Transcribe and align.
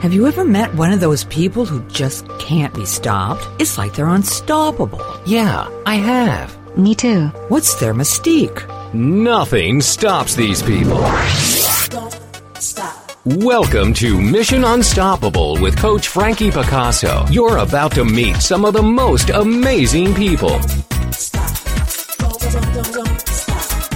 Have 0.00 0.14
you 0.14 0.26
ever 0.26 0.46
met 0.46 0.74
one 0.76 0.92
of 0.92 1.00
those 1.00 1.24
people 1.24 1.66
who 1.66 1.86
just 1.88 2.26
can't 2.38 2.72
be 2.72 2.86
stopped? 2.86 3.46
It's 3.60 3.76
like 3.76 3.92
they're 3.92 4.08
unstoppable. 4.08 5.02
Yeah, 5.26 5.68
I 5.84 5.96
have. 5.96 6.56
Me 6.74 6.94
too. 6.94 7.26
What's 7.50 7.74
their 7.78 7.92
mystique? 7.92 8.64
Nothing 8.94 9.82
stops 9.82 10.34
these 10.34 10.62
people. 10.62 11.04
Stop 11.34 12.14
stop. 12.58 13.10
Welcome 13.26 13.92
to 13.94 14.18
Mission 14.18 14.64
Unstoppable 14.64 15.60
with 15.60 15.76
Coach 15.76 16.08
Frankie 16.08 16.50
Picasso. 16.50 17.26
You're 17.30 17.58
about 17.58 17.92
to 17.92 18.02
meet 18.02 18.36
some 18.36 18.64
of 18.64 18.72
the 18.72 18.82
most 18.82 19.28
amazing 19.28 20.14
people. 20.14 20.58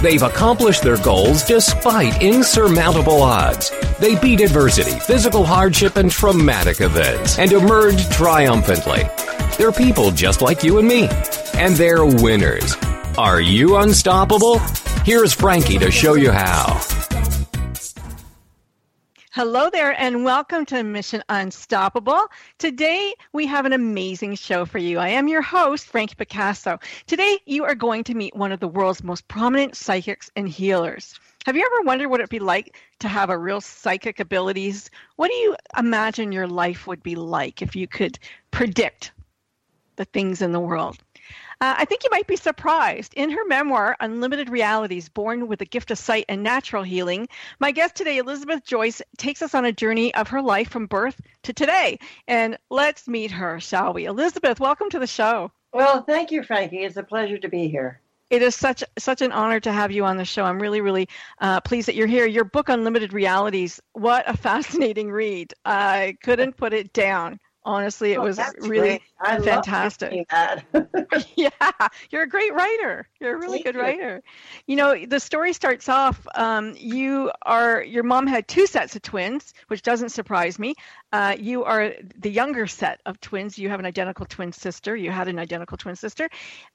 They've 0.05 0.21
accomplished 0.21 0.83
their 0.83 0.97
goals 0.97 1.41
despite 1.41 2.21
insurmountable 2.21 3.23
odds. 3.23 3.71
They 3.99 4.13
beat 4.19 4.39
adversity, 4.39 4.99
physical 4.99 5.43
hardship, 5.43 5.95
and 5.95 6.11
traumatic 6.11 6.79
events 6.79 7.39
and 7.39 7.51
emerged 7.51 8.11
triumphantly. 8.11 9.09
They're 9.57 9.71
people 9.71 10.11
just 10.11 10.43
like 10.43 10.63
you 10.63 10.77
and 10.77 10.87
me. 10.87 11.07
And 11.55 11.75
they're 11.75 12.05
winners. 12.05 12.75
Are 13.17 13.41
you 13.41 13.77
unstoppable? 13.77 14.59
Here's 15.03 15.33
Frankie 15.33 15.79
to 15.79 15.89
show 15.89 16.13
you 16.13 16.29
how. 16.29 16.94
Hello 19.35 19.69
there, 19.69 19.91
and 19.99 20.23
welcome 20.23 20.65
to 20.67 20.81
Mission 20.81 21.21
Unstoppable. 21.27 22.27
Today, 22.57 23.13
we 23.33 23.45
have 23.47 23.65
an 23.65 23.73
amazing 23.73 24.35
show 24.35 24.63
for 24.63 24.77
you. 24.77 24.97
I 24.97 25.09
am 25.09 25.27
your 25.27 25.41
host, 25.41 25.87
Frankie 25.87 26.15
Picasso. 26.15 26.79
Today, 27.05 27.39
you 27.45 27.65
are 27.65 27.75
going 27.75 28.05
to 28.05 28.13
meet 28.13 28.33
one 28.33 28.53
of 28.53 28.61
the 28.61 28.67
world's 28.69 29.03
most 29.03 29.27
prominent 29.27 29.75
psychics 29.75 30.31
and 30.37 30.47
healers. 30.47 31.19
Have 31.45 31.57
you 31.57 31.65
ever 31.65 31.85
wondered 31.85 32.07
what 32.07 32.21
it'd 32.21 32.29
be 32.29 32.39
like 32.39 32.77
to 32.99 33.09
have 33.09 33.29
a 33.29 33.37
real 33.37 33.59
psychic 33.59 34.21
abilities? 34.21 34.89
What 35.17 35.27
do 35.27 35.35
you 35.35 35.57
imagine 35.77 36.31
your 36.31 36.47
life 36.47 36.87
would 36.87 37.03
be 37.03 37.15
like 37.15 37.61
if 37.61 37.75
you 37.75 37.89
could 37.89 38.17
predict 38.51 39.11
the 39.97 40.05
things 40.05 40.41
in 40.41 40.53
the 40.53 40.61
world? 40.61 40.99
Uh, 41.61 41.75
I 41.77 41.85
think 41.85 42.03
you 42.03 42.09
might 42.11 42.27
be 42.27 42.35
surprised. 42.35 43.13
In 43.15 43.29
her 43.31 43.45
memoir, 43.45 43.95
Unlimited 43.99 44.49
Realities 44.49 45.09
Born 45.09 45.47
with 45.47 45.61
a 45.61 45.65
Gift 45.65 45.91
of 45.91 45.97
Sight 45.97 46.25
and 46.27 46.43
Natural 46.43 46.83
Healing, 46.83 47.27
my 47.59 47.71
guest 47.71 47.95
today, 47.95 48.17
Elizabeth 48.17 48.65
Joyce, 48.65 49.01
takes 49.17 49.41
us 49.41 49.55
on 49.55 49.65
a 49.65 49.71
journey 49.71 50.13
of 50.15 50.27
her 50.29 50.41
life 50.41 50.69
from 50.69 50.85
birth 50.85 51.21
to 51.43 51.53
today. 51.53 51.99
And 52.27 52.57
let's 52.69 53.07
meet 53.07 53.31
her, 53.31 53.59
shall 53.59 53.93
we? 53.93 54.05
Elizabeth, 54.05 54.59
welcome 54.59 54.89
to 54.89 54.99
the 54.99 55.07
show. 55.07 55.51
Well, 55.73 56.03
thank 56.03 56.31
you, 56.31 56.43
Frankie. 56.43 56.83
It's 56.83 56.97
a 56.97 57.03
pleasure 57.03 57.37
to 57.37 57.49
be 57.49 57.67
here. 57.67 58.01
It 58.29 58.41
is 58.41 58.55
such 58.55 58.83
such 58.97 59.21
an 59.21 59.31
honor 59.31 59.59
to 59.59 59.71
have 59.71 59.91
you 59.91 60.03
on 60.03 60.17
the 60.17 60.25
show. 60.25 60.43
I'm 60.45 60.59
really, 60.59 60.81
really 60.81 61.07
uh, 61.39 61.61
pleased 61.61 61.87
that 61.87 61.95
you're 61.95 62.07
here. 62.07 62.25
Your 62.25 62.43
book, 62.43 62.69
Unlimited 62.69 63.13
Realities, 63.13 63.79
what 63.93 64.27
a 64.27 64.35
fascinating 64.37 65.11
read. 65.11 65.53
I 65.63 66.17
couldn't 66.23 66.57
put 66.57 66.73
it 66.73 66.91
down. 66.91 67.39
Honestly, 67.65 68.11
it 68.13 68.19
Oh, 68.19 68.23
was 68.23 68.39
really. 68.59 69.01
Fantastic. 69.43 70.27
yeah, 71.35 71.49
you're 72.09 72.23
a 72.23 72.27
great 72.27 72.53
writer. 72.53 73.07
You're 73.19 73.35
a 73.35 73.37
really 73.37 73.53
Thank 73.53 73.65
good 73.65 73.75
you. 73.75 73.81
writer. 73.81 74.23
You 74.67 74.75
know, 74.75 75.05
the 75.05 75.19
story 75.19 75.53
starts 75.53 75.89
off. 75.89 76.25
Um, 76.35 76.75
you 76.77 77.31
are 77.43 77.83
your 77.83 78.03
mom 78.03 78.27
had 78.27 78.47
two 78.47 78.67
sets 78.67 78.95
of 78.95 79.01
twins, 79.01 79.53
which 79.67 79.81
doesn't 79.81 80.09
surprise 80.09 80.59
me. 80.59 80.75
Uh, 81.11 81.35
you 81.39 81.63
are 81.63 81.93
the 82.17 82.29
younger 82.29 82.67
set 82.67 83.01
of 83.05 83.19
twins. 83.19 83.57
You 83.57 83.69
have 83.69 83.79
an 83.79 83.85
identical 83.85 84.25
twin 84.25 84.51
sister. 84.51 84.95
You 84.95 85.11
had 85.11 85.27
an 85.27 85.39
identical 85.39 85.77
twin 85.77 85.95
sister, 85.95 86.29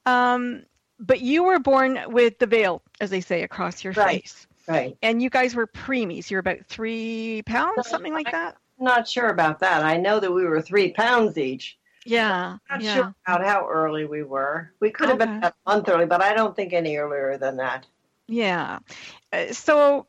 um, 0.06 0.64
but 0.98 1.20
you 1.20 1.44
were 1.44 1.58
born 1.58 1.98
with 2.08 2.38
the 2.38 2.46
veil, 2.46 2.82
as 3.00 3.10
they 3.10 3.20
say, 3.20 3.42
across 3.42 3.84
your 3.84 3.92
Right. 3.94 4.22
face. 4.22 4.46
right. 4.68 4.96
And 5.02 5.22
you 5.22 5.30
guys 5.30 5.54
were 5.54 5.66
preemies. 5.66 6.30
You're 6.30 6.40
about 6.40 6.66
three 6.66 7.42
pounds, 7.46 7.86
something 7.88 8.12
like 8.12 8.30
that. 8.32 8.56
Not 8.80 9.06
sure 9.06 9.28
about 9.28 9.60
that. 9.60 9.84
I 9.84 9.96
know 9.98 10.18
that 10.18 10.32
we 10.32 10.44
were 10.44 10.62
three 10.62 10.92
pounds 10.92 11.36
each. 11.36 11.78
Yeah. 12.06 12.56
Not 12.70 12.80
yeah. 12.80 12.94
sure 12.94 13.14
about 13.26 13.44
how 13.44 13.68
early 13.68 14.06
we 14.06 14.22
were. 14.22 14.72
We 14.80 14.90
could 14.90 15.10
have 15.10 15.18
been 15.18 15.44
a 15.44 15.52
month 15.66 15.88
early, 15.88 16.06
but 16.06 16.22
I 16.22 16.32
don't 16.32 16.56
think 16.56 16.72
any 16.72 16.96
earlier 16.96 17.36
than 17.36 17.58
that. 17.58 17.86
Yeah. 18.26 18.78
Uh, 19.32 19.52
so 19.52 20.06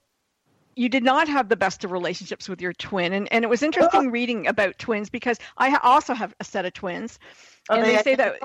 you 0.76 0.88
did 0.88 1.04
not 1.04 1.28
have 1.28 1.50
the 1.50 1.56
best 1.56 1.84
of 1.84 1.92
relationships 1.92 2.48
with 2.48 2.62
your 2.62 2.74
twin. 2.74 3.14
And, 3.14 3.32
and 3.32 3.44
it 3.44 3.50
was 3.50 3.62
interesting 3.62 4.10
reading 4.12 4.48
about 4.48 4.80
twins 4.80 5.10
because 5.10 5.38
I 5.58 5.78
also 5.84 6.14
have 6.14 6.34
a 6.40 6.44
set 6.44 6.66
of 6.66 6.74
twins. 6.74 7.20
Are 7.70 7.78
and 7.78 7.86
they, 7.86 8.02
say 8.02 8.16
that, 8.16 8.36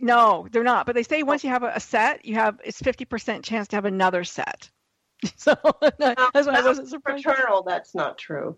no, 0.00 0.46
they're 0.52 0.62
not. 0.62 0.86
But 0.86 0.94
they 0.94 1.02
say 1.02 1.22
once 1.22 1.42
you 1.42 1.50
have 1.50 1.64
a, 1.64 1.80
set, 1.80 2.24
you 2.24 2.34
have, 2.34 2.60
it's 2.64 2.80
50% 2.80 3.42
chance 3.42 3.68
to 3.68 3.76
have 3.76 3.84
another 3.84 4.24
set. 4.24 4.70
So 5.36 5.54
that's 5.98 6.46
why 6.46 6.58
I 6.58 6.62
wasn't 6.62 6.88
surprised. 6.88 7.24
Fraternal, 7.24 7.62
that's 7.62 7.94
not 7.94 8.18
true. 8.18 8.56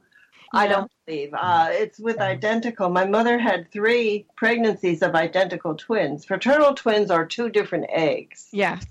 I 0.52 0.66
don't 0.66 0.90
believe. 1.06 1.34
Uh, 1.34 1.68
it's 1.70 1.98
with 1.98 2.18
identical. 2.20 2.88
My 2.88 3.04
mother 3.04 3.38
had 3.38 3.70
three 3.70 4.26
pregnancies 4.36 5.02
of 5.02 5.14
identical 5.14 5.74
twins. 5.74 6.24
Fraternal 6.24 6.74
twins 6.74 7.10
are 7.10 7.26
two 7.26 7.50
different 7.50 7.86
eggs. 7.90 8.48
Yes. 8.52 8.84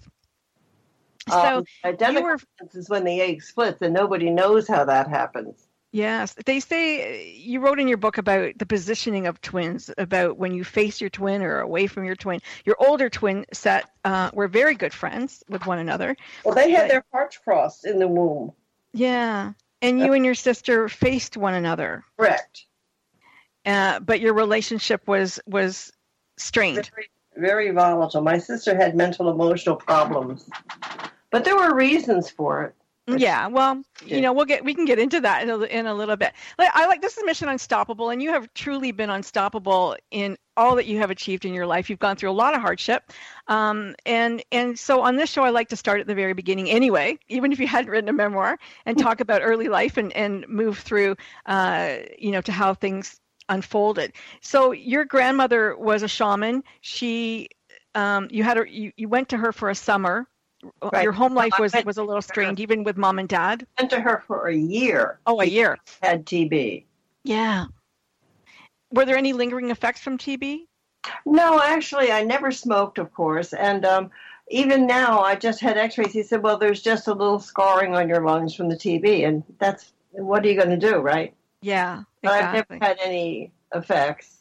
So 1.29 1.57
Um, 1.57 1.65
identical 1.83 2.23
were- 2.23 2.37
twins 2.57 2.75
is 2.75 2.89
when 2.89 3.03
the 3.03 3.19
egg 3.21 3.41
splits, 3.43 3.81
and 3.81 3.93
nobody 3.93 4.29
knows 4.29 4.67
how 4.67 4.85
that 4.85 5.07
happens. 5.09 5.67
Yes, 5.93 6.35
they 6.45 6.59
say 6.59 7.31
you 7.33 7.59
wrote 7.59 7.79
in 7.79 7.87
your 7.87 7.97
book 7.97 8.17
about 8.17 8.57
the 8.59 8.65
positioning 8.65 9.25
of 9.25 9.41
twins, 9.41 9.89
about 9.97 10.37
when 10.37 10.53
you 10.53 10.63
face 10.63 10.99
your 11.01 11.09
twin 11.09 11.41
or 11.41 11.59
away 11.61 11.87
from 11.87 12.03
your 12.03 12.15
twin. 12.15 12.39
Your 12.65 12.75
older 12.79 13.09
twin 13.09 13.45
set 13.51 13.89
uh, 14.03 14.29
were 14.33 14.47
very 14.47 14.75
good 14.75 14.93
friends 14.93 15.43
with 15.49 15.65
one 15.65 15.79
another. 15.79 16.15
Well, 16.43 16.53
they 16.55 16.71
had 16.71 16.81
Right. 16.81 16.89
their 16.91 17.05
hearts 17.11 17.37
crossed 17.37 17.85
in 17.85 17.99
the 17.99 18.07
womb. 18.07 18.51
Yeah, 18.93 19.53
and 19.81 19.99
you 19.99 20.13
and 20.13 20.25
your 20.25 20.35
sister 20.35 20.89
faced 20.89 21.37
one 21.37 21.53
another, 21.53 22.03
Correct. 22.17 22.65
uh, 23.65 23.99
but 23.99 24.19
your 24.19 24.33
relationship 24.33 25.07
was 25.07 25.39
was 25.45 25.91
strained. 26.37 26.89
Very, 26.93 27.09
very 27.35 27.71
volatile. 27.71 28.21
My 28.21 28.37
sister 28.37 28.75
had 28.75 28.95
mental 28.95 29.29
emotional 29.29 29.75
problems, 29.75 30.49
but 31.31 31.45
there 31.45 31.55
were 31.55 31.75
reasons 31.75 32.29
for 32.29 32.63
it. 32.63 32.75
Yeah, 33.09 33.47
well, 33.47 33.81
you 34.11 34.19
know, 34.19 34.33
we'll 34.33 34.45
get 34.45 34.65
we 34.65 34.73
can 34.73 34.83
get 34.83 34.99
into 34.99 35.21
that 35.21 35.41
in 35.43 35.49
a, 35.49 35.59
in 35.61 35.85
a 35.85 35.93
little 35.93 36.17
bit. 36.17 36.33
Like, 36.59 36.69
I 36.73 36.87
like 36.87 37.01
this 37.01 37.17
is 37.17 37.23
Mission 37.23 37.47
Unstoppable, 37.47 38.09
and 38.09 38.21
you 38.21 38.31
have 38.31 38.53
truly 38.53 38.91
been 38.91 39.09
unstoppable 39.09 39.95
in 40.11 40.37
all 40.57 40.75
that 40.75 40.87
you 40.87 40.97
have 40.97 41.09
achieved 41.09 41.45
in 41.45 41.53
your 41.53 41.65
life. 41.65 41.89
You've 41.89 41.99
gone 41.99 42.17
through 42.17 42.31
a 42.31 42.33
lot 42.33 42.53
of 42.53 42.59
hardship, 42.59 43.13
um, 43.47 43.95
and 44.05 44.43
and 44.51 44.77
so 44.77 45.01
on 45.01 45.15
this 45.15 45.29
show, 45.29 45.43
I 45.43 45.51
like 45.51 45.69
to 45.69 45.77
start 45.77 46.01
at 46.01 46.07
the 46.07 46.15
very 46.15 46.33
beginning 46.33 46.69
anyway, 46.69 47.17
even 47.29 47.53
if 47.53 47.59
you 47.59 47.67
hadn't 47.67 47.89
written 47.89 48.09
a 48.09 48.13
memoir, 48.13 48.59
and 48.85 48.97
talk 48.99 49.21
about 49.21 49.41
early 49.41 49.69
life 49.69 49.95
and 49.95 50.11
and 50.11 50.45
move 50.49 50.79
through, 50.79 51.15
uh, 51.45 51.97
you 52.19 52.31
know, 52.31 52.41
to 52.41 52.51
how 52.51 52.73
things 52.73 53.21
unfolded. 53.49 54.13
So 54.41 54.71
your 54.71 55.05
grandmother 55.05 55.77
was 55.77 56.03
a 56.03 56.07
shaman. 56.09 56.63
She, 56.81 57.49
um, 57.95 58.27
you 58.31 58.43
had 58.43 58.57
her, 58.57 58.65
you, 58.65 58.91
you 58.97 59.07
went 59.07 59.29
to 59.29 59.37
her 59.37 59.51
for 59.53 59.69
a 59.69 59.75
summer. 59.75 60.27
Right. 60.81 61.03
Your 61.03 61.11
home 61.11 61.33
life 61.33 61.53
was 61.59 61.73
was 61.85 61.97
a 61.97 62.03
little 62.03 62.21
strained, 62.21 62.59
even 62.59 62.83
with 62.83 62.97
mom 62.97 63.19
and 63.19 63.29
dad. 63.29 63.65
Went 63.79 63.89
to 63.91 63.99
her 63.99 64.23
for 64.25 64.47
a 64.47 64.55
year. 64.55 65.19
Oh, 65.25 65.41
a 65.41 65.45
year. 65.45 65.77
Had 66.01 66.25
TB. 66.25 66.85
Yeah. 67.23 67.65
Were 68.91 69.05
there 69.05 69.17
any 69.17 69.33
lingering 69.33 69.69
effects 69.69 70.01
from 70.01 70.17
TB? 70.17 70.65
No, 71.25 71.61
actually, 71.61 72.11
I 72.11 72.23
never 72.23 72.51
smoked, 72.51 72.97
of 72.97 73.13
course, 73.13 73.53
and 73.53 73.85
um, 73.85 74.11
even 74.49 74.87
now, 74.87 75.21
I 75.21 75.35
just 75.35 75.59
had 75.59 75.77
X-rays. 75.77 76.13
He 76.13 76.23
said, 76.23 76.41
"Well, 76.41 76.57
there's 76.57 76.81
just 76.81 77.07
a 77.07 77.13
little 77.13 77.39
scarring 77.39 77.95
on 77.95 78.07
your 78.07 78.25
lungs 78.25 78.55
from 78.55 78.69
the 78.69 78.75
TB, 78.75 79.27
and 79.27 79.43
that's 79.59 79.91
what 80.11 80.45
are 80.45 80.47
you 80.47 80.55
going 80.55 80.69
to 80.69 80.77
do, 80.77 80.97
right?" 80.97 81.33
Yeah, 81.61 82.03
But 82.21 82.35
exactly. 82.35 82.59
I've 82.59 82.69
never 82.69 82.85
had 82.85 82.97
any 83.03 83.51
effects. 83.73 84.37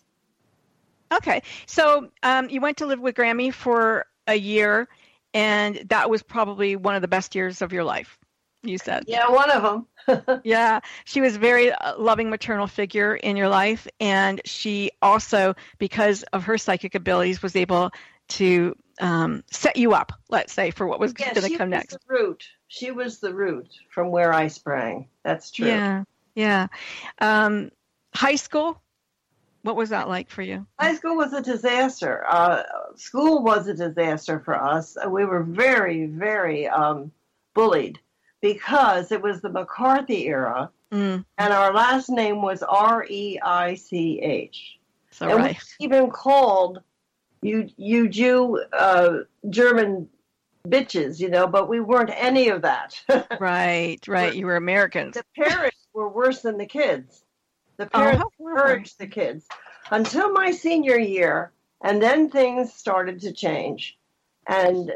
Okay, 1.13 1.43
so 1.67 2.11
um, 2.23 2.49
you 2.51 2.61
went 2.61 2.77
to 2.79 2.87
live 2.87 3.01
with 3.01 3.15
Grammy 3.15 3.53
for 3.53 4.07
a 4.27 4.35
year, 4.35 4.89
and 5.37 5.89
that 5.91 6.09
was 6.09 6.23
probably 6.23 6.77
one 6.77 6.95
of 6.95 7.03
the 7.03 7.09
best 7.09 7.35
years 7.35 7.63
of 7.63 7.73
your 7.73 7.85
life. 7.85 8.19
You 8.63 8.79
said. 8.79 9.05
Yeah, 9.07 9.29
one 9.29 9.51
of 9.51 9.63
them. 9.63 9.87
Yeah, 10.45 10.81
she 11.05 11.21
was 11.21 11.37
a 11.37 11.39
very 11.39 11.73
uh, 11.73 11.99
loving 11.99 12.31
maternal 12.31 12.67
figure 12.67 13.15
in 13.15 13.37
your 13.37 13.49
life, 13.49 13.87
and 14.01 14.41
she 14.45 14.91
also, 15.03 15.55
because 15.79 16.23
of 16.33 16.45
her 16.45 16.59
psychic 16.59 16.95
abilities, 16.95 17.43
was 17.43 17.57
able 17.57 17.91
to 18.29 18.77
um, 19.01 19.45
set 19.51 19.77
you 19.77 19.93
up. 19.93 20.13
Let's 20.29 20.53
say 20.53 20.71
for 20.71 20.87
what 20.87 21.01
was 21.01 21.13
Yeah, 21.19 21.35
going 21.35 21.51
to 21.51 21.59
come 21.59 21.71
was 21.71 21.79
next. 21.79 21.93
the 21.93 22.01
root. 22.09 22.45
She 22.69 22.91
was 22.91 23.19
the 23.19 23.35
root 23.35 23.69
from 23.91 24.11
where 24.11 24.33
I 24.33 24.49
sprang. 24.49 25.09
That's 25.25 25.51
true. 25.51 25.67
Yeah, 25.67 26.05
yeah. 26.35 26.67
Um, 27.21 27.71
high 28.15 28.37
school, 28.37 28.81
what 29.67 29.77
was 29.77 29.91
that 29.91 30.09
like 30.09 30.31
for 30.31 30.43
you? 30.43 30.67
High 30.81 30.95
school 30.95 31.17
was 31.17 31.33
a 31.33 31.43
disaster. 31.43 32.25
Uh, 32.27 32.63
school 32.95 33.43
was 33.43 33.67
a 33.69 33.75
disaster 33.75 34.41
for 34.41 34.55
us. 34.55 34.97
We 35.09 35.25
were 35.25 35.43
very, 35.43 36.07
very 36.07 36.69
um, 36.69 37.11
bullied 37.55 37.99
because 38.41 39.11
it 39.13 39.21
was 39.21 39.41
the 39.41 39.51
McCarthy 39.51 40.27
era, 40.29 40.71
Mm, 40.93 41.25
and 41.37 41.53
our 41.53 41.75
last 41.75 42.09
name 42.09 42.43
was 42.43 42.63
R 42.63 43.05
E 43.11 43.41
I 43.43 43.75
C 43.75 44.21
H. 44.23 44.79
so 45.11 45.29
And 45.29 45.39
right. 45.41 45.59
we 45.81 45.89
were 45.89 45.97
even 45.97 46.11
called 46.13 46.81
you, 47.43 47.69
you 47.77 48.09
Jew, 48.09 48.63
uh, 48.73 49.19
German 49.51 50.09
bitches, 50.69 51.19
you 51.19 51.29
know, 51.29 51.49
but 51.49 51.69
we 51.69 51.81
weren't 51.81 52.11
any 52.15 52.49
of 52.51 52.63
that. 52.63 53.03
Right, 53.41 53.99
right. 54.07 54.33
You 54.35 54.47
were 54.47 54.55
Americans. 54.57 55.15
the 55.15 55.25
parents 55.37 55.77
were 55.93 56.09
worse 56.09 56.43
than 56.43 56.57
the 56.57 56.67
kids. 56.67 57.25
The 57.79 57.87
Oh, 57.95 57.99
parents 57.99 58.25
wonderful. 58.39 58.41
encouraged 58.41 58.99
the 58.99 59.07
kids 59.07 59.47
until 59.91 60.33
my 60.33 60.51
senior 60.51 60.99
year, 60.99 61.53
and 61.83 62.03
then 62.03 62.31
things 62.31 62.73
started 62.73 63.21
to 63.21 63.33
change. 63.33 63.99
And 64.49 64.91
uh, 64.91 64.95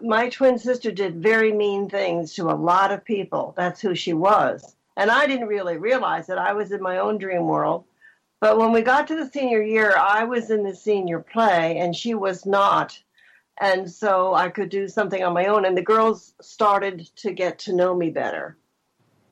my 0.00 0.28
twin 0.28 0.58
sister 0.58 0.90
did 0.90 1.22
very 1.22 1.52
mean 1.52 1.88
things 1.88 2.34
to 2.34 2.50
a 2.50 2.52
lot 2.54 2.92
of 2.92 3.04
people. 3.04 3.54
That's 3.56 3.80
who 3.80 3.94
she 3.94 4.12
was. 4.12 4.76
And 4.96 5.10
I 5.10 5.26
didn't 5.26 5.48
really 5.48 5.76
realize 5.76 6.26
that 6.26 6.38
I 6.38 6.52
was 6.54 6.72
in 6.72 6.82
my 6.82 6.98
own 6.98 7.18
dream 7.18 7.46
world. 7.46 7.84
But 8.40 8.58
when 8.58 8.72
we 8.72 8.82
got 8.82 9.06
to 9.08 9.16
the 9.16 9.28
senior 9.30 9.62
year, 9.62 9.94
I 9.96 10.24
was 10.24 10.50
in 10.50 10.62
the 10.62 10.74
senior 10.74 11.20
play 11.20 11.78
and 11.78 11.94
she 11.94 12.14
was 12.14 12.44
not. 12.46 12.98
And 13.60 13.90
so 13.90 14.34
I 14.34 14.48
could 14.50 14.68
do 14.68 14.88
something 14.88 15.22
on 15.22 15.32
my 15.32 15.46
own. 15.46 15.64
And 15.64 15.76
the 15.76 15.82
girls 15.82 16.34
started 16.40 17.08
to 17.16 17.32
get 17.32 17.58
to 17.60 17.74
know 17.74 17.94
me 17.94 18.10
better. 18.10 18.56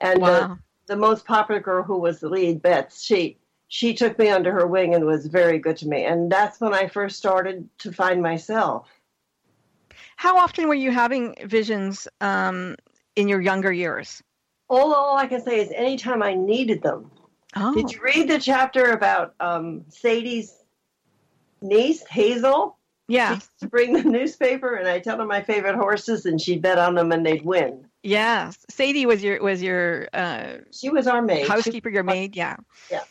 And 0.00 0.20
Wow. 0.20 0.26
the 0.26 0.58
most 0.96 1.24
popular 1.24 1.60
girl 1.60 1.82
who 1.82 1.98
was 1.98 2.20
the 2.20 2.28
lead, 2.28 2.62
Beth, 2.62 2.96
she 2.96 3.38
she 3.68 3.94
took 3.94 4.18
me 4.18 4.28
under 4.28 4.52
her 4.52 4.66
wing 4.66 4.94
and 4.94 5.04
was 5.04 5.26
very 5.26 5.58
good 5.58 5.76
to 5.78 5.88
me. 5.88 6.04
And 6.04 6.30
that's 6.30 6.60
when 6.60 6.74
I 6.74 6.86
first 6.86 7.16
started 7.16 7.68
to 7.78 7.92
find 7.92 8.22
myself. 8.22 8.88
How 10.16 10.38
often 10.38 10.68
were 10.68 10.74
you 10.74 10.90
having 10.90 11.34
visions 11.44 12.06
um, 12.20 12.76
in 13.16 13.26
your 13.26 13.40
younger 13.40 13.72
years? 13.72 14.22
All, 14.68 14.94
all 14.94 15.16
I 15.16 15.26
can 15.26 15.42
say 15.42 15.60
is 15.60 15.72
anytime 15.74 16.22
I 16.22 16.34
needed 16.34 16.82
them. 16.82 17.10
Oh, 17.56 17.74
Did 17.74 17.92
you 17.92 18.00
read 18.02 18.28
the 18.28 18.38
chapter 18.38 18.92
about 18.92 19.34
um, 19.40 19.84
Sadie's 19.88 20.62
niece, 21.62 22.04
Hazel? 22.06 22.78
She 23.08 23.16
yeah, 23.16 23.34
used 23.34 23.50
to 23.60 23.68
bring 23.68 23.92
the 23.92 24.02
newspaper, 24.02 24.76
and 24.76 24.88
I 24.88 24.98
tell 24.98 25.18
her 25.18 25.26
my 25.26 25.42
favorite 25.42 25.74
horses, 25.76 26.24
and 26.24 26.40
she'd 26.40 26.62
bet 26.62 26.78
on 26.78 26.94
them, 26.94 27.12
and 27.12 27.24
they'd 27.24 27.44
win. 27.44 27.86
yes. 28.02 28.58
Sadie 28.70 29.04
was 29.06 29.22
your 29.22 29.42
was 29.42 29.62
your 29.62 30.08
uh, 30.14 30.54
She 30.72 30.88
was 30.90 31.06
our 31.06 31.20
maid. 31.20 31.42
She- 31.44 31.48
housekeeper, 31.52 31.90
your 31.90 32.02
maid. 32.04 32.34
Yeah. 32.34 32.56
Yeah. 32.90 33.04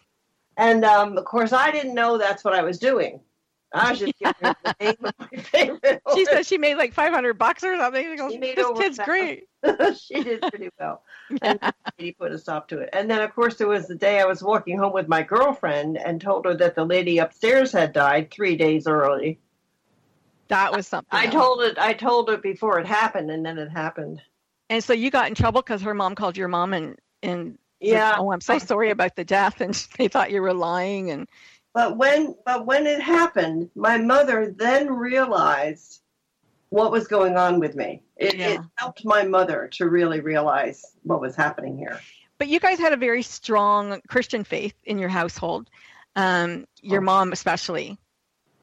And 0.57 0.84
um, 0.84 1.18
of 1.18 1.25
course, 1.25 1.54
I 1.54 1.72
didn't 1.72 1.94
know 1.95 2.18
that's 2.18 2.44
what 2.44 2.54
I 2.56 2.62
was 2.63 2.80
doing. 2.80 3.19
I 3.75 3.90
was 3.90 4.00
just 4.00 4.13
giving 4.19 4.36
her 4.44 4.56
the 4.63 4.75
name 4.80 4.95
of 5.04 5.13
my 5.19 5.38
favorite 5.42 6.01
She 6.13 6.24
horse. 6.25 6.30
said 6.30 6.46
she 6.46 6.57
made 6.60 6.75
like 6.78 6.94
500 6.94 7.34
bucks 7.39 7.63
or 7.63 7.75
something. 7.75 8.04
She 8.06 8.16
goes, 8.16 8.31
She 8.31 8.38
made 8.38 8.56
this 8.56 8.68
kid's 8.78 8.98
that. 8.98 9.06
great. 9.07 9.46
she 10.00 10.24
did 10.24 10.42
pretty 10.42 10.69
well. 10.80 11.04
And 11.42 11.60
he 11.98 12.12
put 12.12 12.31
a 12.31 12.38
stop 12.38 12.68
to 12.68 12.80
it. 12.80 12.89
And 12.94 13.10
then, 13.10 13.22
of 13.22 13.34
course, 13.34 13.56
there 13.57 13.68
was 13.68 13.88
the 13.88 13.96
day 13.96 14.19
I 14.19 14.25
was 14.25 14.44
walking 14.44 14.78
home 14.78 14.94
with 14.94 15.07
my 15.07 15.24
girlfriend 15.24 15.98
and 15.98 16.22
told 16.22 16.46
her 16.46 16.56
that 16.57 16.75
the 16.75 16.86
lady 16.86 17.18
upstairs 17.18 17.72
had 17.72 17.94
died 17.94 18.30
three 18.30 18.56
days 18.56 18.86
early. 18.86 19.39
That 20.50 20.72
was 20.75 20.88
something. 20.88 21.19
I 21.19 21.28
told 21.28 21.62
it. 21.62 21.78
I 21.78 21.94
told 21.94 22.30
it 22.30 22.42
before 22.42 22.80
it 22.80 22.86
happened, 22.86 23.31
and 23.31 23.45
then 23.45 23.57
it 23.57 23.69
happened. 23.69 24.22
And 24.69 24.84
so 24.84 24.94
you 24.94 25.10
got 25.12 25.28
in 25.28 25.36
trouble 25.36 25.62
because 25.62 25.81
her 25.81 25.94
mom 25.94 26.16
called 26.16 26.38
your 26.38 26.48
mom 26.48 26.74
and 26.74 26.98
and 27.22 27.57
said, 27.81 27.90
Yeah. 27.90 28.16
oh, 28.18 28.31
I'm 28.31 28.42
so 28.42 28.57
sorry 28.60 28.90
about 28.92 29.16
the 29.16 29.24
death, 29.25 29.62
and 29.62 29.74
they 29.98 30.07
thought 30.07 30.31
you 30.31 30.42
were 30.42 30.54
lying. 30.54 31.12
And 31.12 31.28
But 31.74 31.98
when 31.98 32.36
but 32.45 32.66
when 32.66 32.86
it 32.88 33.01
happened, 33.01 33.69
my 33.75 33.98
mother 33.98 34.51
then 34.56 34.94
realized 34.94 36.01
what 36.69 36.92
was 36.92 37.07
going 37.07 37.38
on 37.38 37.60
with 37.60 37.75
me. 37.75 38.01
It, 38.18 38.39
it 38.39 38.62
helped 38.78 39.06
my 39.06 39.24
mother 39.24 39.69
to 39.74 39.88
really 39.89 40.22
realize 40.22 40.84
what 41.04 41.22
was 41.22 41.36
happening 41.36 41.78
here. 41.78 42.00
but 42.39 42.48
you 42.48 42.60
guys 42.60 42.80
had 42.80 42.94
a 42.94 42.98
very 42.98 43.22
strong 43.22 44.01
Christian 44.07 44.44
faith 44.44 44.74
in 44.86 44.98
your 44.98 45.10
household, 45.10 45.69
um, 46.16 46.66
your 46.81 47.01
Oh. 47.01 47.06
mom 47.06 47.31
especially, 47.31 47.98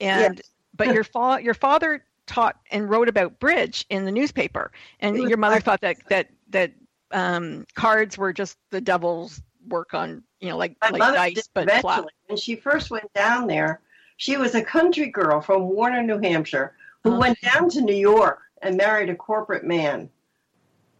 and 0.00 0.38
Yes. 0.38 0.49
But 0.86 0.94
your 0.94 1.04
fa- 1.04 1.40
your 1.42 1.54
father 1.54 2.04
taught 2.26 2.58
and 2.70 2.88
wrote 2.88 3.08
about 3.08 3.38
bridge 3.38 3.86
in 3.90 4.04
the 4.04 4.12
newspaper, 4.12 4.72
and 5.00 5.16
your 5.16 5.36
mother 5.36 5.56
like- 5.56 5.64
thought 5.64 5.80
that 5.80 5.96
that 6.08 6.28
that 6.50 6.72
um, 7.12 7.66
cards 7.74 8.16
were 8.16 8.32
just 8.32 8.58
the 8.70 8.80
devil's 8.80 9.42
work 9.68 9.94
on 9.94 10.22
you 10.40 10.48
know 10.48 10.56
like 10.56 10.76
like 10.82 10.98
dice 10.98 11.48
but 11.52 11.64
eventually. 11.64 11.82
flat. 11.82 12.04
When 12.26 12.38
she 12.38 12.56
first 12.56 12.90
went 12.90 13.12
down 13.12 13.46
there, 13.46 13.80
she 14.16 14.36
was 14.36 14.54
a 14.54 14.62
country 14.62 15.06
girl 15.06 15.40
from 15.40 15.68
Warner, 15.68 16.02
New 16.02 16.18
Hampshire, 16.18 16.74
who 17.04 17.18
went 17.18 17.40
down 17.40 17.68
to 17.70 17.80
New 17.80 17.96
York 17.96 18.40
and 18.62 18.76
married 18.76 19.10
a 19.10 19.16
corporate 19.16 19.64
man. 19.64 20.08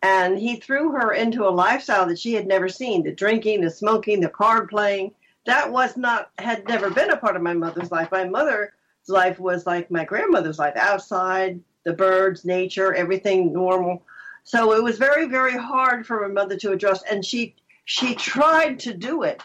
And 0.02 0.38
he 0.38 0.56
threw 0.56 0.92
her 0.92 1.12
into 1.12 1.46
a 1.46 1.50
lifestyle 1.50 2.06
that 2.06 2.18
she 2.18 2.32
had 2.32 2.46
never 2.46 2.68
seen 2.68 3.02
the 3.02 3.12
drinking, 3.12 3.60
the 3.60 3.70
smoking, 3.70 4.20
the 4.20 4.30
card 4.30 4.70
playing. 4.70 5.12
That 5.44 5.70
was 5.70 5.96
not, 5.96 6.30
had 6.38 6.66
never 6.66 6.88
been 6.88 7.10
a 7.10 7.18
part 7.18 7.36
of 7.36 7.42
my 7.42 7.52
mother's 7.52 7.92
life. 7.92 8.08
My 8.10 8.24
mother's 8.24 8.70
life 9.08 9.38
was 9.38 9.66
like 9.66 9.90
my 9.90 10.04
grandmother's 10.04 10.58
life 10.58 10.76
outside, 10.76 11.60
the 11.84 11.92
birds, 11.92 12.44
nature, 12.44 12.94
everything 12.94 13.52
normal. 13.52 14.04
So 14.44 14.72
it 14.74 14.82
was 14.82 14.98
very, 14.98 15.26
very 15.26 15.56
hard 15.56 16.06
for 16.06 16.20
my 16.26 16.32
mother 16.32 16.56
to 16.58 16.72
adjust. 16.72 17.04
And 17.10 17.24
she, 17.24 17.56
she 17.84 18.14
tried 18.14 18.80
to 18.80 18.94
do 18.94 19.22
it 19.22 19.42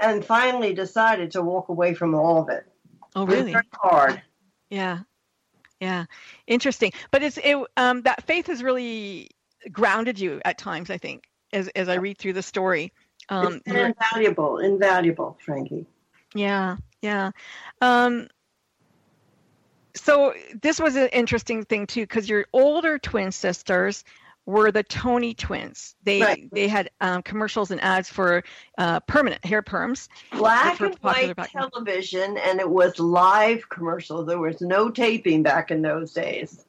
and 0.00 0.24
finally 0.24 0.74
decided 0.74 1.30
to 1.32 1.42
walk 1.42 1.68
away 1.68 1.94
from 1.94 2.14
all 2.14 2.42
of 2.42 2.48
it. 2.48 2.64
Oh 3.14 3.22
It 3.22 3.30
really? 3.30 3.52
very 3.52 3.64
hard. 3.74 4.22
Yeah, 4.68 5.00
yeah, 5.80 6.04
interesting. 6.46 6.92
But 7.10 7.22
it's 7.22 7.38
it 7.38 7.56
um 7.76 8.02
that 8.02 8.24
faith 8.24 8.46
has 8.48 8.62
really 8.62 9.30
grounded 9.70 10.18
you 10.18 10.40
at 10.44 10.58
times. 10.58 10.90
I 10.90 10.98
think 10.98 11.24
as 11.52 11.68
as 11.68 11.88
I 11.88 11.94
read 11.94 12.18
through 12.18 12.34
the 12.34 12.42
story. 12.42 12.92
Um, 13.28 13.54
it's 13.54 13.62
been 13.62 13.74
you're- 13.76 13.94
invaluable, 13.98 14.58
invaluable, 14.58 15.38
Frankie. 15.44 15.86
yeah, 16.34 16.76
yeah. 17.00 17.30
Um, 17.80 18.28
so 19.96 20.34
this 20.62 20.78
was 20.78 20.96
an 20.96 21.08
interesting 21.08 21.64
thing 21.64 21.86
too, 21.86 22.02
because 22.02 22.28
your 22.28 22.46
older 22.52 22.98
twin 22.98 23.32
sisters 23.32 24.04
were 24.46 24.70
the 24.70 24.84
Tony 24.84 25.34
twins. 25.34 25.96
They 26.04 26.20
Right. 26.20 26.48
they 26.52 26.68
had 26.68 26.90
um, 27.00 27.22
commercials 27.22 27.72
and 27.72 27.82
ads 27.82 28.08
for 28.08 28.44
uh, 28.78 29.00
permanent 29.00 29.44
hair 29.44 29.62
perms. 29.62 30.08
Black 30.32 30.80
and 30.80 30.96
white 31.00 31.36
television, 31.36 32.38
and 32.38 32.60
it 32.60 32.70
was 32.70 32.98
live 33.00 33.68
commercial. 33.68 34.24
There 34.24 34.38
was 34.38 34.60
no 34.60 34.88
taping 34.88 35.42
back 35.42 35.72
in 35.72 35.82
those 35.82 36.12
days. 36.12 36.64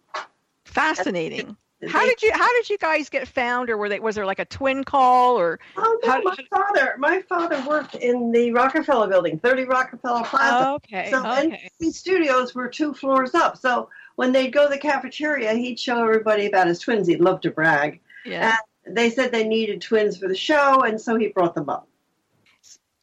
Fascinating. 0.65 1.55
How 1.87 1.99
They- 2.01 2.07
did 2.07 2.23
you 2.23 2.31
how 2.33 2.51
did 2.53 2.69
you 2.71 2.77
guys 2.79 3.07
get 3.09 3.27
found, 3.27 3.69
or 3.69 3.77
were 3.77 3.87
they 3.87 3.99
was 3.99 4.15
there 4.15 4.25
like 4.25 4.39
a 4.39 4.45
twin 4.45 4.83
call, 4.83 5.37
or 5.37 5.59
Oh 5.77 5.99
no, 6.03 6.21
my 6.23 6.35
father, 6.49 6.95
my 6.97 7.21
father 7.29 7.63
worked 7.67 7.93
in 7.95 8.31
the 8.31 8.51
Rockefeller 8.51 9.07
Building, 9.07 9.37
30 9.37 9.65
Rockefeller 9.65 10.23
Plaza. 10.23 10.69
okay, 10.71 11.11
so 11.11 11.19
okay. 11.19 11.69
NBC 11.79 11.93
studios 11.93 12.55
were 12.55 12.67
two 12.67 12.93
floors 12.95 13.35
up. 13.35 13.57
So 13.57 13.89
when 14.15 14.31
they'd 14.31 14.51
go 14.51 14.63
to 14.63 14.69
the 14.69 14.79
cafeteria, 14.79 15.53
he'd 15.53 15.79
show 15.79 16.01
everybody 16.03 16.47
about 16.47 16.65
his 16.65 16.79
twins. 16.79 17.07
He'd 17.07 17.19
love 17.21 17.41
to 17.41 17.51
brag. 17.51 17.99
Yeah. 18.25 18.55
They 18.89 19.11
said 19.11 19.31
they 19.31 19.47
needed 19.47 19.81
twins 19.81 20.17
for 20.17 20.27
the 20.27 20.35
show, 20.35 20.81
and 20.83 20.99
so 20.99 21.15
he 21.15 21.27
brought 21.27 21.53
them 21.53 21.69
up. 21.69 21.87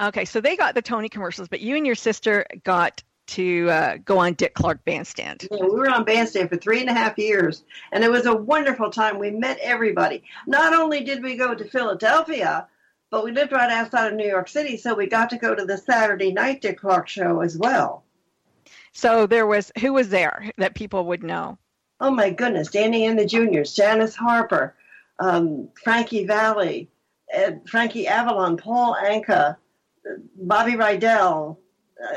Okay, 0.02 0.24
so 0.24 0.40
they 0.40 0.56
got 0.56 0.74
the 0.74 0.82
Tony 0.82 1.08
commercials, 1.08 1.46
but 1.46 1.60
you 1.60 1.76
and 1.76 1.86
your 1.86 1.94
sister 1.94 2.44
got 2.64 3.04
to 3.26 3.70
uh, 3.70 3.96
go 4.04 4.18
on 4.18 4.34
Dick 4.34 4.54
Clark 4.54 4.84
Bandstand. 4.84 5.48
Yeah, 5.50 5.64
we 5.64 5.70
were 5.70 5.90
on 5.90 6.04
bandstand 6.04 6.50
for 6.50 6.56
three 6.56 6.80
and 6.80 6.90
a 6.90 6.94
half 6.94 7.18
years, 7.18 7.64
and 7.92 8.04
it 8.04 8.10
was 8.10 8.26
a 8.26 8.34
wonderful 8.34 8.90
time. 8.90 9.18
We 9.18 9.30
met 9.30 9.58
everybody. 9.60 10.22
Not 10.46 10.74
only 10.74 11.02
did 11.02 11.22
we 11.22 11.36
go 11.36 11.54
to 11.54 11.64
Philadelphia, 11.64 12.68
but 13.10 13.24
we 13.24 13.32
lived 13.32 13.52
right 13.52 13.70
outside 13.70 14.08
of 14.08 14.14
New 14.14 14.26
York 14.26 14.48
City, 14.48 14.76
so 14.76 14.94
we 14.94 15.06
got 15.06 15.30
to 15.30 15.38
go 15.38 15.54
to 15.54 15.64
the 15.64 15.78
Saturday 15.78 16.32
night 16.32 16.62
Dick 16.62 16.80
Clark 16.80 17.08
show 17.08 17.40
as 17.40 17.56
well. 17.56 18.04
So 18.92 19.26
there 19.26 19.46
was 19.46 19.72
who 19.80 19.92
was 19.92 20.08
there 20.08 20.50
that 20.58 20.74
people 20.74 21.04
would 21.06 21.22
know. 21.22 21.58
Oh 22.00 22.10
my 22.10 22.30
goodness, 22.30 22.70
Danny 22.70 23.06
and 23.06 23.18
the 23.18 23.24
Juniors, 23.24 23.74
Janice 23.74 24.14
Harper, 24.14 24.74
um, 25.18 25.68
Frankie 25.82 26.26
Valli, 26.26 26.88
Ed, 27.32 27.62
Frankie 27.68 28.06
Avalon, 28.06 28.56
Paul 28.56 28.96
Anka, 29.02 29.56
Bobby 30.36 30.72
Rydell. 30.72 31.56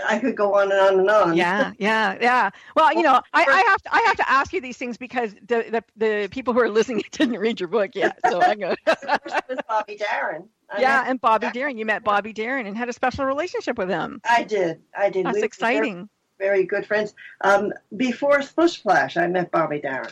I 0.05 0.19
could 0.19 0.35
go 0.35 0.55
on 0.55 0.71
and 0.71 0.79
on 0.79 0.99
and 0.99 1.09
on. 1.09 1.37
Yeah, 1.37 1.73
yeah, 1.77 2.17
yeah. 2.19 2.49
Well, 2.75 2.93
you 2.93 3.03
know, 3.03 3.21
I, 3.33 3.45
I 3.45 3.61
have 3.69 3.81
to 3.83 3.95
I 3.95 3.99
have 4.01 4.17
to 4.17 4.29
ask 4.29 4.53
you 4.53 4.61
these 4.61 4.77
things 4.77 4.97
because 4.97 5.33
the 5.35 5.65
the, 5.69 5.83
the 5.95 6.27
people 6.29 6.53
who 6.53 6.59
are 6.61 6.69
listening 6.69 7.03
didn't 7.11 7.37
read 7.37 7.59
your 7.59 7.69
book 7.69 7.91
yet. 7.93 8.19
So 8.29 8.41
I'm 8.41 8.59
gonna, 8.59 8.75
First 8.85 9.41
was 9.49 9.59
Bobby 9.67 9.97
Darin. 9.97 10.47
I 10.69 10.81
yeah, 10.81 11.05
and 11.07 11.19
Bobby 11.21 11.49
Darin. 11.51 11.77
You 11.77 11.85
met 11.85 12.03
Bobby 12.03 12.33
Darin 12.33 12.67
and 12.67 12.77
had 12.77 12.89
a 12.89 12.93
special 12.93 13.25
relationship 13.25 13.77
with 13.77 13.89
him. 13.89 14.21
I 14.29 14.43
did. 14.43 14.81
I 14.97 15.09
did. 15.09 15.25
That's 15.25 15.37
We 15.37 15.43
exciting. 15.43 16.09
very 16.37 16.65
good 16.65 16.85
friends. 16.85 17.13
Um, 17.41 17.73
before 17.95 18.41
Splish 18.41 18.79
Splash, 18.79 19.17
I 19.17 19.27
met 19.27 19.51
Bobby 19.51 19.79
Darin. 19.79 20.11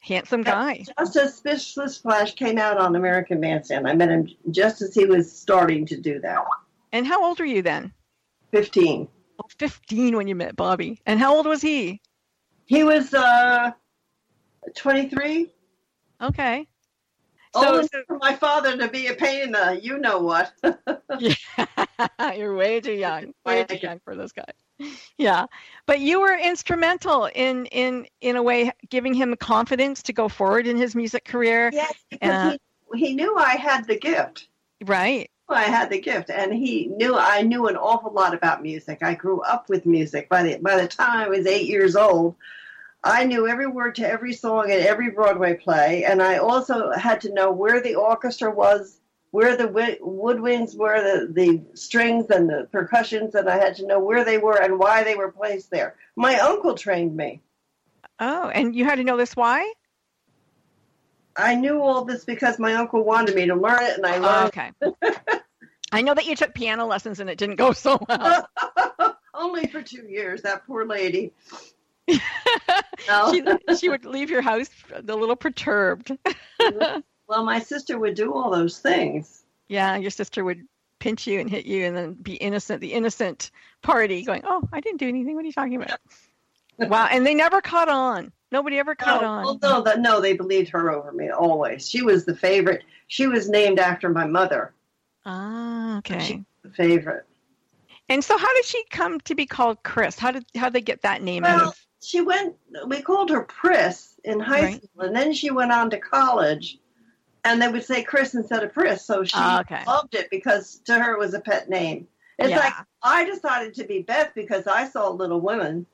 Handsome 0.00 0.42
guy. 0.42 0.84
Just 0.98 1.16
as 1.16 1.34
Splish 1.34 1.66
Splish 1.66 1.92
Splash 1.94 2.34
came 2.36 2.58
out 2.58 2.78
on 2.78 2.94
American 2.94 3.40
Bandstand, 3.40 3.88
I 3.88 3.94
met 3.94 4.08
him 4.08 4.28
just 4.52 4.80
as 4.80 4.94
he 4.94 5.04
was 5.04 5.30
starting 5.30 5.84
to 5.86 5.96
do 5.96 6.20
that. 6.20 6.44
And 6.92 7.04
how 7.04 7.24
old 7.24 7.40
were 7.40 7.44
you 7.44 7.62
then? 7.62 7.92
15. 8.56 9.06
Oh, 9.38 9.44
15 9.58 10.16
when 10.16 10.28
you 10.28 10.34
met 10.34 10.56
Bobby. 10.56 10.98
And 11.04 11.20
how 11.20 11.36
old 11.36 11.44
was 11.44 11.60
he? 11.60 12.00
He 12.64 12.84
was 12.84 13.12
uh, 13.12 13.72
23. 14.74 15.52
Okay. 16.22 16.66
old 17.54 17.90
So, 17.90 18.00
for 18.06 18.16
my 18.16 18.34
father 18.34 18.74
to 18.78 18.88
be 18.88 19.08
a 19.08 19.14
pain 19.14 19.42
in 19.42 19.52
the 19.52 19.78
you 19.82 19.98
know 19.98 20.20
what. 20.20 20.54
yeah, 22.18 22.32
you're 22.32 22.56
way 22.56 22.80
too 22.80 22.94
young. 22.94 23.34
Way 23.44 23.64
too 23.64 23.76
young 23.76 24.00
for 24.02 24.16
this 24.16 24.32
guy. 24.32 24.88
Yeah, 25.18 25.44
but 25.86 26.00
you 26.00 26.20
were 26.20 26.34
instrumental 26.34 27.26
in 27.26 27.66
in 27.66 28.06
in 28.22 28.36
a 28.36 28.42
way 28.42 28.72
giving 28.88 29.12
him 29.12 29.36
confidence 29.36 30.02
to 30.04 30.14
go 30.14 30.28
forward 30.30 30.66
in 30.66 30.78
his 30.78 30.94
music 30.94 31.26
career. 31.26 31.70
yes, 31.74 31.94
because 32.08 32.34
Uh, 32.34 32.56
he, 32.94 33.06
he 33.08 33.14
knew 33.14 33.36
I 33.36 33.56
had 33.56 33.86
the 33.86 33.98
gift. 33.98 34.48
Right. 34.82 35.30
I 35.48 35.64
had 35.64 35.90
the 35.90 36.00
gift, 36.00 36.30
and 36.30 36.52
he 36.52 36.86
knew 36.86 37.14
I 37.16 37.42
knew 37.42 37.68
an 37.68 37.76
awful 37.76 38.12
lot 38.12 38.34
about 38.34 38.62
music. 38.62 38.98
I 39.02 39.14
grew 39.14 39.40
up 39.42 39.68
with 39.68 39.86
music. 39.86 40.28
By 40.28 40.42
the 40.42 40.58
by 40.58 40.80
the 40.80 40.88
time 40.88 41.20
I 41.20 41.28
was 41.28 41.46
eight 41.46 41.66
years 41.66 41.94
old, 41.94 42.34
I 43.04 43.24
knew 43.24 43.46
every 43.46 43.66
word 43.66 43.94
to 43.96 44.08
every 44.08 44.32
song 44.32 44.70
in 44.70 44.80
every 44.80 45.10
Broadway 45.10 45.54
play, 45.54 46.04
and 46.04 46.20
I 46.20 46.38
also 46.38 46.90
had 46.90 47.20
to 47.22 47.32
know 47.32 47.52
where 47.52 47.80
the 47.80 47.94
orchestra 47.94 48.50
was, 48.50 48.98
where 49.30 49.56
the 49.56 49.68
woodwinds 49.68 50.76
were, 50.76 51.00
the, 51.00 51.32
the 51.32 51.62
strings 51.74 52.26
and 52.30 52.48
the 52.48 52.68
percussions, 52.72 53.36
and 53.36 53.48
I 53.48 53.56
had 53.58 53.76
to 53.76 53.86
know 53.86 54.00
where 54.00 54.24
they 54.24 54.38
were 54.38 54.60
and 54.60 54.78
why 54.78 55.04
they 55.04 55.14
were 55.14 55.30
placed 55.30 55.70
there. 55.70 55.94
My 56.16 56.40
uncle 56.40 56.74
trained 56.74 57.16
me. 57.16 57.42
Oh, 58.18 58.48
and 58.48 58.74
you 58.74 58.84
had 58.84 58.96
to 58.96 59.04
know 59.04 59.16
this 59.16 59.36
why? 59.36 59.72
I 61.36 61.54
knew 61.54 61.80
all 61.82 62.04
this 62.04 62.24
because 62.24 62.58
my 62.58 62.74
uncle 62.74 63.04
wanted 63.04 63.34
me 63.34 63.46
to 63.46 63.54
learn 63.54 63.82
it, 63.82 63.96
and 63.96 64.06
I 64.06 64.18
learned. 64.18 64.52
Oh, 64.82 64.90
okay. 64.92 65.40
I 65.92 66.02
know 66.02 66.14
that 66.14 66.26
you 66.26 66.34
took 66.34 66.54
piano 66.54 66.86
lessons 66.86 67.20
and 67.20 67.30
it 67.30 67.38
didn't 67.38 67.56
go 67.56 67.72
so 67.72 67.98
well. 68.08 68.48
Only 69.34 69.66
for 69.66 69.82
two 69.82 70.06
years, 70.08 70.42
that 70.42 70.66
poor 70.66 70.84
lady. 70.84 71.32
no. 72.08 73.32
she, 73.32 73.42
she 73.78 73.88
would 73.88 74.04
leave 74.04 74.30
your 74.30 74.42
house 74.42 74.70
a 74.94 75.02
little 75.02 75.36
perturbed. 75.36 76.16
well, 77.28 77.44
my 77.44 77.60
sister 77.60 77.98
would 77.98 78.14
do 78.14 78.32
all 78.32 78.50
those 78.50 78.78
things. 78.78 79.44
Yeah, 79.68 79.96
your 79.96 80.10
sister 80.10 80.44
would 80.44 80.66
pinch 80.98 81.26
you 81.26 81.40
and 81.40 81.50
hit 81.50 81.66
you 81.66 81.84
and 81.84 81.96
then 81.96 82.14
be 82.14 82.34
innocent, 82.34 82.80
the 82.80 82.92
innocent 82.92 83.50
party 83.82 84.22
going, 84.22 84.42
Oh, 84.44 84.68
I 84.72 84.80
didn't 84.80 84.98
do 84.98 85.08
anything. 85.08 85.34
What 85.34 85.44
are 85.44 85.46
you 85.46 85.52
talking 85.52 85.76
about? 85.76 86.00
wow. 86.78 87.08
And 87.10 87.26
they 87.26 87.34
never 87.34 87.60
caught 87.60 87.88
on. 87.88 88.32
Nobody 88.56 88.78
ever 88.78 88.94
caught 88.94 89.20
no, 89.20 89.28
on. 89.28 89.44
Well, 89.44 89.58
no, 89.62 89.82
that, 89.82 90.00
no, 90.00 90.18
they 90.18 90.32
believed 90.32 90.70
her 90.70 90.90
over 90.90 91.12
me 91.12 91.28
always. 91.28 91.86
She 91.86 92.00
was 92.00 92.24
the 92.24 92.34
favorite. 92.34 92.84
She 93.06 93.26
was 93.26 93.50
named 93.50 93.78
after 93.78 94.08
my 94.08 94.26
mother. 94.26 94.72
Ah, 95.26 95.98
okay. 95.98 96.20
She 96.20 96.44
the 96.62 96.70
favorite. 96.70 97.26
And 98.08 98.24
so, 98.24 98.38
how 98.38 98.50
did 98.54 98.64
she 98.64 98.82
come 98.88 99.20
to 99.20 99.34
be 99.34 99.44
called 99.44 99.82
Chris? 99.82 100.18
How 100.18 100.30
did 100.30 100.46
how 100.56 100.70
they 100.70 100.80
get 100.80 101.02
that 101.02 101.20
name 101.20 101.42
well, 101.42 101.54
out 101.54 101.66
of? 101.66 101.86
She 102.02 102.22
went. 102.22 102.56
We 102.86 103.02
called 103.02 103.28
her 103.28 103.42
Pris 103.42 104.14
in 104.24 104.40
high 104.40 104.62
right. 104.62 104.82
school, 104.82 105.02
and 105.02 105.14
then 105.14 105.34
she 105.34 105.50
went 105.50 105.70
on 105.70 105.90
to 105.90 105.98
college, 105.98 106.78
and 107.44 107.60
they 107.60 107.68
would 107.68 107.84
say 107.84 108.02
Chris 108.04 108.34
instead 108.34 108.62
of 108.62 108.72
Pris. 108.72 109.04
So 109.04 109.22
she 109.22 109.34
ah, 109.34 109.60
okay. 109.60 109.82
loved 109.86 110.14
it 110.14 110.30
because 110.30 110.76
to 110.86 110.98
her 110.98 111.12
it 111.12 111.18
was 111.18 111.34
a 111.34 111.40
pet 111.40 111.68
name. 111.68 112.08
It's 112.38 112.48
yeah. 112.48 112.60
like 112.60 112.74
I 113.02 113.26
decided 113.26 113.74
to 113.74 113.84
be 113.84 114.00
Beth 114.00 114.32
because 114.34 114.66
I 114.66 114.88
saw 114.88 115.10
Little 115.10 115.42
Women. 115.42 115.84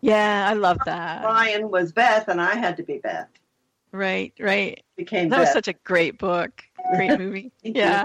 Yeah, 0.00 0.48
I 0.48 0.54
love 0.54 0.78
that. 0.86 1.24
Ryan 1.24 1.70
was 1.70 1.92
Beth, 1.92 2.28
and 2.28 2.40
I 2.40 2.54
had 2.54 2.76
to 2.76 2.82
be 2.82 2.98
Beth. 2.98 3.28
Right, 3.90 4.32
right. 4.38 4.82
Became 4.96 5.28
that 5.30 5.36
Beth. 5.36 5.46
was 5.46 5.52
such 5.52 5.68
a 5.68 5.72
great 5.72 6.18
book, 6.18 6.62
great 6.94 7.18
movie. 7.18 7.52
yeah, 7.62 8.04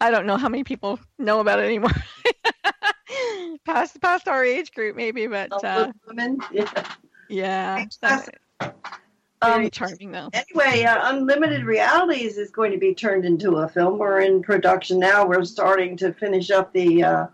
I 0.00 0.10
don't 0.10 0.26
know 0.26 0.36
how 0.36 0.48
many 0.48 0.64
people 0.64 1.00
know 1.18 1.40
about 1.40 1.58
it 1.58 1.64
anymore. 1.64 1.90
past 3.64 4.00
past 4.00 4.28
our 4.28 4.44
age 4.44 4.72
group, 4.72 4.96
maybe, 4.96 5.26
but 5.26 5.64
uh, 5.64 5.92
women. 6.06 6.38
Yeah, 7.30 7.84
yeah. 7.90 8.68
Very 9.42 9.64
um, 9.64 9.70
charming, 9.70 10.12
though. 10.12 10.28
Anyway, 10.32 10.84
uh, 10.84 11.10
Unlimited 11.14 11.64
Realities 11.64 12.38
is 12.38 12.50
going 12.50 12.70
to 12.72 12.78
be 12.78 12.94
turned 12.94 13.24
into 13.24 13.56
a 13.56 13.68
film. 13.68 13.98
We're 13.98 14.20
in 14.20 14.42
production 14.42 15.00
now. 15.00 15.26
We're 15.26 15.44
starting 15.44 15.96
to 15.96 16.12
finish 16.12 16.50
up 16.50 16.72
the 16.72 17.02
uh, 17.02 17.26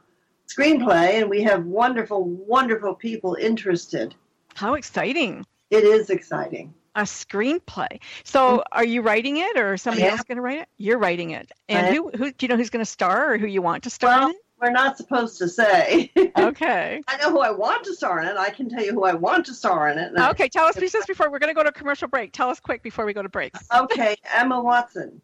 screenplay, 0.49 1.21
and 1.21 1.29
we 1.29 1.43
have 1.43 1.65
wonderful, 1.65 2.25
wonderful 2.25 2.95
people 2.95 3.35
interested. 3.35 4.15
How 4.55 4.75
exciting! 4.75 5.47
It 5.71 5.85
is 5.85 6.11
exciting. 6.11 6.75
A 6.95 7.03
screenplay. 7.03 8.01
So, 8.25 8.59
mm-hmm. 8.59 8.61
are 8.73 8.85
you 8.85 9.03
writing 9.03 9.37
it, 9.37 9.59
or 9.59 9.77
somebody 9.77 10.07
else 10.07 10.23
going 10.23 10.37
to 10.37 10.43
write 10.43 10.59
it? 10.59 10.69
You're 10.79 10.99
writing 10.99 11.31
it, 11.31 11.53
and 11.69 11.95
who, 11.95 12.11
who 12.11 12.33
do 12.33 12.45
you 12.45 12.49
know 12.49 12.57
who's 12.57 12.71
going 12.71 12.85
to 12.85 12.91
star, 12.91 13.35
or 13.35 13.39
who 13.39 13.47
you 13.47 13.63
want 13.63 13.85
to 13.85 13.91
star 13.91 14.21
well? 14.27 14.35
We're 14.61 14.71
not 14.71 14.97
supposed 14.97 15.39
to 15.39 15.49
say. 15.49 16.11
Okay. 16.39 17.03
I 17.09 17.17
know 17.19 17.31
who 17.31 17.41
I 17.41 17.51
want 17.51 17.85
to 17.85 17.95
star 17.95 18.21
in 18.21 18.29
it. 18.29 18.37
I 18.37 18.51
can 18.51 18.69
tell 18.69 18.83
you 18.83 18.93
who 18.93 19.05
I 19.05 19.13
want 19.13 19.47
to 19.47 19.55
star 19.55 19.89
in 19.89 19.99
it. 19.99 20.13
Okay, 20.17 20.49
tell 20.49 20.67
us 20.67 20.77
just 20.77 21.07
before 21.07 21.31
we're 21.31 21.39
going 21.39 21.51
to 21.51 21.55
go 21.55 21.63
to 21.63 21.73
commercial 21.73 22.09
break. 22.09 22.33
Tell 22.33 22.49
us 22.49 22.61
quick 22.61 22.83
before 22.83 23.05
we 23.05 23.13
go 23.13 23.23
to 23.23 23.29
breaks. 23.29 23.61
Okay, 23.75 24.17
Emma 24.35 24.61
Watson. 24.61 25.21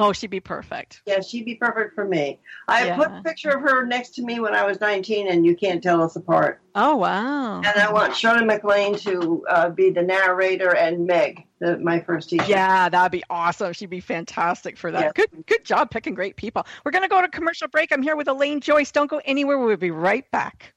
Oh, 0.00 0.12
she'd 0.12 0.30
be 0.30 0.38
perfect. 0.38 1.02
Yeah, 1.06 1.20
she'd 1.20 1.44
be 1.44 1.56
perfect 1.56 1.96
for 1.96 2.04
me. 2.04 2.38
I 2.68 2.86
Yeah. 2.86 2.96
put 2.96 3.08
a 3.08 3.20
picture 3.24 3.50
of 3.50 3.62
her 3.62 3.84
next 3.84 4.10
to 4.14 4.22
me 4.22 4.38
when 4.38 4.54
I 4.54 4.64
was 4.64 4.80
19, 4.80 5.26
and 5.26 5.44
you 5.44 5.56
can't 5.56 5.82
tell 5.82 6.00
us 6.00 6.14
apart. 6.14 6.60
Oh, 6.76 6.94
wow. 6.94 7.56
And 7.56 7.66
I 7.66 7.92
want 7.92 8.14
Shirley 8.14 8.44
MacLaine 8.44 8.94
to 8.98 9.44
uh, 9.50 9.70
be 9.70 9.90
the 9.90 10.02
narrator 10.02 10.72
and 10.72 11.04
Meg, 11.04 11.44
the, 11.58 11.78
my 11.78 11.98
first 11.98 12.30
teacher. 12.30 12.44
Yeah, 12.46 12.88
that'd 12.88 13.10
be 13.10 13.24
awesome. 13.28 13.72
She'd 13.72 13.90
be 13.90 13.98
fantastic 13.98 14.78
for 14.78 14.92
that. 14.92 15.00
Yes. 15.00 15.12
Good, 15.16 15.46
good 15.46 15.64
job 15.64 15.90
picking 15.90 16.14
great 16.14 16.36
people. 16.36 16.64
We're 16.84 16.92
going 16.92 17.02
to 17.02 17.08
go 17.08 17.20
to 17.20 17.26
commercial 17.26 17.66
break. 17.66 17.90
I'm 17.90 18.02
here 18.02 18.14
with 18.14 18.28
Elaine 18.28 18.60
Joyce. 18.60 18.92
Don't 18.92 19.10
go 19.10 19.20
anywhere. 19.24 19.58
We'll 19.58 19.76
be 19.76 19.90
right 19.90 20.30
back. 20.30 20.74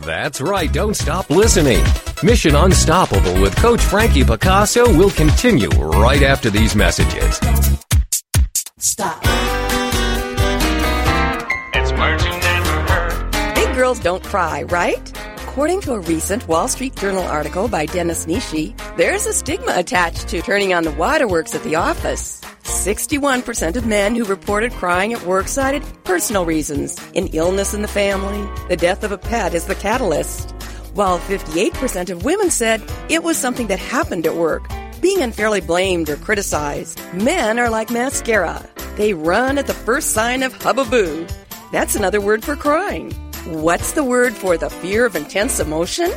That's 0.00 0.40
right, 0.40 0.72
don't 0.72 0.94
stop 0.94 1.30
listening. 1.30 1.82
Mission 2.22 2.56
Unstoppable 2.56 3.40
with 3.40 3.54
Coach 3.56 3.80
Frankie 3.80 4.24
Picasso 4.24 4.86
will 4.96 5.10
continue 5.10 5.68
right 5.68 6.22
after 6.22 6.50
these 6.50 6.74
messages. 6.74 7.38
Stop. 8.78 9.20
It's 11.74 11.92
words 11.92 12.24
you 12.24 12.30
never 12.30 12.80
heard. 12.92 13.54
Big 13.54 13.74
girls 13.74 14.00
don't 14.00 14.24
cry, 14.24 14.64
right? 14.64 15.12
According 15.48 15.82
to 15.82 15.92
a 15.92 16.00
recent 16.00 16.48
Wall 16.48 16.66
Street 16.66 16.96
Journal 16.96 17.22
article 17.22 17.68
by 17.68 17.86
Dennis 17.86 18.26
Nishi, 18.26 18.76
there's 18.96 19.24
a 19.26 19.32
stigma 19.32 19.72
attached 19.76 20.26
to 20.28 20.42
turning 20.42 20.74
on 20.74 20.82
the 20.82 20.90
waterworks 20.90 21.54
at 21.54 21.62
the 21.62 21.76
office. 21.76 22.33
61% 22.84 23.76
of 23.76 23.86
men 23.86 24.14
who 24.14 24.26
reported 24.26 24.70
crying 24.72 25.14
at 25.14 25.24
work 25.24 25.48
cited 25.48 25.82
personal 26.04 26.44
reasons, 26.44 26.94
an 27.14 27.28
illness 27.28 27.72
in 27.72 27.80
the 27.80 27.88
family, 27.88 28.46
the 28.68 28.76
death 28.76 29.02
of 29.04 29.10
a 29.10 29.16
pet 29.16 29.54
is 29.54 29.64
the 29.64 29.74
catalyst. 29.74 30.50
While 30.92 31.18
58% 31.18 32.10
of 32.10 32.26
women 32.26 32.50
said 32.50 32.82
it 33.08 33.22
was 33.22 33.38
something 33.38 33.68
that 33.68 33.78
happened 33.78 34.26
at 34.26 34.36
work, 34.36 34.68
being 35.00 35.22
unfairly 35.22 35.62
blamed 35.62 36.10
or 36.10 36.16
criticized. 36.16 37.00
Men 37.14 37.58
are 37.58 37.70
like 37.70 37.88
mascara. 37.88 38.68
They 38.96 39.14
run 39.14 39.56
at 39.56 39.66
the 39.66 39.72
first 39.72 40.10
sign 40.10 40.42
of 40.42 40.52
hubbub. 40.52 41.30
That's 41.72 41.96
another 41.96 42.20
word 42.20 42.44
for 42.44 42.54
crying. 42.54 43.12
What's 43.46 43.92
the 43.92 44.04
word 44.04 44.34
for 44.34 44.58
the 44.58 44.68
fear 44.68 45.06
of 45.06 45.16
intense 45.16 45.58
emotion? 45.58 46.10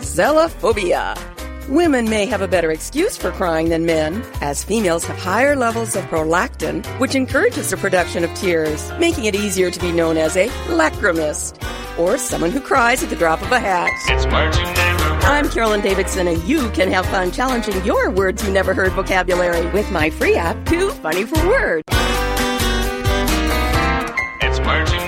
Zelophobia. 0.00 1.16
Women 1.68 2.10
may 2.10 2.26
have 2.26 2.42
a 2.42 2.48
better 2.48 2.72
excuse 2.72 3.16
for 3.16 3.30
crying 3.30 3.68
than 3.68 3.86
men, 3.86 4.24
as 4.40 4.64
females 4.64 5.04
have 5.04 5.16
higher 5.16 5.54
levels 5.54 5.94
of 5.94 6.04
prolactin, 6.06 6.84
which 6.98 7.14
encourages 7.14 7.70
the 7.70 7.76
production 7.76 8.24
of 8.24 8.34
tears, 8.34 8.90
making 8.98 9.26
it 9.26 9.36
easier 9.36 9.70
to 9.70 9.78
be 9.80 9.92
known 9.92 10.16
as 10.16 10.36
a 10.36 10.48
lachrymist, 10.66 11.62
or 11.96 12.18
someone 12.18 12.50
who 12.50 12.60
cries 12.60 13.04
at 13.04 13.10
the 13.10 13.16
drop 13.16 13.40
of 13.42 13.52
a 13.52 13.60
hat. 13.60 13.90
It's 14.08 14.26
words 14.26 14.58
you 14.58 14.64
never 14.64 15.04
heard. 15.04 15.24
I'm 15.24 15.48
Carolyn 15.50 15.82
Davidson, 15.82 16.26
and 16.26 16.42
you 16.44 16.68
can 16.70 16.90
have 16.90 17.06
fun 17.06 17.30
challenging 17.30 17.84
your 17.84 18.10
words 18.10 18.44
you 18.44 18.52
never 18.52 18.74
heard 18.74 18.90
vocabulary 18.92 19.64
with 19.70 19.90
my 19.92 20.10
free 20.10 20.34
app, 20.34 20.66
Too 20.66 20.90
Funny 20.90 21.24
for 21.24 21.46
Words. 21.46 21.84
It's 24.40 24.58
words 24.66 24.92
you. 24.92 25.01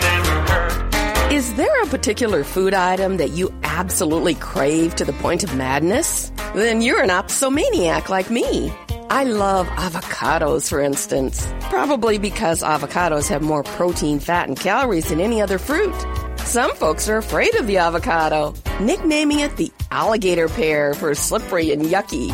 Is 1.54 1.58
there 1.58 1.82
a 1.84 1.87
particular 1.87 2.42
food 2.42 2.75
item 2.75 3.18
that 3.18 3.30
you 3.30 3.49
absolutely 3.62 4.34
crave 4.34 4.96
to 4.96 5.04
the 5.04 5.12
point 5.12 5.44
of 5.44 5.54
madness? 5.54 6.32
Then 6.52 6.82
you're 6.82 7.00
an 7.00 7.11
opsomaniac 7.11 8.08
like 8.08 8.28
me. 8.28 8.73
I 9.08 9.23
love 9.23 9.68
avocados, 9.68 10.68
for 10.68 10.80
instance. 10.80 11.46
Probably 11.61 12.18
because 12.18 12.64
avocados 12.64 13.28
have 13.28 13.42
more 13.42 13.62
protein, 13.62 14.18
fat, 14.18 14.49
and 14.49 14.58
calories 14.58 15.11
than 15.11 15.20
any 15.20 15.40
other 15.40 15.58
fruit. 15.58 15.94
Some 16.40 16.75
folks 16.75 17.08
are 17.08 17.18
afraid 17.18 17.54
of 17.54 17.68
the 17.68 17.78
avocado, 17.78 18.54
nicknaming 18.80 19.38
it 19.38 19.56
the 19.56 19.70
alligator 19.92 20.49
pear 20.49 20.92
for 20.92 21.14
slippery 21.14 21.70
and 21.70 21.84
yucky. 21.84 22.32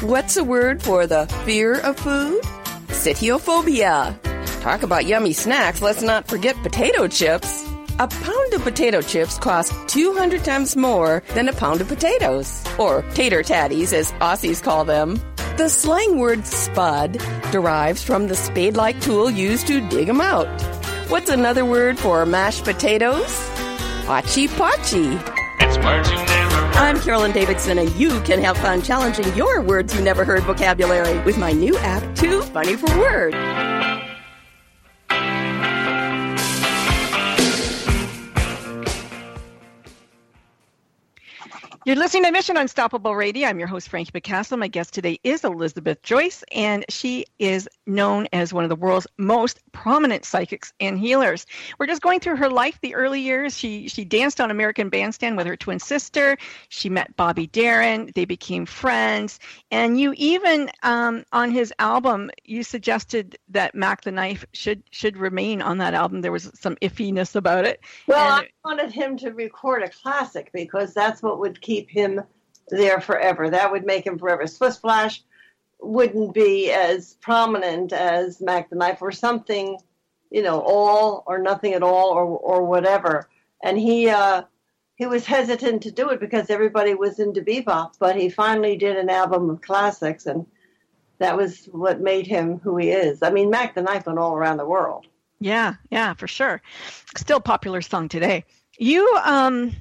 What's 0.00 0.38
a 0.38 0.44
word 0.44 0.82
for 0.82 1.06
the 1.06 1.26
fear 1.44 1.78
of 1.80 1.98
food? 1.98 2.40
Sitiophobia. 2.88 4.18
Talk 4.62 4.82
about 4.82 5.04
yummy 5.04 5.34
snacks, 5.34 5.82
let's 5.82 6.00
not 6.00 6.26
forget 6.26 6.56
potato 6.62 7.06
chips. 7.06 7.68
A 8.02 8.08
pound 8.08 8.52
of 8.54 8.62
potato 8.62 9.00
chips 9.00 9.38
costs 9.38 9.72
200 9.86 10.42
times 10.42 10.74
more 10.74 11.22
than 11.34 11.48
a 11.48 11.52
pound 11.52 11.80
of 11.80 11.86
potatoes, 11.86 12.64
or 12.76 13.02
tater 13.14 13.44
tatties 13.44 13.92
as 13.92 14.10
Aussies 14.14 14.60
call 14.60 14.84
them. 14.84 15.20
The 15.56 15.68
slang 15.68 16.18
word 16.18 16.44
spud 16.44 17.12
derives 17.52 18.02
from 18.02 18.26
the 18.26 18.34
spade 18.34 18.74
like 18.74 19.00
tool 19.00 19.30
used 19.30 19.68
to 19.68 19.80
dig 19.88 20.08
them 20.08 20.20
out. 20.20 20.48
What's 21.10 21.30
another 21.30 21.64
word 21.64 21.96
for 21.96 22.26
mashed 22.26 22.64
potatoes? 22.64 23.38
Pachi 24.02 24.48
pachi. 24.48 25.22
It's 25.60 25.78
words 25.78 26.10
you 26.10 26.16
never 26.16 26.56
heard. 26.56 26.76
I'm 26.78 26.98
Carolyn 26.98 27.30
Davidson, 27.30 27.78
and 27.78 27.94
you 27.94 28.20
can 28.22 28.42
have 28.42 28.58
fun 28.58 28.82
challenging 28.82 29.32
your 29.36 29.60
words 29.60 29.94
you 29.94 30.02
never 30.02 30.24
heard 30.24 30.42
vocabulary 30.42 31.20
with 31.20 31.38
my 31.38 31.52
new 31.52 31.76
app, 31.78 32.16
Too 32.16 32.42
Funny 32.42 32.74
for 32.74 32.98
Words. 32.98 33.71
You're 41.84 41.96
listening 41.96 42.22
to 42.24 42.30
Mission 42.30 42.56
Unstoppable 42.56 43.16
Radio. 43.16 43.48
I'm 43.48 43.58
your 43.58 43.66
host, 43.66 43.88
Frankie 43.88 44.12
Picasso. 44.12 44.56
My 44.56 44.68
guest 44.68 44.94
today 44.94 45.18
is 45.24 45.42
Elizabeth 45.42 46.00
Joyce, 46.02 46.44
and 46.52 46.84
she 46.88 47.26
is 47.40 47.68
known 47.88 48.28
as 48.32 48.54
one 48.54 48.62
of 48.62 48.70
the 48.70 48.76
world's 48.76 49.08
most 49.18 49.58
prominent 49.72 50.24
psychics 50.24 50.72
and 50.78 50.96
healers. 50.96 51.44
We're 51.80 51.88
just 51.88 52.00
going 52.00 52.20
through 52.20 52.36
her 52.36 52.48
life, 52.48 52.78
the 52.82 52.94
early 52.94 53.20
years. 53.20 53.58
She 53.58 53.88
she 53.88 54.04
danced 54.04 54.40
on 54.40 54.52
American 54.52 54.90
Bandstand 54.90 55.36
with 55.36 55.48
her 55.48 55.56
twin 55.56 55.80
sister. 55.80 56.38
She 56.68 56.88
met 56.88 57.16
Bobby 57.16 57.48
Darin. 57.48 58.12
They 58.14 58.26
became 58.26 58.64
friends. 58.64 59.40
And 59.72 59.98
you 59.98 60.14
even 60.16 60.70
um, 60.84 61.24
on 61.32 61.50
his 61.50 61.74
album, 61.80 62.30
you 62.44 62.62
suggested 62.62 63.36
that 63.48 63.74
Mac 63.74 64.02
the 64.02 64.12
Knife 64.12 64.44
should 64.52 64.84
should 64.92 65.16
remain 65.16 65.60
on 65.60 65.78
that 65.78 65.94
album. 65.94 66.20
There 66.20 66.30
was 66.30 66.48
some 66.54 66.76
iffiness 66.76 67.34
about 67.34 67.64
it. 67.64 67.80
Well, 68.06 68.36
And- 68.38 68.46
I 68.46 68.48
wanted 68.64 68.92
him 68.92 69.16
to 69.18 69.30
record 69.30 69.82
a 69.82 69.88
classic 69.88 70.50
because 70.52 70.94
that's 70.94 71.22
what 71.22 71.40
would 71.40 71.60
keep 71.60 71.90
him 71.90 72.22
there 72.68 73.00
forever. 73.00 73.50
That 73.50 73.72
would 73.72 73.84
make 73.84 74.06
him 74.06 74.18
forever. 74.18 74.46
Splish 74.46 74.74
Splash 74.74 75.22
wouldn't 75.80 76.32
be 76.32 76.70
as 76.70 77.14
prominent 77.14 77.92
as 77.92 78.40
Mac 78.40 78.70
the 78.70 78.76
Knife 78.76 79.02
or 79.02 79.10
something, 79.10 79.78
you 80.30 80.42
know, 80.42 80.60
all 80.60 81.24
or 81.26 81.38
nothing 81.38 81.72
at 81.74 81.82
all 81.82 82.10
or 82.10 82.24
or 82.24 82.64
whatever. 82.64 83.28
And 83.62 83.78
he 83.78 84.08
uh, 84.08 84.42
he 84.94 85.06
was 85.06 85.26
hesitant 85.26 85.82
to 85.82 85.90
do 85.90 86.10
it 86.10 86.20
because 86.20 86.50
everybody 86.50 86.94
was 86.94 87.18
into 87.18 87.42
bebop, 87.42 87.94
but 87.98 88.16
he 88.16 88.28
finally 88.28 88.76
did 88.76 88.96
an 88.96 89.10
album 89.10 89.50
of 89.50 89.60
classics, 89.60 90.26
and 90.26 90.46
that 91.18 91.36
was 91.36 91.66
what 91.72 92.00
made 92.00 92.26
him 92.26 92.60
who 92.60 92.76
he 92.76 92.90
is. 92.90 93.22
I 93.22 93.30
mean, 93.30 93.50
Mac 93.50 93.74
the 93.74 93.82
Knife 93.82 94.06
went 94.06 94.20
all 94.20 94.36
around 94.36 94.58
the 94.58 94.66
world. 94.66 95.06
Yeah, 95.42 95.74
yeah, 95.90 96.14
for 96.14 96.28
sure. 96.28 96.62
Still 97.16 97.40
popular 97.40 97.82
song 97.82 98.08
today. 98.08 98.44
You 98.78 99.18
um 99.24 99.74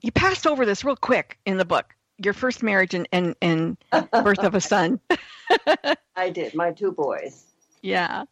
you 0.00 0.10
passed 0.12 0.46
over 0.46 0.66
this 0.66 0.84
real 0.84 0.96
quick 0.96 1.38
in 1.46 1.58
the 1.58 1.64
book. 1.64 1.94
Your 2.22 2.34
first 2.34 2.62
marriage 2.62 2.94
and 2.94 3.06
and, 3.12 3.36
and 3.40 3.76
birth 4.10 4.40
of 4.40 4.54
a 4.54 4.60
son. 4.60 5.00
I 6.16 6.30
did. 6.30 6.54
My 6.54 6.72
two 6.72 6.92
boys. 6.92 7.44
Yeah. 7.82 8.24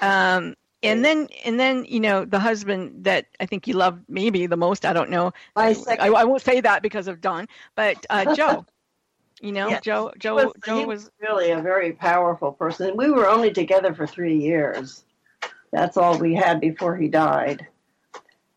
Um 0.00 0.56
and 0.82 1.04
then 1.04 1.28
and 1.44 1.60
then 1.60 1.84
you 1.84 2.00
know 2.00 2.24
the 2.24 2.40
husband 2.40 3.04
that 3.04 3.26
I 3.38 3.46
think 3.46 3.68
you 3.68 3.74
loved 3.74 4.02
maybe 4.08 4.46
the 4.46 4.56
most. 4.56 4.84
I 4.84 4.92
don't 4.92 5.10
know. 5.10 5.32
I, 5.54 5.72
second 5.74 6.14
I 6.14 6.24
won't 6.24 6.42
say 6.42 6.60
that 6.60 6.82
because 6.82 7.06
of 7.06 7.20
Don, 7.20 7.46
but 7.76 8.04
uh, 8.10 8.34
Joe. 8.36 8.66
You 9.40 9.52
know, 9.52 9.68
Yes. 9.68 9.82
Joe. 9.82 10.12
Joe. 10.18 10.34
was, 10.34 10.52
Joe 10.64 10.86
was. 10.86 11.10
really 11.20 11.50
a 11.50 11.60
very 11.60 11.92
powerful 11.92 12.52
person. 12.52 12.96
We 12.96 13.10
were 13.10 13.28
only 13.28 13.52
together 13.52 13.92
for 13.92 14.06
three 14.06 14.36
years. 14.36 15.04
That's 15.72 15.96
all 15.96 16.18
we 16.18 16.34
had 16.34 16.60
before 16.60 16.96
he 16.96 17.08
died. 17.08 17.66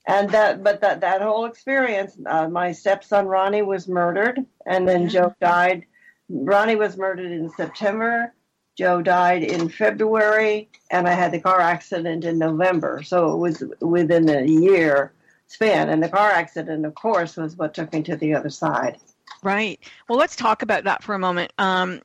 And 0.07 0.29
that, 0.29 0.63
but 0.63 0.81
that 0.81 1.01
that 1.01 1.21
whole 1.21 1.45
experience, 1.45 2.17
uh, 2.27 2.47
my 2.47 2.71
stepson 2.71 3.25
Ronnie 3.25 3.63
was 3.63 3.87
murdered, 3.87 4.45
and 4.65 4.87
then 4.87 5.09
Joe 5.09 5.33
died. 5.41 5.85
Ronnie 6.29 6.75
was 6.75 6.97
murdered 6.97 7.31
in 7.31 7.49
September. 7.49 8.33
Joe 8.77 9.01
died 9.01 9.43
in 9.43 9.69
February, 9.69 10.69
and 10.91 11.07
I 11.07 11.13
had 11.13 11.31
the 11.31 11.39
car 11.39 11.61
accident 11.61 12.25
in 12.25 12.37
November. 12.37 13.01
So 13.03 13.33
it 13.33 13.37
was 13.37 13.63
within 13.79 14.29
a 14.29 14.45
year 14.45 15.13
span. 15.47 15.89
And 15.89 16.03
the 16.03 16.09
car 16.09 16.31
accident, 16.31 16.85
of 16.85 16.95
course, 16.95 17.37
was 17.37 17.55
what 17.55 17.73
took 17.73 17.93
me 17.93 18.03
to 18.03 18.15
the 18.15 18.33
other 18.33 18.49
side. 18.49 18.97
Right. 19.43 19.79
Well, 20.07 20.17
let's 20.17 20.35
talk 20.35 20.61
about 20.61 20.83
that 20.83 21.03
for 21.03 21.15
a 21.15 21.19
moment. 21.19 21.53
Um, 21.57 22.01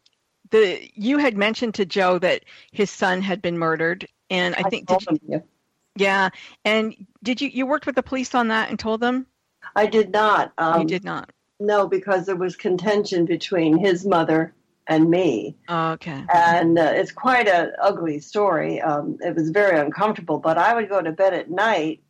the 0.50 0.90
you 0.94 1.18
had 1.18 1.36
mentioned 1.36 1.74
to 1.74 1.86
Joe 1.86 2.18
that 2.18 2.44
his 2.72 2.90
son 2.90 3.22
had 3.22 3.40
been 3.40 3.58
murdered, 3.58 4.06
and 4.30 4.54
I, 4.56 4.62
think 4.62 4.86
did 4.86 5.18
you, 5.26 5.42
yeah. 5.96 6.30
And 6.64 6.94
did 7.22 7.40
you 7.40 7.48
you 7.48 7.66
worked 7.66 7.86
with 7.86 7.96
the 7.96 8.02
police 8.02 8.34
on 8.34 8.48
that 8.48 8.70
and 8.70 8.78
told 8.78 9.00
them? 9.00 9.26
I 9.76 9.86
did 9.86 10.10
not. 10.10 10.52
Um, 10.58 10.82
you 10.82 10.86
did 10.86 11.04
not. 11.04 11.30
No, 11.58 11.86
because 11.86 12.26
there 12.26 12.36
was 12.36 12.56
contention 12.56 13.26
between 13.26 13.76
his 13.76 14.06
mother 14.06 14.54
and 14.86 15.10
me, 15.10 15.54
Oh, 15.68 15.90
okay. 15.92 16.24
and 16.32 16.78
uh, 16.78 16.92
it's 16.94 17.12
quite 17.12 17.46
a 17.46 17.72
ugly 17.80 18.18
story. 18.18 18.80
Um, 18.80 19.18
it 19.20 19.36
was 19.36 19.50
very 19.50 19.78
uncomfortable, 19.78 20.38
but 20.38 20.58
I 20.58 20.74
would 20.74 20.88
go 20.88 21.00
to 21.00 21.12
bed 21.12 21.34
at 21.34 21.50
night, 21.50 22.00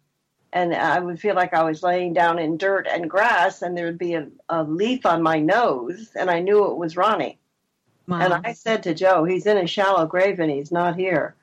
and 0.52 0.74
I 0.74 0.98
would 0.98 1.20
feel 1.20 1.34
like 1.34 1.52
I 1.52 1.64
was 1.64 1.82
laying 1.82 2.14
down 2.14 2.38
in 2.38 2.56
dirt 2.56 2.86
and 2.90 3.10
grass, 3.10 3.60
and 3.60 3.76
there 3.76 3.86
would 3.86 3.98
be 3.98 4.14
a, 4.14 4.28
a 4.48 4.62
leaf 4.62 5.04
on 5.04 5.20
my 5.22 5.40
nose, 5.40 6.10
and 6.14 6.30
I 6.30 6.40
knew 6.40 6.70
it 6.70 6.76
was 6.76 6.96
Ronnie. 6.96 7.38
Wow. 8.06 8.20
And 8.20 8.46
I 8.46 8.54
said 8.54 8.82
to 8.84 8.94
Joe, 8.94 9.24
he's 9.24 9.46
in 9.46 9.56
a 9.56 9.66
shallow 9.66 10.06
grave 10.06 10.40
and 10.40 10.50
he's 10.50 10.72
not 10.72 10.96
here. 10.96 11.36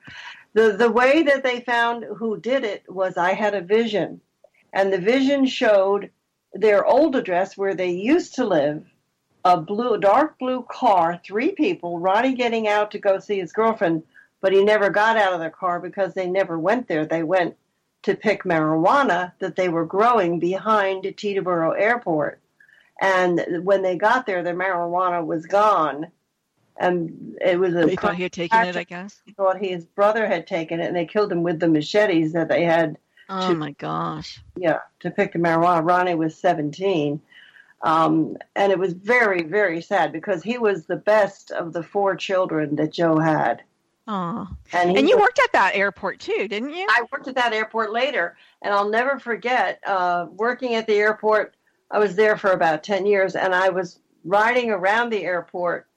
The 0.58 0.72
the 0.72 0.90
way 0.90 1.22
that 1.22 1.44
they 1.44 1.60
found 1.60 2.02
who 2.02 2.36
did 2.36 2.64
it 2.64 2.82
was 2.88 3.16
I 3.16 3.34
had 3.34 3.54
a 3.54 3.60
vision. 3.60 4.20
And 4.72 4.92
the 4.92 4.98
vision 4.98 5.46
showed 5.46 6.10
their 6.52 6.84
old 6.84 7.14
address 7.14 7.56
where 7.56 7.76
they 7.76 7.90
used 7.90 8.34
to 8.34 8.44
live, 8.44 8.84
a 9.44 9.60
blue 9.60 9.98
dark 9.98 10.36
blue 10.36 10.66
car, 10.68 11.20
three 11.24 11.52
people, 11.52 12.00
Ronnie 12.00 12.34
getting 12.34 12.66
out 12.66 12.90
to 12.90 12.98
go 12.98 13.20
see 13.20 13.38
his 13.38 13.52
girlfriend, 13.52 14.02
but 14.40 14.52
he 14.52 14.64
never 14.64 14.90
got 14.90 15.16
out 15.16 15.32
of 15.32 15.38
the 15.38 15.50
car 15.50 15.78
because 15.78 16.14
they 16.14 16.26
never 16.28 16.58
went 16.58 16.88
there. 16.88 17.06
They 17.06 17.22
went 17.22 17.56
to 18.02 18.16
pick 18.16 18.42
marijuana 18.42 19.34
that 19.38 19.54
they 19.54 19.68
were 19.68 19.86
growing 19.86 20.40
behind 20.40 21.04
Teterboro 21.04 21.78
Airport. 21.78 22.40
And 23.00 23.64
when 23.64 23.82
they 23.82 23.96
got 23.96 24.26
there, 24.26 24.42
the 24.42 24.54
marijuana 24.54 25.24
was 25.24 25.46
gone. 25.46 26.08
And 26.80 27.36
it 27.44 27.58
was 27.58 27.74
a 27.74 27.86
they 27.86 27.96
thought 27.96 28.14
he 28.16 28.22
had 28.22 28.32
taken 28.32 28.58
it. 28.66 28.76
I 28.76 28.84
guess. 28.84 29.20
he 29.24 29.32
thought 29.32 29.58
his 29.58 29.84
brother 29.84 30.26
had 30.26 30.46
taken 30.46 30.80
it, 30.80 30.86
and 30.86 30.96
they 30.96 31.06
killed 31.06 31.32
him 31.32 31.42
with 31.42 31.58
the 31.60 31.68
machetes 31.68 32.32
that 32.34 32.48
they 32.48 32.64
had, 32.64 32.96
Oh 33.28 33.54
my 33.54 33.72
gosh. 33.72 34.40
yeah, 34.56 34.78
to 35.00 35.10
pick 35.10 35.32
the 35.32 35.38
marijuana. 35.38 35.84
Ronnie 35.86 36.14
was 36.14 36.36
17. 36.36 37.20
Um, 37.82 38.36
and 38.56 38.72
it 38.72 38.78
was 38.78 38.92
very, 38.92 39.42
very 39.42 39.80
sad 39.82 40.12
because 40.12 40.42
he 40.42 40.56
was 40.58 40.86
the 40.86 40.96
best 40.96 41.50
of 41.50 41.72
the 41.72 41.82
four 41.82 42.16
children 42.16 42.76
that 42.76 42.92
Joe 42.92 43.18
had. 43.18 43.62
Oh. 44.06 44.48
And, 44.72 44.96
And 44.96 45.08
you 45.08 45.16
was- 45.16 45.24
worked 45.24 45.38
at 45.40 45.52
that 45.52 45.72
airport 45.74 46.20
too, 46.20 46.48
didn't 46.48 46.70
you? 46.74 46.86
I 46.88 47.02
worked 47.12 47.28
at 47.28 47.34
that 47.34 47.52
airport 47.52 47.92
later, 47.92 48.36
and 48.62 48.72
I'll 48.72 48.88
never 48.88 49.18
forget 49.18 49.80
uh, 49.86 50.26
working 50.30 50.74
at 50.76 50.86
the 50.86 50.94
airport. 50.94 51.54
I 51.90 51.98
was 51.98 52.16
there 52.16 52.36
for 52.36 52.50
about 52.52 52.82
10 52.84 53.04
years, 53.04 53.34
and 53.36 53.54
I 53.54 53.68
was 53.68 53.98
riding 54.24 54.70
around 54.70 55.10
the 55.10 55.24
airport 55.24 55.87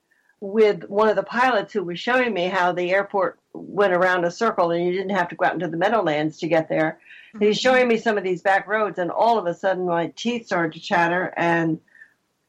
with 0.41 0.89
one 0.89 1.07
of 1.07 1.15
the 1.15 1.23
pilots 1.23 1.71
who 1.71 1.83
was 1.83 1.99
showing 1.99 2.33
me 2.33 2.47
how 2.47 2.71
the 2.73 2.91
airport 2.91 3.39
went 3.53 3.93
around 3.93 4.25
a 4.25 4.31
circle 4.31 4.71
and 4.71 4.83
you 4.83 4.91
didn't 4.91 5.11
have 5.15 5.29
to 5.29 5.35
go 5.35 5.45
out 5.45 5.53
into 5.53 5.67
the 5.67 5.77
meadowlands 5.77 6.39
to 6.39 6.47
get 6.47 6.67
there. 6.67 6.99
And 7.33 7.43
he's 7.43 7.59
showing 7.59 7.87
me 7.87 7.97
some 7.97 8.17
of 8.17 8.23
these 8.25 8.41
back 8.41 8.67
roads, 8.67 8.99
and 8.99 9.09
all 9.09 9.37
of 9.37 9.45
a 9.45 9.53
sudden 9.53 9.85
my 9.85 10.07
teeth 10.17 10.47
started 10.47 10.73
to 10.73 10.81
chatter, 10.81 11.33
and 11.37 11.79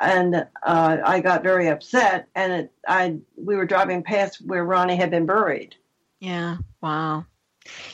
and 0.00 0.34
uh, 0.34 0.96
I 1.04 1.20
got 1.20 1.44
very 1.44 1.68
upset. 1.68 2.26
And 2.34 2.52
it, 2.52 2.72
I 2.88 3.18
we 3.36 3.54
were 3.54 3.66
driving 3.66 4.02
past 4.02 4.40
where 4.44 4.64
Ronnie 4.64 4.96
had 4.96 5.10
been 5.10 5.26
buried. 5.26 5.76
Yeah. 6.18 6.56
Wow. 6.80 7.26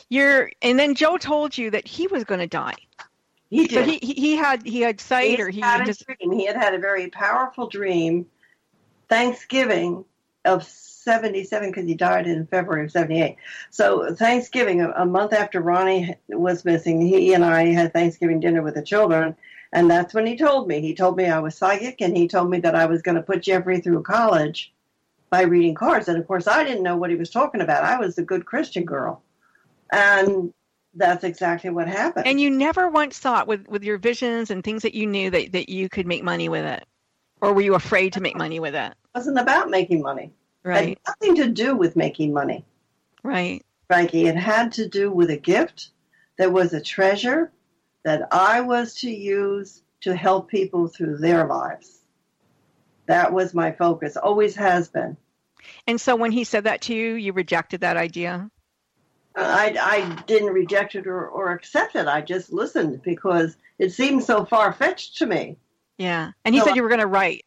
You're 0.08 0.50
and 0.62 0.78
then 0.78 0.94
Joe 0.94 1.18
told 1.18 1.58
you 1.58 1.70
that 1.72 1.86
he 1.86 2.06
was 2.06 2.24
going 2.24 2.40
to 2.40 2.46
die. 2.46 2.76
He 3.50 3.68
So 3.68 3.84
did. 3.84 3.88
he 3.88 3.98
he 3.98 4.12
he 4.14 4.36
had 4.36 4.64
he 4.64 4.80
had 4.80 5.00
sight 5.00 5.36
He 5.36 5.42
or 5.42 5.50
he 5.50 5.60
had 5.60 5.82
a 5.82 5.84
just 5.84 6.06
dream. 6.06 6.32
He 6.32 6.46
had 6.46 6.56
had 6.56 6.72
a 6.74 6.78
very 6.78 7.10
powerful 7.10 7.68
dream. 7.68 8.26
Thanksgiving 9.08 10.04
of 10.44 10.64
77 10.64 11.70
because 11.70 11.86
he 11.86 11.94
died 11.94 12.26
in 12.26 12.46
February 12.46 12.84
of 12.84 12.92
78. 12.92 13.36
So 13.70 14.14
Thanksgiving, 14.14 14.82
a, 14.82 14.90
a 14.90 15.06
month 15.06 15.32
after 15.32 15.60
Ronnie 15.60 16.14
was 16.28 16.64
missing, 16.64 17.00
he 17.00 17.32
and 17.34 17.44
I 17.44 17.66
had 17.66 17.92
Thanksgiving 17.92 18.40
dinner 18.40 18.62
with 18.62 18.74
the 18.74 18.82
children. 18.82 19.36
And 19.72 19.90
that's 19.90 20.14
when 20.14 20.26
he 20.26 20.36
told 20.36 20.68
me. 20.68 20.80
He 20.80 20.94
told 20.94 21.16
me 21.16 21.26
I 21.26 21.38
was 21.40 21.54
psychic 21.54 22.00
and 22.00 22.16
he 22.16 22.28
told 22.28 22.50
me 22.50 22.60
that 22.60 22.74
I 22.74 22.86
was 22.86 23.02
going 23.02 23.16
to 23.16 23.22
put 23.22 23.42
Jeffrey 23.42 23.80
through 23.80 24.02
college 24.02 24.72
by 25.30 25.42
reading 25.42 25.74
cards. 25.74 26.08
And 26.08 26.18
of 26.18 26.26
course, 26.26 26.46
I 26.46 26.64
didn't 26.64 26.82
know 26.82 26.96
what 26.96 27.10
he 27.10 27.16
was 27.16 27.30
talking 27.30 27.60
about. 27.60 27.84
I 27.84 27.98
was 27.98 28.16
a 28.18 28.22
good 28.22 28.46
Christian 28.46 28.84
girl. 28.84 29.22
And 29.92 30.52
that's 30.94 31.22
exactly 31.22 31.70
what 31.70 31.86
happened. 31.86 32.26
and 32.26 32.40
you 32.40 32.50
never 32.50 32.88
once 32.88 33.18
thought 33.18 33.46
with 33.46 33.68
with 33.68 33.84
your 33.84 33.98
visions 33.98 34.50
and 34.50 34.64
things 34.64 34.82
that 34.82 34.94
you 34.94 35.06
knew 35.06 35.30
that 35.30 35.52
that 35.52 35.68
you 35.68 35.88
could 35.88 36.06
make 36.06 36.24
money 36.24 36.48
with 36.48 36.64
it, 36.64 36.84
or 37.40 37.52
were 37.52 37.60
you 37.60 37.74
afraid 37.74 38.12
to 38.14 38.20
make 38.20 38.36
money 38.36 38.60
with 38.60 38.74
it? 38.74 38.92
it 38.92 38.96
wasn't 39.14 39.38
about 39.38 39.70
making 39.70 40.02
money. 40.02 40.32
It 40.64 40.68
Right. 40.68 40.88
had 41.06 41.16
nothing 41.20 41.36
to 41.36 41.48
do 41.50 41.76
with 41.76 41.96
making 41.96 42.32
money. 42.32 42.64
Right. 43.22 43.64
Frankie. 43.86 44.26
It 44.26 44.36
had 44.36 44.72
to 44.72 44.88
do 44.88 45.10
with 45.10 45.30
a 45.30 45.36
gift 45.36 45.90
that 46.36 46.52
was 46.52 46.72
a 46.72 46.80
treasure 46.80 47.50
that 48.04 48.28
I 48.32 48.60
was 48.60 48.94
to 49.00 49.10
use 49.10 49.82
to 50.02 50.14
help 50.14 50.48
people 50.48 50.88
through 50.88 51.18
their 51.18 51.46
lives. 51.46 52.00
That 53.06 53.32
was 53.32 53.54
my 53.54 53.72
focus, 53.72 54.16
always 54.16 54.54
has 54.56 54.88
been. 54.88 55.16
And 55.86 56.00
so 56.00 56.14
when 56.14 56.30
he 56.30 56.44
said 56.44 56.64
that 56.64 56.82
to 56.82 56.94
you, 56.94 57.14
you 57.14 57.32
rejected 57.32 57.80
that 57.80 57.96
idea. 57.96 58.50
I, 59.34 59.76
I 59.80 60.22
didn't 60.26 60.52
reject 60.52 60.94
it 60.94 61.06
or, 61.06 61.26
or 61.26 61.52
accept 61.52 61.96
it. 61.96 62.06
I 62.06 62.20
just 62.20 62.52
listened 62.52 63.02
because 63.02 63.56
it 63.78 63.92
seemed 63.92 64.24
so 64.24 64.44
far 64.44 64.72
fetched 64.72 65.16
to 65.18 65.26
me. 65.26 65.56
Yeah. 65.98 66.32
And 66.44 66.54
he 66.54 66.60
No, 66.60 66.66
said 66.66 66.76
you 66.76 66.82
were 66.82 66.88
going 66.88 67.00
to 67.00 67.06
write. 67.06 67.44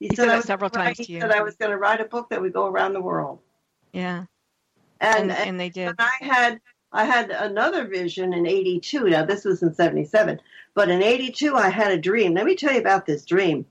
He, 0.00 0.08
He 0.08 0.16
said 0.16 0.28
that 0.30 0.44
several 0.44 0.70
times 0.70 0.96
to 0.96 1.04
he 1.04 1.14
you. 1.14 1.20
said 1.20 1.30
I 1.30 1.42
was 1.42 1.54
going 1.56 1.70
to 1.70 1.76
write 1.78 2.00
a 2.00 2.04
book 2.04 2.30
that 2.30 2.40
would 2.40 2.52
go 2.52 2.66
around 2.66 2.94
the 2.94 3.00
world. 3.00 3.38
Yeah. 3.92 4.24
And, 5.00 5.22
And 5.22 5.30
and 5.32 5.48
and 5.50 5.60
they 5.60 5.68
did. 5.68 5.86
when 5.86 5.96
I 5.98 6.12
had 6.20 6.60
I 6.92 7.04
had 7.04 7.30
another 7.30 7.86
vision 7.86 8.32
in 8.34 8.46
82. 8.46 9.04
Now, 9.10 9.24
this 9.24 9.44
was 9.44 9.62
in 9.62 9.72
77, 9.74 10.40
but 10.74 10.90
in 10.90 11.02
82, 11.02 11.56
I 11.56 11.70
had 11.70 11.90
a 11.92 11.98
dream. 11.98 12.34
Let 12.34 12.44
me 12.44 12.54
tell 12.54 12.72
you 12.72 12.80
about 12.80 13.06
this 13.06 13.24
dream. 13.24 13.64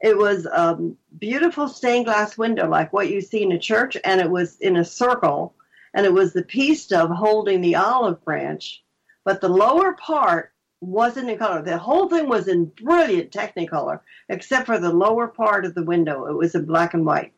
It 0.00 0.16
was 0.16 0.46
a 0.46 0.78
beautiful 1.18 1.68
stained 1.68 2.04
glass 2.04 2.38
window, 2.38 2.68
like 2.68 2.92
what 2.92 3.10
you 3.10 3.20
see 3.20 3.42
in 3.42 3.50
a 3.50 3.58
church, 3.58 3.96
and 4.04 4.20
it 4.20 4.30
was 4.30 4.56
in 4.60 4.76
a 4.76 4.84
circle, 4.84 5.54
and 5.92 6.06
it 6.06 6.12
was 6.12 6.32
the 6.32 6.44
pea 6.44 6.74
stub 6.76 7.10
holding 7.10 7.60
the 7.60 7.74
olive 7.74 8.24
branch, 8.24 8.84
but 9.24 9.40
the 9.40 9.48
lower 9.48 9.94
part 9.94 10.52
wasn't 10.80 11.30
in 11.30 11.38
color. 11.38 11.62
The 11.62 11.78
whole 11.78 12.08
thing 12.08 12.28
was 12.28 12.48
in 12.48 12.66
brilliant 12.66 13.30
Technicolor, 13.30 14.00
except 14.28 14.66
for 14.66 14.78
the 14.78 14.92
lower 14.92 15.26
part 15.26 15.64
of 15.64 15.74
the 15.74 15.82
window. 15.82 16.26
It 16.26 16.34
was 16.34 16.54
in 16.54 16.64
black 16.64 16.94
and 16.94 17.04
white. 17.04 17.32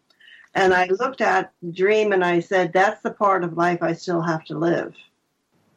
And 0.55 0.74
I 0.74 0.87
looked 0.87 1.20
at 1.20 1.53
dream 1.72 2.12
and 2.12 2.24
I 2.24 2.40
said, 2.40 2.72
That's 2.72 3.00
the 3.03 3.12
part 3.12 3.44
of 3.44 3.57
life 3.57 3.83
I 3.83 3.92
still 3.92 4.20
have 4.20 4.44
to 4.46 4.59
live. 4.59 4.94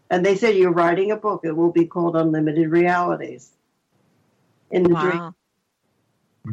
And 0.10 0.26
they 0.26 0.36
said, 0.36 0.56
You're 0.56 0.71
writing 0.71 1.12
a 1.12 1.15
book. 1.15 1.41
It 1.43 1.56
will 1.56 1.71
be 1.71 1.86
called 1.86 2.15
Unlimited 2.15 2.69
Realities. 2.69 3.52
In 4.71 4.84
the 4.84 4.95
dream. 4.95 5.36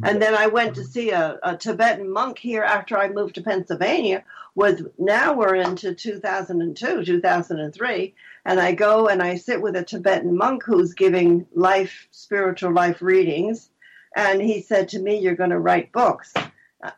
And 0.05 0.23
then 0.23 0.35
I 0.35 0.47
went 0.47 0.77
to 0.77 0.85
see 0.85 1.11
a, 1.11 1.39
a 1.43 1.57
Tibetan 1.57 2.13
monk 2.13 2.39
here 2.39 2.63
after 2.63 2.97
I 2.97 3.09
moved 3.09 3.35
to 3.35 3.43
Pennsylvania. 3.43 4.25
Was 4.55 4.83
now 4.99 5.35
we're 5.35 5.57
into 5.57 5.95
2002, 5.95 7.05
2003, 7.05 8.15
and 8.45 8.61
I 8.61 8.73
go 8.73 9.09
and 9.09 9.23
I 9.23 9.37
sit 9.37 9.61
with 9.61 9.77
a 9.77 9.85
Tibetan 9.85 10.37
monk 10.37 10.63
who's 10.65 10.95
giving 10.95 11.47
life, 11.55 12.07
spiritual 12.13 12.73
life 12.73 13.03
readings, 13.03 13.71
and 14.15 14.41
he 14.41 14.63
said 14.63 14.89
to 14.91 15.01
me, 15.01 15.19
"You're 15.19 15.35
going 15.35 15.51
to 15.51 15.59
write 15.59 15.93
books," 15.93 16.35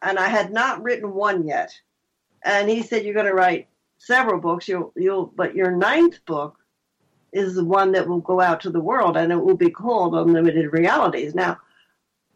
and 0.02 0.18
I 0.18 0.28
had 0.28 0.52
not 0.52 0.82
written 0.82 1.14
one 1.14 1.46
yet, 1.46 1.78
and 2.42 2.68
he 2.68 2.82
said, 2.82 3.04
"You're 3.04 3.14
going 3.14 3.26
to 3.26 3.34
write 3.34 3.68
several 3.98 4.40
books. 4.40 4.68
You'll, 4.68 4.92
you'll, 4.96 5.26
but 5.26 5.54
your 5.54 5.70
ninth 5.70 6.24
book 6.26 6.56
is 7.32 7.54
the 7.54 7.64
one 7.64 7.92
that 7.92 8.08
will 8.08 8.20
go 8.20 8.40
out 8.40 8.60
to 8.62 8.70
the 8.70 8.80
world, 8.80 9.16
and 9.16 9.32
it 9.32 9.42
will 9.42 9.56
be 9.56 9.70
called 9.70 10.14
Unlimited 10.14 10.72
Realities." 10.72 11.34
Now 11.34 11.58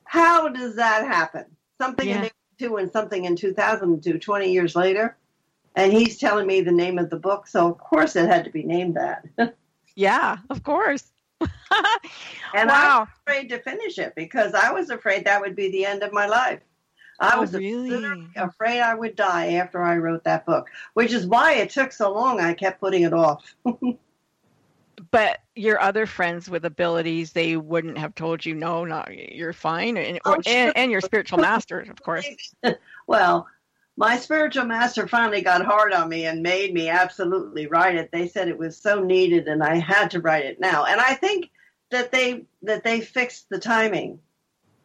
how 0.07 0.49
does 0.49 0.77
that 0.77 1.07
happen? 1.07 1.45
Something 1.81 2.09
Yeah. 2.09 2.19
in 2.19 2.25
82 2.25 2.77
and 2.79 2.91
something 2.93 3.25
in 3.25 3.37
2002, 3.37 4.19
20 4.19 4.53
years 4.53 4.75
later. 4.77 5.17
And 5.75 5.93
he's 5.93 6.19
telling 6.19 6.47
me 6.47 6.63
the 6.63 6.73
name 6.73 6.99
of 6.99 7.11
the 7.11 7.19
book. 7.19 7.47
So, 7.47 7.69
of 7.71 7.79
course, 7.79 8.17
it 8.17 8.29
had 8.29 8.45
to 8.45 8.51
be 8.51 8.63
named 8.63 8.97
that. 8.97 9.25
Yeah, 9.97 10.39
of 10.51 10.63
course. 10.63 11.11
And 12.55 12.71
I 12.71 12.89
wow. 12.89 13.01
was 13.01 13.09
afraid 13.27 13.49
to 13.51 13.59
finish 13.63 13.99
it 13.99 14.15
because 14.15 14.55
I 14.55 14.73
was 14.73 14.91
afraid 14.91 15.25
that 15.25 15.41
would 15.41 15.57
be 15.57 15.71
the 15.71 15.85
end 15.87 16.03
of 16.03 16.13
my 16.13 16.27
life. 16.27 16.61
I 17.19 17.37
Oh, 17.37 17.41
was 17.41 17.55
really? 17.55 18.29
afraid 18.37 18.81
I 18.81 18.95
would 18.95 19.17
die 19.17 19.55
after 19.55 19.83
I 19.83 19.97
wrote 19.97 20.25
that 20.25 20.47
book, 20.47 20.69
which 20.95 21.13
is 21.13 21.27
why 21.27 21.55
it 21.55 21.71
took 21.71 21.93
so 21.93 22.13
long. 22.13 22.41
I 22.41 22.55
kept 22.55 22.81
putting 22.81 23.03
it 23.03 23.13
off. 23.15 23.55
But 25.11 25.41
your 25.55 25.81
other 25.81 26.07
friends 26.07 26.49
with 26.49 26.65
abilities, 26.65 27.33
they 27.33 27.57
wouldn't 27.57 27.99
have 27.99 28.15
told 28.15 28.45
you, 28.45 28.55
no, 28.55 28.85
no, 28.85 29.05
you're 29.11 29.53
fine. 29.53 29.97
And, 29.97 30.19
Oh, 30.25 30.41
sure. 30.41 30.53
and, 30.53 30.77
and 30.77 30.91
your 30.91 31.01
spiritual 31.01 31.39
masters, 31.39 31.89
of 31.89 32.03
course. 32.03 32.27
well, 33.07 33.47
my 33.97 34.19
spiritual 34.19 34.67
master 34.67 35.09
finally 35.09 35.41
got 35.41 35.65
hard 35.65 35.93
on 35.93 36.09
me 36.09 36.27
and 36.27 36.43
made 36.43 36.75
me 36.75 36.89
absolutely 36.89 37.67
write 37.67 37.97
it. 37.97 38.11
They 38.13 38.29
said 38.29 38.49
it 38.49 38.59
was 38.59 38.77
so 38.77 39.03
needed 39.03 39.49
and 39.49 39.63
I 39.63 39.77
had 39.77 40.11
to 40.13 40.21
write 40.21 40.45
it 40.45 40.61
now. 40.61 40.85
And 40.85 41.01
I 41.01 41.15
think 41.15 41.51
that 41.91 42.13
they 42.13 42.45
that 42.63 42.85
they 42.85 43.01
fixed 43.01 43.49
the 43.49 43.59
timing. 43.59 44.21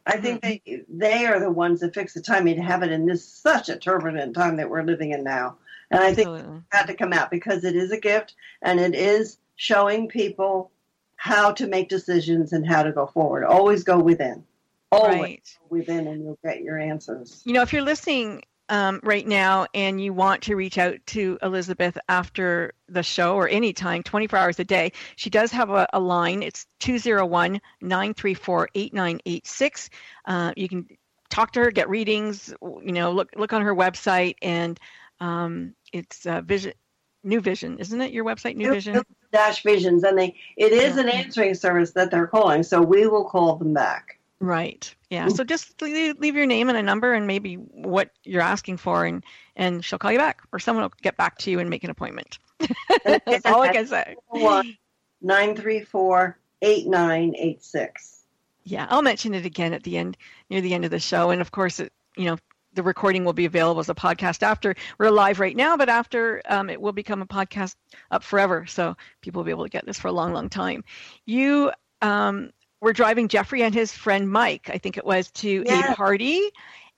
I 0.05 0.17
think 0.17 0.41
mm-hmm. 0.41 0.59
they 0.65 0.83
they 0.87 1.25
are 1.25 1.39
the 1.39 1.51
ones 1.51 1.81
that 1.81 1.93
fixed 1.93 2.15
the 2.15 2.21
timing 2.21 2.55
to 2.55 2.61
have 2.61 2.83
it 2.83 2.91
in 2.91 3.05
this 3.05 3.25
such 3.25 3.69
a 3.69 3.77
turbulent 3.77 4.33
time 4.33 4.57
that 4.57 4.69
we're 4.69 4.83
living 4.83 5.11
in 5.11 5.23
now. 5.23 5.57
And 5.89 5.99
I 5.99 6.13
think 6.13 6.29
it 6.29 6.45
had 6.69 6.87
to 6.87 6.93
come 6.93 7.11
out 7.11 7.29
because 7.29 7.65
it 7.65 7.75
is 7.75 7.91
a 7.91 7.99
gift 7.99 8.35
and 8.61 8.79
it 8.79 8.95
is 8.95 9.37
showing 9.61 10.07
people 10.07 10.71
how 11.17 11.51
to 11.51 11.67
make 11.67 11.87
decisions 11.87 12.51
and 12.51 12.65
how 12.65 12.81
to 12.81 12.91
go 12.91 13.05
forward. 13.05 13.43
Always 13.43 13.83
go 13.83 13.99
within. 13.99 14.43
Always 14.91 15.21
Right. 15.21 15.57
go 15.59 15.77
within 15.77 16.07
and 16.07 16.23
you'll 16.23 16.39
get 16.43 16.61
your 16.63 16.79
answers. 16.79 17.43
You 17.45 17.53
know, 17.53 17.61
if 17.61 17.71
you're 17.71 17.83
listening 17.83 18.41
um, 18.69 18.99
right 19.03 19.27
now 19.27 19.67
and 19.75 20.01
you 20.01 20.13
want 20.13 20.41
to 20.43 20.55
reach 20.55 20.79
out 20.79 20.95
to 21.07 21.37
Elizabeth 21.43 21.95
after 22.09 22.73
the 22.89 23.03
show 23.03 23.35
or 23.35 23.47
anytime, 23.47 24.01
24 24.01 24.39
hours 24.39 24.59
a 24.59 24.63
day, 24.63 24.93
she 25.15 25.29
does 25.29 25.51
have 25.51 25.69
a, 25.69 25.87
a 25.93 25.99
line. 25.99 26.41
It's 26.41 26.65
201 26.79 27.61
934 27.81 28.69
8986. 28.73 29.89
Uh, 30.25 30.53
You 30.57 30.67
can 30.69 30.87
talk 31.29 31.51
to 31.51 31.59
her, 31.59 31.69
get 31.69 31.87
readings, 31.87 32.51
you 32.63 32.93
know, 32.93 33.11
look, 33.11 33.29
look 33.35 33.53
on 33.53 33.61
her 33.61 33.75
website, 33.75 34.37
and 34.41 34.79
um, 35.19 35.75
it's 35.93 36.25
uh, 36.25 36.41
Vision. 36.41 36.73
New 37.23 37.39
Vision, 37.41 37.77
isn't 37.79 38.01
it? 38.01 38.11
Your 38.11 38.25
website, 38.25 38.55
New 38.55 38.71
Vision. 38.71 39.01
Dash 39.31 39.63
Visions, 39.63 40.03
and 40.03 40.17
they 40.17 40.35
it 40.57 40.71
is 40.71 40.95
Yeah. 40.95 41.03
an 41.03 41.09
answering 41.09 41.53
service 41.55 41.91
that 41.91 42.11
they're 42.11 42.27
calling, 42.27 42.63
so 42.63 42.81
we 42.81 43.07
will 43.07 43.25
call 43.25 43.55
them 43.55 43.73
back. 43.73 44.19
Right. 44.39 44.93
Yeah. 45.09 45.27
Mm. 45.27 45.35
So 45.35 45.43
just 45.43 45.79
leave, 45.81 46.19
leave 46.19 46.35
your 46.35 46.47
name 46.47 46.67
and 46.67 46.77
a 46.77 46.81
number 46.81 47.13
and 47.13 47.27
maybe 47.27 47.55
what 47.55 48.09
you're 48.23 48.41
asking 48.41 48.77
for, 48.77 49.05
and 49.05 49.23
and 49.55 49.85
she'll 49.85 49.99
call 49.99 50.11
you 50.11 50.17
back, 50.17 50.41
or 50.51 50.59
someone 50.59 50.83
will 50.83 50.93
get 51.01 51.15
back 51.17 51.37
to 51.39 51.51
you 51.51 51.59
and 51.59 51.69
make 51.69 51.83
an 51.83 51.91
appointment. 51.91 52.39
That's 53.05 53.45
all 53.45 53.61
I 53.61 53.71
can 53.71 53.87
say. 53.87 54.15
One 54.27 54.77
nine 55.21 55.55
three 55.55 55.81
four 55.81 56.37
eight 56.63 56.87
nine 56.87 57.35
eight 57.37 57.63
six. 57.63 58.23
Yeah, 58.63 58.87
I'll 58.89 59.01
mention 59.01 59.33
it 59.33 59.45
again 59.45 59.73
at 59.73 59.83
the 59.83 59.97
end, 59.97 60.17
near 60.49 60.61
the 60.61 60.73
end 60.73 60.85
of 60.85 60.91
the 60.91 60.99
show, 60.99 61.31
and 61.31 61.41
of 61.41 61.51
course, 61.51 61.79
it, 61.79 61.91
you 62.15 62.25
know, 62.25 62.37
the 62.73 62.83
recording 62.83 63.25
will 63.25 63.33
be 63.33 63.45
available 63.45 63.79
as 63.79 63.89
a 63.89 63.95
podcast 63.95 64.43
after. 64.43 64.75
We're 64.97 65.09
live 65.09 65.39
right 65.39 65.55
now, 65.55 65.75
but 65.75 65.89
after 65.89 66.41
um, 66.47 66.69
it 66.69 66.79
will 66.79 66.93
become 66.93 67.21
a 67.21 67.25
podcast 67.25 67.75
up 68.11 68.23
forever, 68.23 68.65
so 68.65 68.95
people 69.21 69.39
will 69.39 69.45
be 69.45 69.51
able 69.51 69.65
to 69.65 69.69
get 69.69 69.85
this 69.85 69.99
for 69.99 70.07
a 70.07 70.11
long, 70.11 70.33
long 70.33 70.49
time. 70.49 70.83
You 71.25 71.71
um, 72.01 72.51
were 72.79 72.93
driving 72.93 73.27
Jeffrey 73.27 73.61
and 73.63 73.73
his 73.73 73.91
friend 73.91 74.29
Mike, 74.29 74.69
I 74.71 74.77
think 74.77 74.97
it 74.97 75.05
was, 75.05 75.31
to 75.31 75.63
Yeah. 75.65 75.91
a 75.91 75.95
party, 75.95 76.49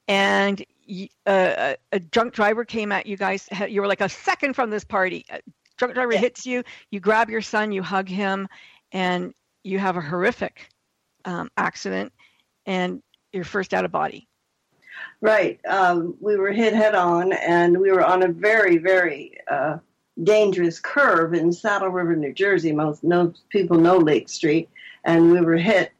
and 0.08 0.62
uh, 1.26 1.32
a, 1.58 1.78
a 1.94 2.00
drunk 2.00 2.34
driver 2.34 2.66
came 2.66 2.92
at 2.92 3.06
you 3.06 3.18
guys. 3.18 3.48
You 3.68 3.82
were 3.82 3.88
like 3.88 4.02
a 4.02 4.10
second 4.10 4.54
from 4.54 4.70
this 4.70 4.84
party. 4.84 5.26
A 5.32 5.40
drunk 5.78 5.96
driver 5.96 6.14
Yeah. 6.14 6.20
hits 6.20 6.46
you. 6.46 6.64
You 6.92 7.00
grab 7.00 7.30
your 7.30 7.42
son, 7.42 7.72
you 7.72 7.82
hug 7.82 8.08
him, 8.08 8.48
and 8.92 9.34
you 9.64 9.80
have 9.80 9.98
a 9.98 10.02
horrific 10.02 10.70
um, 11.26 11.50
accident, 11.58 12.14
and 12.66 13.02
you're 13.32 13.44
first 13.44 13.74
out 13.74 13.86
of 13.86 13.92
body. 13.92 14.28
Right. 15.22 15.60
Um, 15.66 16.16
we 16.20 16.36
were 16.36 16.52
hit 16.52 16.74
head 16.74 16.96
on, 16.96 17.34
and 17.34 17.80
we 17.80 17.92
were 17.92 18.04
on 18.04 18.24
a 18.24 18.28
very, 18.28 18.78
very 18.78 19.38
uh, 19.50 19.78
dangerous 20.22 20.80
curve 20.80 21.34
in 21.34 21.52
Saddle 21.52 21.90
River, 21.90 22.16
New 22.16 22.34
Jersey. 22.34 22.72
Most 22.72 23.04
no 23.04 23.34
people 23.50 23.78
know 23.78 23.98
Lake 23.98 24.30
Street, 24.30 24.70
and 25.04 25.32
we 25.32 25.42
were 25.42 25.58
hit 25.58 25.92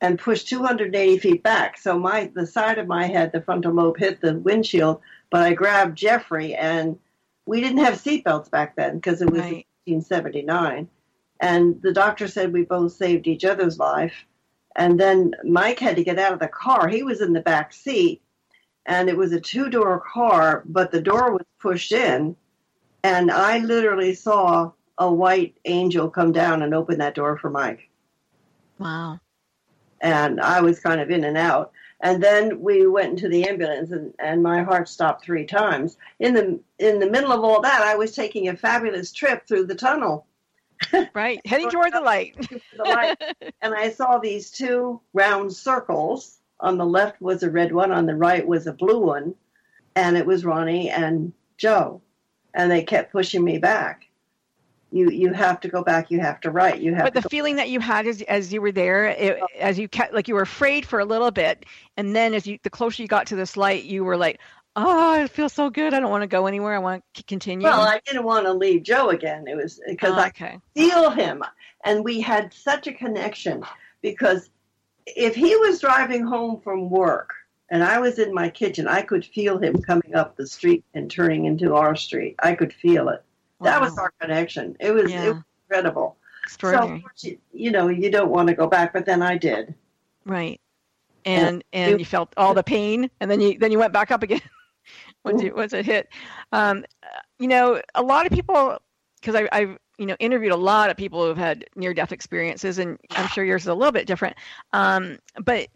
and 0.00 0.18
pushed 0.18 0.48
280 0.48 1.18
feet 1.18 1.42
back. 1.42 1.78
So 1.78 1.98
my 1.98 2.30
the 2.34 2.46
side 2.46 2.78
of 2.78 2.88
my 2.88 3.06
head, 3.06 3.30
the 3.32 3.40
frontal 3.40 3.72
lobe, 3.72 3.98
hit 3.98 4.20
the 4.20 4.38
windshield, 4.38 5.00
but 5.30 5.42
I 5.42 5.54
grabbed 5.54 5.96
Jeffrey, 5.96 6.54
and 6.54 6.98
we 7.46 7.60
didn't 7.60 7.84
have 7.84 7.94
seatbelts 7.94 8.50
back 8.50 8.76
then 8.76 8.96
because 8.96 9.22
it 9.22 9.30
was 9.30 9.40
Right. 9.40 9.66
1979. 9.86 10.88
And 11.40 11.82
the 11.82 11.92
doctor 11.92 12.28
said 12.28 12.52
we 12.52 12.62
both 12.62 12.92
saved 12.92 13.26
each 13.26 13.44
other's 13.44 13.78
life. 13.78 14.26
And 14.76 14.98
then 14.98 15.34
Mike 15.44 15.78
had 15.78 15.96
to 15.96 16.04
get 16.04 16.18
out 16.18 16.32
of 16.32 16.38
the 16.38 16.48
car. 16.48 16.88
He 16.88 17.02
was 17.02 17.20
in 17.20 17.32
the 17.32 17.40
back 17.40 17.72
seat, 17.72 18.22
and 18.86 19.08
it 19.08 19.16
was 19.16 19.32
a 19.32 19.40
two 19.40 19.68
door 19.68 20.00
car, 20.00 20.62
but 20.66 20.90
the 20.90 21.00
door 21.00 21.32
was 21.32 21.46
pushed 21.60 21.92
in. 21.92 22.36
And 23.04 23.30
I 23.30 23.58
literally 23.58 24.14
saw 24.14 24.72
a 24.98 25.12
white 25.12 25.56
angel 25.64 26.08
come 26.08 26.32
down 26.32 26.62
and 26.62 26.74
open 26.74 26.98
that 26.98 27.14
door 27.14 27.36
for 27.36 27.50
Mike. 27.50 27.90
Wow. 28.78 29.20
And 30.00 30.40
I 30.40 30.60
was 30.60 30.80
kind 30.80 31.00
of 31.00 31.10
in 31.10 31.24
and 31.24 31.36
out. 31.36 31.72
And 32.00 32.20
then 32.20 32.60
we 32.60 32.86
went 32.86 33.10
into 33.10 33.28
the 33.28 33.48
ambulance, 33.48 33.92
and, 33.92 34.12
and 34.18 34.42
my 34.42 34.62
heart 34.62 34.88
stopped 34.88 35.24
three 35.24 35.46
times. 35.46 35.96
In 36.18 36.34
the 36.34 36.60
in 36.80 36.98
the 36.98 37.08
middle 37.08 37.30
of 37.30 37.44
all 37.44 37.60
that, 37.60 37.82
I 37.82 37.94
was 37.94 38.12
taking 38.12 38.48
a 38.48 38.56
fabulous 38.56 39.12
trip 39.12 39.46
through 39.46 39.66
the 39.66 39.76
tunnel 39.76 40.26
Right. 41.14 41.40
Heading 41.46 41.70
toward 41.70 41.92
the 41.92 42.00
light. 42.00 42.36
the 42.76 42.82
light, 42.84 43.16
and 43.62 43.74
I 43.74 43.90
saw 43.90 44.18
these 44.18 44.50
two 44.50 45.00
round 45.12 45.52
circles. 45.52 46.38
On 46.60 46.78
the 46.78 46.86
left 46.86 47.20
was 47.20 47.42
a 47.42 47.50
red 47.50 47.72
one, 47.72 47.90
on 47.90 48.06
the 48.06 48.14
right 48.14 48.46
was 48.46 48.68
a 48.68 48.72
blue 48.72 49.00
one, 49.00 49.34
and 49.96 50.16
it 50.16 50.24
was 50.24 50.44
Ronnie 50.44 50.90
and 50.90 51.32
Joe, 51.56 52.00
and 52.54 52.70
they 52.70 52.84
kept 52.84 53.10
pushing 53.10 53.42
me 53.42 53.58
back. 53.58 54.06
You 54.92 55.10
you 55.10 55.32
have 55.32 55.58
to 55.60 55.68
go 55.68 55.82
back. 55.82 56.10
You 56.10 56.20
have 56.20 56.40
to 56.42 56.50
write. 56.50 56.80
You 56.80 56.94
have 56.94 57.04
But 57.04 57.14
the 57.14 57.28
feeling 57.28 57.56
that 57.56 57.70
you 57.70 57.80
had 57.80 58.06
as 58.06 58.20
as 58.22 58.52
you 58.52 58.60
were 58.60 58.72
there, 58.72 59.06
it, 59.06 59.40
as 59.58 59.78
you 59.78 59.88
kept 59.88 60.12
like 60.12 60.28
you 60.28 60.34
were 60.34 60.42
afraid 60.42 60.86
for 60.86 61.00
a 61.00 61.04
little 61.04 61.30
bit, 61.30 61.64
and 61.96 62.14
then 62.14 62.34
as 62.34 62.46
you 62.46 62.58
the 62.62 62.70
closer 62.70 63.02
you 63.02 63.08
got 63.08 63.26
to 63.28 63.36
this 63.36 63.56
light, 63.56 63.84
you 63.84 64.04
were 64.04 64.18
like, 64.18 64.38
"Oh, 64.76 65.22
it 65.22 65.30
feels 65.30 65.52
so 65.52 65.70
good. 65.70 65.92
I 65.94 66.00
don't 66.00 66.10
want 66.10 66.22
to 66.22 66.26
go 66.28 66.46
anywhere. 66.46 66.74
I 66.74 66.78
want 66.78 67.04
to 67.14 67.22
continue." 67.24 67.64
well, 67.66 67.80
I 67.82 68.00
didn't 68.06 68.24
want 68.24 68.46
to 68.46 68.52
leave 68.52 68.82
Joe 68.82 69.10
again. 69.10 69.46
It 69.48 69.56
was 69.56 69.78
uh, 69.80 69.90
because 69.90 70.12
Oh, 70.12 70.16
ah, 70.18 70.24
I 70.24 70.28
okay. 70.28 70.58
feel 70.74 71.10
him, 71.10 71.42
and 71.84 72.04
we 72.04 72.20
had 72.20 72.52
such 72.54 72.86
a 72.86 72.92
connection. 72.92 73.64
Because 74.00 74.50
if 75.06 75.34
he 75.34 75.54
was 75.56 75.80
driving 75.80 76.24
home 76.24 76.60
from 76.60 76.90
work 76.90 77.34
and 77.70 77.84
I 77.84 78.00
was 78.00 78.18
in 78.18 78.34
my 78.34 78.48
kitchen, 78.50 78.88
I 78.88 79.02
could 79.02 79.24
feel 79.24 79.58
him 79.58 79.80
coming 79.80 80.14
up 80.14 80.36
the 80.36 80.46
street 80.46 80.84
and 80.94 81.10
turning 81.10 81.44
into 81.44 81.74
our 81.74 81.94
street. 81.94 82.34
I 82.40 82.54
could 82.54 82.72
feel 82.72 83.08
it. 83.10 83.22
That 83.60 83.80
was 83.80 83.96
our 83.96 84.12
connection. 84.20 84.76
It 84.80 84.90
was, 84.90 85.10
Yeah. 85.10 85.22
it 85.24 85.28
was 85.34 85.42
incredible. 85.68 86.16
So, 86.58 87.00
you, 87.52 87.70
know, 87.70 87.86
you 87.88 88.10
don't 88.10 88.30
want 88.30 88.48
to 88.48 88.54
go 88.54 88.66
back, 88.66 88.92
but 88.92 89.06
then 89.06 89.22
I 89.22 89.38
did. 89.38 89.72
Right. 90.24 90.60
And 91.24 91.46
And 91.46 91.64
and 91.72 91.90
you- 91.92 91.98
you 91.98 92.04
felt 92.04 92.32
all 92.36 92.54
the 92.54 92.64
pain 92.64 93.08
and 93.20 93.30
then 93.30 93.40
you 93.40 93.56
then 93.56 93.70
you 93.70 93.78
went 93.78 93.92
back 93.92 94.10
up 94.10 94.24
again 94.24 94.40
once 95.24 95.42
once 95.54 95.72
it 95.72 95.84
hit. 95.84 96.08
Um, 96.52 96.84
you 97.38 97.48
know, 97.48 97.80
a 97.94 98.02
lot 98.02 98.26
of 98.26 98.32
people 98.32 98.78
because 99.20 99.34
I 99.34 99.48
I've 99.52 99.78
you 99.98 100.06
know 100.06 100.16
interviewed 100.18 100.52
a 100.52 100.56
lot 100.56 100.90
of 100.90 100.96
people 100.96 101.24
who've 101.24 101.36
had 101.36 101.64
near 101.76 101.94
death 101.94 102.12
experiences 102.12 102.78
and 102.78 102.98
I'm 103.12 103.28
sure 103.28 103.44
yours 103.44 103.62
is 103.62 103.68
a 103.68 103.74
little 103.74 103.92
bit 103.92 104.06
different. 104.06 104.36
Um, 104.72 105.18
but 105.44 105.68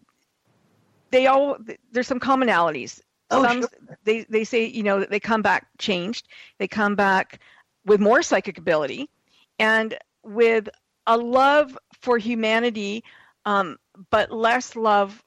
they 1.11 1.27
all 1.27 1.57
there's 1.93 2.07
some 2.07 2.21
commonalities. 2.21 3.01
Oh, 3.31 3.43
some 3.45 3.63
sure. 3.63 3.99
they 4.05 4.25
they 4.29 4.45
say 4.45 4.67
you 4.67 4.83
know 4.83 5.01
that 5.01 5.11
they 5.11 5.21
come 5.21 5.43
back 5.43 5.69
changed. 5.79 6.29
They 6.59 6.69
come 6.69 6.95
back 6.95 7.41
with 7.85 8.01
more 8.01 8.23
psychic 8.23 8.59
ability 8.59 9.09
and 9.59 9.97
with 10.25 10.69
a 11.07 11.17
love 11.17 11.79
for 12.01 12.19
humanity 12.19 13.05
um, 13.45 13.79
but 14.11 14.31
less 14.31 14.77
love 14.77 15.23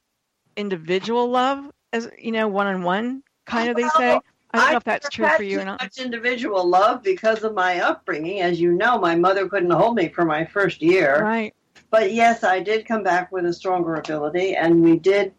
individual 0.56 1.28
love 1.28 1.70
as 1.92 2.08
you 2.18 2.32
know 2.32 2.46
one 2.46 2.66
on 2.66 2.82
one 2.82 3.22
kind 3.46 3.70
of 3.70 3.76
they 3.76 3.88
say 3.96 4.18
i 4.52 4.58
don't 4.58 4.70
know 4.72 4.76
if 4.76 4.84
that's 4.84 5.08
true 5.08 5.28
for 5.36 5.42
you 5.42 5.60
or 5.60 5.64
not 5.64 5.80
Much 5.80 5.98
individual 5.98 6.66
love 6.66 7.02
because 7.02 7.42
of 7.44 7.54
my 7.54 7.80
upbringing. 7.80 8.40
As 8.40 8.60
you 8.60 8.72
know, 8.72 8.98
my 8.98 9.14
mother 9.14 9.48
couldn't 9.48 9.70
hold 9.70 9.94
me 9.96 10.08
for 10.08 10.24
my 10.24 10.44
first 10.44 10.82
year. 10.82 11.22
right 11.22 11.54
But 11.90 12.12
yes, 12.12 12.44
I 12.44 12.60
did 12.60 12.86
come 12.86 13.02
back 13.02 13.32
with 13.32 13.46
a 13.46 13.52
stronger 13.52 13.94
ability, 13.96 14.54
and 14.56 14.82
we 14.82 14.98
did 14.98 15.34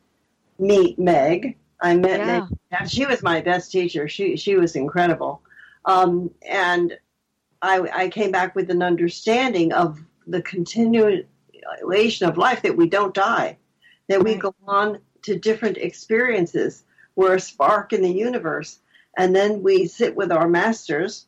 meet 0.60 0.98
Meg. 1.00 1.58
I 1.82 1.96
met 1.96 2.20
Yeah. 2.20 2.40
Meg. 2.42 2.44
and 2.72 2.90
She 2.90 3.06
was 3.06 3.22
my 3.22 3.42
best 3.42 3.72
teacher. 3.72 4.08
She 4.08 4.38
she 4.38 4.56
was 4.56 4.76
incredible, 4.76 5.42
um, 5.86 6.32
and 6.48 6.98
I 7.62 7.80
I 8.04 8.10
came 8.10 8.32
back 8.32 8.56
with 8.56 8.70
an 8.72 8.82
understanding 8.82 9.74
of 9.74 10.00
the 10.28 10.42
continuation 10.42 12.28
of 12.30 12.38
life 12.38 12.62
that 12.62 12.78
we 12.78 12.88
don't 12.88 13.14
die, 13.14 13.58
that 14.08 14.24
we 14.24 14.36
go 14.36 14.54
on 14.68 15.00
to 15.24 15.38
different 15.38 15.78
experiences. 15.78 16.84
We're 17.16 17.36
a 17.36 17.40
spark 17.40 17.94
in 17.94 18.02
the 18.02 18.12
universe, 18.12 18.80
and 19.18 19.36
then 19.36 19.64
we 19.64 19.88
sit 19.88 20.16
with 20.16 20.32
our 20.32 20.48
masters, 20.48 21.26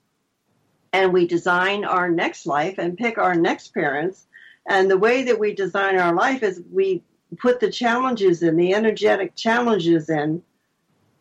and 0.91 1.11
we 1.11 1.27
design 1.27 1.85
our 1.85 2.09
next 2.09 2.45
life 2.45 2.77
and 2.77 2.97
pick 2.97 3.17
our 3.17 3.35
next 3.35 3.73
parents 3.73 4.27
and 4.67 4.89
the 4.89 4.97
way 4.97 5.23
that 5.23 5.39
we 5.39 5.53
design 5.53 5.97
our 5.97 6.13
life 6.13 6.43
is 6.43 6.61
we 6.71 7.03
put 7.37 7.59
the 7.59 7.71
challenges 7.71 8.43
in, 8.43 8.55
the 8.55 8.73
energetic 8.73 9.35
challenges 9.35 10.09
in, 10.09 10.41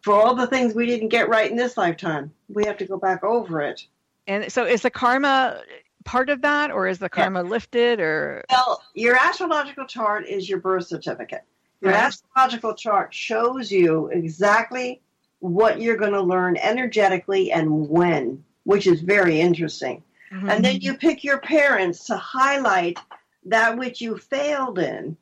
for 0.03 0.15
all 0.15 0.35
the 0.35 0.47
things 0.47 0.75
we 0.75 0.87
didn't 0.87 1.09
get 1.09 1.29
right 1.29 1.51
in 1.51 1.57
this 1.57 1.77
lifetime. 1.77 2.33
We 2.49 2.65
have 2.67 2.77
to 2.79 2.87
go 2.87 2.99
back 2.99 3.25
over 3.25 3.61
it. 3.63 3.87
and 4.27 4.53
so 4.53 4.65
is 4.65 4.83
the 4.83 4.91
karma 4.91 5.63
part 6.05 6.29
of 6.31 6.43
that 6.43 6.71
or 6.71 6.89
is 6.89 6.99
the 6.99 7.09
karma 7.09 7.43
lifted 7.43 8.01
or 8.01 8.45
Well, 8.51 8.83
your 8.95 9.17
astrological 9.17 9.87
chart 9.87 10.27
is 10.27 10.49
your 10.49 10.59
birth 10.59 10.87
certificate. 10.87 11.45
Your 11.83 11.91
Right. 11.93 12.05
astrological 12.05 12.75
chart 12.75 13.13
shows 13.13 13.73
you 13.73 14.07
exactly 14.07 15.01
what 15.41 15.81
you're 15.81 15.97
going 15.97 16.13
to 16.13 16.23
learn 16.23 16.57
energetically 16.57 17.51
and 17.51 17.89
when, 17.89 18.45
which 18.63 18.87
is 18.87 19.01
very 19.01 19.41
interesting. 19.41 20.05
Mm-hmm. 20.33 20.49
And 20.49 20.65
then 20.65 20.81
you 20.81 20.95
pick 20.95 21.25
your 21.25 21.39
parents 21.39 22.05
to 22.07 22.17
highlight 22.17 23.01
that 23.47 23.77
which 23.77 24.01
you 24.01 24.17
failed 24.17 24.79
in 24.79 25.17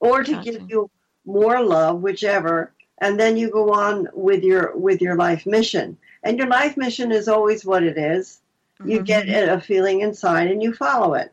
or 0.00 0.24
to 0.24 0.32
Gotcha. 0.32 0.50
give 0.50 0.70
you 0.70 0.90
more 1.26 1.62
love, 1.62 2.00
whichever. 2.00 2.72
And 2.98 3.20
then 3.20 3.36
you 3.36 3.50
go 3.50 3.72
on 3.72 4.08
with 4.14 4.42
your 4.42 4.74
with 4.74 5.02
your 5.02 5.16
life 5.16 5.44
mission. 5.44 5.98
And 6.22 6.38
your 6.38 6.46
life 6.48 6.78
mission 6.78 7.12
is 7.12 7.28
always 7.28 7.66
what 7.66 7.82
it 7.82 7.98
is. 7.98 8.40
You 8.84 9.00
Mhm. 9.00 9.04
get 9.06 9.48
a 9.48 9.60
feeling 9.60 10.00
inside 10.00 10.50
and 10.50 10.62
you 10.62 10.72
follow 10.72 11.14
it. 11.14 11.32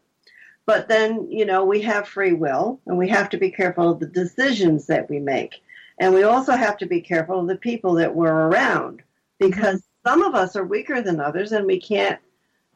But 0.69 0.87
then, 0.87 1.31
you 1.31 1.45
know, 1.45 1.65
we 1.65 1.81
have 1.81 2.07
free 2.07 2.33
will 2.33 2.79
and 2.85 2.95
we 2.95 3.09
have 3.09 3.29
to 3.29 3.39
be 3.39 3.49
careful 3.49 3.89
of 3.89 3.99
the 3.99 4.05
decisions 4.05 4.85
that 4.85 5.09
we 5.09 5.17
make. 5.17 5.63
And 5.97 6.13
we 6.13 6.21
also 6.21 6.51
have 6.51 6.77
to 6.77 6.85
be 6.85 7.01
careful 7.01 7.39
of 7.39 7.47
the 7.47 7.55
people 7.55 7.95
that 7.95 8.13
we're 8.13 8.29
around 8.29 8.99
mm-hmm. 8.99 9.49
because 9.49 9.81
some 10.05 10.21
of 10.21 10.35
us 10.35 10.55
are 10.55 10.63
weaker 10.63 11.01
than 11.01 11.19
others 11.19 11.53
and 11.53 11.65
we 11.65 11.81
can't, 11.81 12.19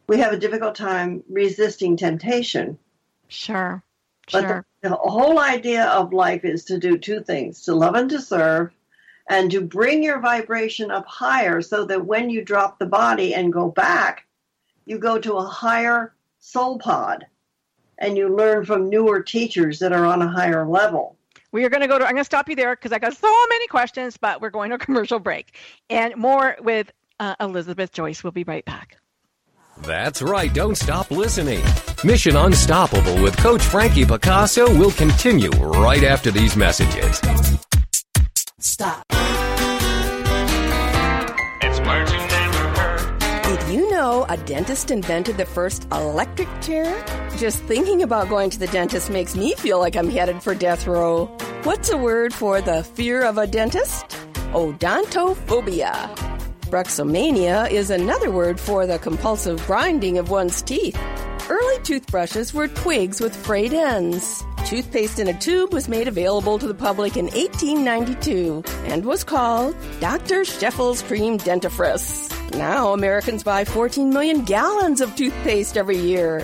we 0.07 0.17
have 0.17 0.33
a 0.33 0.39
difficult 0.39 0.73
time 0.73 1.23
resisting 1.29 1.95
temptation. 1.95 2.79
sure 3.27 3.83
But 4.31 4.41
sure 4.41 4.65
the, 4.81 4.89
the 4.89 4.95
whole 4.95 5.37
idea 5.37 5.85
of 5.85 6.13
life 6.13 6.45
is 6.45 6.65
to 6.65 6.79
do 6.79 6.97
two 6.97 7.21
things 7.21 7.61
to 7.65 7.75
love 7.75 7.93
and 7.93 8.09
to 8.09 8.19
serve 8.19 8.71
and 9.29 9.51
to 9.51 9.61
bring 9.61 10.01
your 10.01 10.19
vibration 10.19 10.89
up 10.89 11.05
higher 11.05 11.61
so 11.61 11.85
that 11.85 12.07
when 12.07 12.31
you 12.31 12.43
drop 12.43 12.79
the 12.79 12.87
body 12.87 13.35
and 13.35 13.53
go 13.53 13.69
back, 13.69 14.25
you 14.83 14.97
go 14.97 15.19
to 15.19 15.33
a 15.33 15.45
higher 15.45 16.15
soul 16.39 16.79
pod 16.79 17.27
and 18.03 18.17
you 18.17 18.27
learn 18.35 18.65
from 18.65 18.89
newer 18.89 19.21
teachers 19.21 19.79
that 19.79 19.91
are 19.93 20.05
on 20.05 20.21
a 20.21 20.27
higher 20.27 20.67
level. 20.67 21.17
we 21.51 21.63
are 21.63 21.69
going 21.69 21.81
to 21.81 21.87
go 21.87 21.97
to 21.97 22.05
i'm 22.05 22.11
going 22.11 22.21
to 22.21 22.25
stop 22.25 22.49
you 22.49 22.55
there 22.55 22.75
because 22.75 22.91
i 22.91 22.99
got 22.99 23.15
so 23.15 23.31
many 23.49 23.67
questions 23.67 24.17
but 24.17 24.41
we're 24.41 24.49
going 24.49 24.69
to 24.69 24.75
a 24.75 24.79
commercial 24.79 25.19
break 25.19 25.55
and 25.89 26.15
more 26.15 26.57
with 26.61 26.91
uh, 27.19 27.35
elizabeth 27.39 27.91
joyce 27.91 28.23
we'll 28.23 28.31
be 28.31 28.43
right 28.43 28.65
back 28.65 28.97
That's 29.81 30.21
right, 30.21 30.53
don't 30.53 30.75
stop 30.75 31.09
listening. 31.09 31.61
Mission 32.03 32.35
Unstoppable 32.35 33.17
with 33.23 33.35
Coach 33.37 33.63
Frankie 33.63 34.05
Picasso 34.05 34.69
will 34.77 34.91
continue 34.91 35.49
right 35.49 36.03
after 36.03 36.29
these 36.29 36.55
messages. 36.55 37.19
Stop. 38.59 39.12
You 43.73 43.89
know 43.89 44.23
a 44.29 44.37
dentist 44.37 44.91
invented 44.91 45.37
the 45.37 45.47
first 45.47 45.87
electric 45.91 46.47
chair? 46.61 46.85
Just 47.37 47.63
thinking 47.63 48.03
about 48.03 48.29
going 48.29 48.51
to 48.51 48.59
the 48.59 48.67
dentist 48.67 49.09
makes 49.09 49.35
me 49.35 49.55
feel 49.55 49.79
like 49.79 49.95
I'm 49.95 50.11
headed 50.11 50.43
for 50.43 50.53
death 50.53 50.85
row. 50.85 51.25
What's 51.63 51.89
a 51.89 51.97
word 51.97 52.35
for 52.35 52.61
the 52.61 52.83
fear 52.83 53.23
of 53.23 53.39
a 53.39 53.47
dentist? 53.47 54.05
Odontophobia. 54.53 56.15
Bruxomania 56.69 57.71
is 57.71 57.89
another 57.89 58.29
word 58.29 58.59
for 58.59 58.85
the 58.85 58.99
compulsive 58.99 59.65
grinding 59.65 60.19
of 60.19 60.29
one's 60.29 60.61
teeth. 60.61 60.99
Early 61.49 61.81
toothbrushes 61.81 62.53
were 62.53 62.67
twigs 62.67 63.19
with 63.19 63.35
frayed 63.35 63.73
ends. 63.73 64.43
Toothpaste 64.65 65.19
in 65.19 65.27
a 65.27 65.37
tube 65.39 65.73
was 65.73 65.89
made 65.89 66.07
available 66.07 66.57
to 66.57 66.67
the 66.67 66.73
public 66.73 67.17
in 67.17 67.25
1892 67.25 68.63
and 68.85 69.03
was 69.03 69.23
called 69.23 69.75
Dr. 69.99 70.45
Sheffield's 70.45 71.01
Cream 71.01 71.37
Dentifrice. 71.37 72.31
Now 72.57 72.93
Americans 72.93 73.43
buy 73.43 73.65
14 73.65 74.09
million 74.09 74.45
gallons 74.45 75.01
of 75.01 75.15
toothpaste 75.15 75.77
every 75.77 75.97
year. 75.97 76.39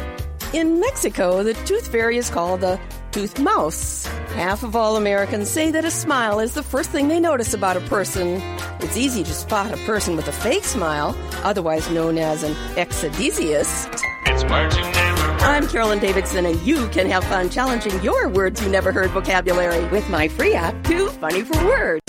In 0.54 0.80
Mexico, 0.80 1.44
the 1.44 1.54
tooth 1.66 1.88
fairy 1.88 2.18
is 2.18 2.30
called 2.30 2.62
the 2.62 2.80
tooth 3.12 3.40
mouse. 3.40 4.06
Half 4.36 4.64
of 4.64 4.76
all 4.76 4.98
Americans 4.98 5.50
say 5.50 5.72
that 5.72 5.86
a 5.86 5.92
smile 5.92 6.40
is 6.40 6.54
the 6.54 6.64
first 6.64 6.90
thing 6.90 7.08
they 7.08 7.20
notice 7.20 7.54
about 7.54 7.78
a 7.78 7.82
person. 7.82 8.42
It's 8.82 8.98
easy 8.98 9.24
to 9.24 9.34
spot 9.34 9.72
a 9.72 9.78
person 9.86 10.16
with 10.16 10.28
a 10.28 10.34
fake 10.34 10.66
smile, 10.66 11.16
otherwise 11.44 11.90
known 11.90 12.18
as 12.18 12.44
an 12.44 12.54
exedesius. 12.76 13.88
It's. 14.26 15.09
I'm 15.42 15.68
Carolyn 15.68 16.00
Davidson, 16.00 16.46
and 16.46 16.62
you 16.64 16.88
can 16.90 17.10
have 17.10 17.24
fun 17.24 17.50
challenging 17.50 18.02
your 18.04 18.28
words 18.28 18.62
you 18.62 18.70
never 18.70 18.92
heard 18.92 19.10
vocabulary 19.12 19.86
with 19.88 20.08
my 20.10 20.28
free 20.28 20.54
app, 20.54 20.84
Too 20.84 21.08
Funny 21.08 21.44
for 21.44 21.58
Words. 21.66 22.02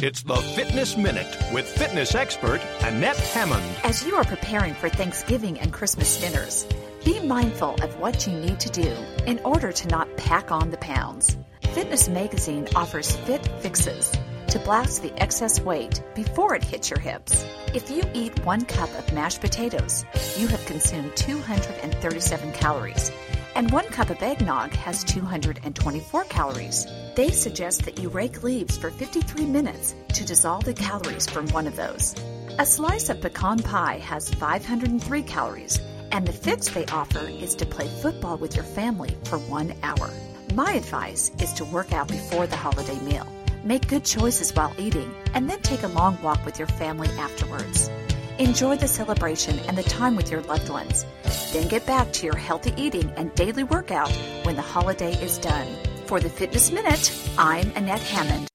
It's 0.00 0.22
the 0.22 0.36
Fitness 0.36 0.96
Minute 0.96 1.36
with 1.52 1.66
fitness 1.66 2.14
expert 2.14 2.60
Annette 2.82 3.16
Hammond. 3.16 3.64
As 3.82 4.06
you 4.06 4.14
are 4.14 4.24
preparing 4.24 4.74
for 4.74 4.88
Thanksgiving 4.88 5.58
and 5.58 5.72
Christmas 5.72 6.20
dinners, 6.20 6.66
be 7.04 7.18
mindful 7.20 7.74
of 7.82 7.98
what 7.98 8.26
you 8.26 8.32
need 8.32 8.60
to 8.60 8.70
do 8.70 8.94
in 9.26 9.40
order 9.40 9.72
to 9.72 9.88
not 9.88 10.16
pack 10.16 10.52
on 10.52 10.70
the 10.70 10.76
pounds. 10.76 11.36
Fitness 11.72 12.08
Magazine 12.08 12.68
offers 12.76 13.16
fit 13.16 13.44
fixes 13.60 14.12
to 14.48 14.58
blast 14.60 15.02
the 15.02 15.12
excess 15.22 15.60
weight 15.60 16.02
before 16.14 16.54
it 16.54 16.64
hits 16.64 16.88
your 16.90 16.98
hips. 16.98 17.44
If 17.74 17.90
you 17.90 18.02
eat 18.14 18.44
one 18.46 18.64
cup 18.64 18.88
of 18.98 19.12
mashed 19.12 19.42
potatoes, 19.42 20.06
you 20.38 20.46
have 20.48 20.64
consumed 20.64 21.14
237 21.16 22.52
calories, 22.52 23.12
and 23.54 23.70
one 23.70 23.86
cup 23.88 24.08
of 24.08 24.22
eggnog 24.22 24.72
has 24.72 25.04
224 25.04 26.24
calories. 26.24 26.86
They 27.14 27.30
suggest 27.30 27.84
that 27.84 27.98
you 27.98 28.08
rake 28.08 28.42
leaves 28.42 28.78
for 28.78 28.90
53 28.90 29.44
minutes 29.44 29.94
to 30.14 30.24
dissolve 30.24 30.64
the 30.64 30.72
calories 30.72 31.28
from 31.28 31.46
one 31.48 31.66
of 31.66 31.76
those. 31.76 32.14
A 32.58 32.64
slice 32.64 33.10
of 33.10 33.20
pecan 33.20 33.58
pie 33.58 33.98
has 33.98 34.32
503 34.34 35.22
calories, 35.24 35.78
and 36.10 36.26
the 36.26 36.32
fix 36.32 36.68
they 36.68 36.86
offer 36.86 37.28
is 37.28 37.54
to 37.56 37.66
play 37.66 37.88
football 38.00 38.38
with 38.38 38.56
your 38.56 38.64
family 38.64 39.14
for 39.24 39.38
one 39.38 39.74
hour. 39.82 40.10
My 40.54 40.72
advice 40.72 41.30
is 41.40 41.52
to 41.54 41.66
work 41.66 41.92
out 41.92 42.08
before 42.08 42.46
the 42.46 42.56
holiday 42.56 42.98
meal. 43.00 43.26
Make 43.68 43.86
good 43.86 44.06
choices 44.06 44.50
while 44.54 44.72
eating, 44.78 45.14
and 45.34 45.46
then 45.46 45.60
take 45.60 45.82
a 45.82 45.88
long 45.88 46.16
walk 46.22 46.42
with 46.46 46.58
your 46.58 46.68
family 46.68 47.10
afterwards. 47.18 47.90
Enjoy 48.38 48.78
the 48.78 48.88
celebration 48.88 49.58
and 49.68 49.76
the 49.76 49.82
time 49.82 50.16
with 50.16 50.30
your 50.30 50.40
loved 50.40 50.70
ones. 50.70 51.04
Then 51.52 51.68
get 51.68 51.84
back 51.84 52.10
to 52.14 52.24
your 52.24 52.34
healthy 52.38 52.72
eating 52.78 53.12
and 53.18 53.34
daily 53.34 53.64
workout 53.64 54.10
when 54.44 54.56
the 54.56 54.62
holiday 54.62 55.12
is 55.22 55.36
done. 55.36 55.68
For 56.06 56.18
the 56.18 56.30
Fitness 56.30 56.72
Minute, 56.72 57.12
I'm 57.36 57.70
Annette 57.76 58.00
Hammond. 58.00 58.48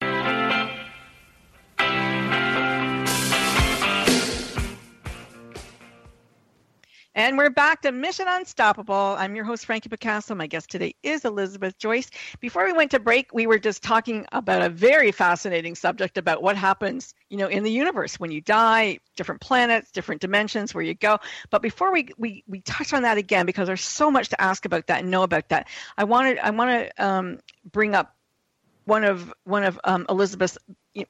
And 7.15 7.37
we're 7.37 7.51
back 7.51 7.83
to 7.83 7.91
Mission 7.91 8.25
Unstoppable. 8.27 8.95
I'm 8.95 9.35
your 9.35 9.45
host, 9.45 9.67
Frankie 9.67 9.87
Picasso. 9.87 10.33
My 10.33 10.47
guest 10.47 10.71
today 10.71 10.95
is 11.03 11.25
Elizabeth 11.25 11.77
Joyce. 11.77 12.09
Before 12.39 12.65
we 12.65 12.73
went 12.73 12.89
to 12.89 12.99
break, 12.99 13.31
we 13.31 13.45
were 13.45 13.59
just 13.59 13.83
talking 13.83 14.25
about 14.31 14.63
a 14.63 14.69
very 14.69 15.11
fascinating 15.11 15.75
subject 15.75 16.17
about 16.17 16.41
what 16.41 16.57
happens, 16.57 17.13
you 17.29 17.37
know, 17.37 17.45
in 17.45 17.61
the 17.61 17.69
universe 17.69 18.19
when 18.19 18.31
you 18.31 18.41
die, 18.41 18.97
different 19.15 19.41
planets, 19.41 19.91
different 19.91 20.21
dimensions, 20.21 20.73
where 20.73 20.83
you 20.83 20.95
go. 20.95 21.19
But 21.51 21.61
before 21.61 21.93
we 21.93 22.09
we, 22.17 22.43
we 22.47 22.61
touch 22.61 22.93
on 22.93 23.03
that 23.03 23.19
again, 23.19 23.45
because 23.45 23.67
there's 23.67 23.83
so 23.83 24.09
much 24.09 24.29
to 24.29 24.41
ask 24.41 24.65
about 24.65 24.87
that 24.87 25.01
and 25.01 25.11
know 25.11 25.21
about 25.21 25.49
that, 25.49 25.67
I 25.95 26.05
wanted 26.05 26.39
I 26.39 26.49
want 26.49 26.71
to 26.71 27.05
um, 27.05 27.39
bring 27.71 27.93
up 27.93 28.15
one 28.85 29.03
of 29.03 29.31
one 29.43 29.63
of 29.63 29.79
um, 29.83 30.07
Elizabeth's 30.09 30.57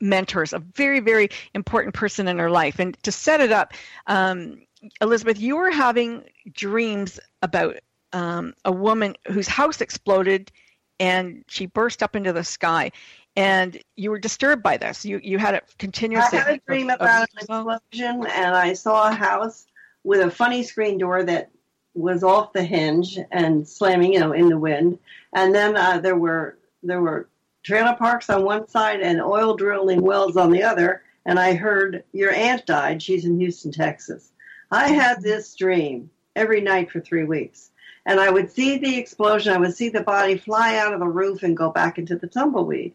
mentors, 0.01 0.51
a 0.51 0.59
very 0.59 0.99
very 0.99 1.29
important 1.53 1.95
person 1.95 2.27
in 2.27 2.39
her 2.39 2.51
life, 2.51 2.79
and 2.79 3.01
to 3.03 3.11
set 3.13 3.39
it 3.39 3.53
up. 3.53 3.73
Um, 4.05 4.57
Elizabeth, 5.01 5.39
you 5.39 5.57
were 5.57 5.71
having 5.71 6.23
dreams 6.51 7.19
about 7.41 7.77
um, 8.11 8.53
a 8.65 8.71
woman 8.71 9.15
whose 9.27 9.47
house 9.47 9.81
exploded 9.81 10.51
and 10.99 11.43
she 11.47 11.65
burst 11.65 12.03
up 12.03 12.15
into 12.15 12.33
the 12.33 12.43
sky. 12.43 12.91
And 13.35 13.81
you 13.95 14.11
were 14.11 14.19
disturbed 14.19 14.61
by 14.61 14.77
this. 14.77 15.03
You 15.03 15.19
you 15.23 15.39
had 15.39 15.55
it 15.55 15.63
continuously. 15.79 16.37
I 16.37 16.41
had 16.43 16.53
a 16.53 16.61
dream 16.67 16.91
about 16.91 17.21
an 17.21 17.39
explosion, 17.39 18.27
and 18.27 18.55
I 18.55 18.73
saw 18.73 19.09
a 19.09 19.11
house 19.11 19.65
with 20.03 20.21
a 20.21 20.29
funny 20.29 20.61
screen 20.61 20.99
door 20.99 21.23
that 21.23 21.49
was 21.95 22.23
off 22.23 22.53
the 22.53 22.63
hinge 22.63 23.17
and 23.31 23.67
slamming, 23.67 24.13
you 24.13 24.19
know, 24.19 24.33
in 24.33 24.49
the 24.49 24.57
wind. 24.57 24.99
And 25.33 25.53
then 25.53 25.75
uh, 25.75 25.97
there 25.99 26.15
were 26.15 26.57
there 26.83 27.01
were 27.01 27.27
trailer 27.63 27.95
parks 27.95 28.29
on 28.29 28.43
one 28.43 28.67
side 28.67 29.01
and 29.01 29.19
oil 29.21 29.55
drilling 29.55 30.01
wells 30.01 30.37
on 30.37 30.51
the 30.51 30.61
other. 30.61 31.01
And 31.25 31.39
I 31.39 31.55
heard 31.55 32.03
your 32.11 32.31
aunt 32.31 32.65
died. 32.65 33.01
She's 33.01 33.25
in 33.25 33.39
Houston, 33.39 33.71
Texas. 33.71 34.32
I 34.73 34.89
had 34.89 35.21
this 35.21 35.55
dream 35.55 36.09
every 36.35 36.59
night 36.59 36.89
for 36.89 36.99
three 36.99 37.25
weeks. 37.25 37.69
And 38.07 38.19
I 38.19 38.31
would 38.31 38.51
see 38.51 38.79
the 38.79 38.97
explosion, 38.97 39.53
I 39.53 39.59
would 39.59 39.75
see 39.75 39.89
the 39.89 40.01
body 40.01 40.37
fly 40.37 40.77
out 40.77 40.93
of 40.93 40.99
the 40.99 41.07
roof 41.07 41.43
and 41.43 41.55
go 41.55 41.69
back 41.69 41.99
into 41.99 42.15
the 42.15 42.27
tumbleweed. 42.27 42.93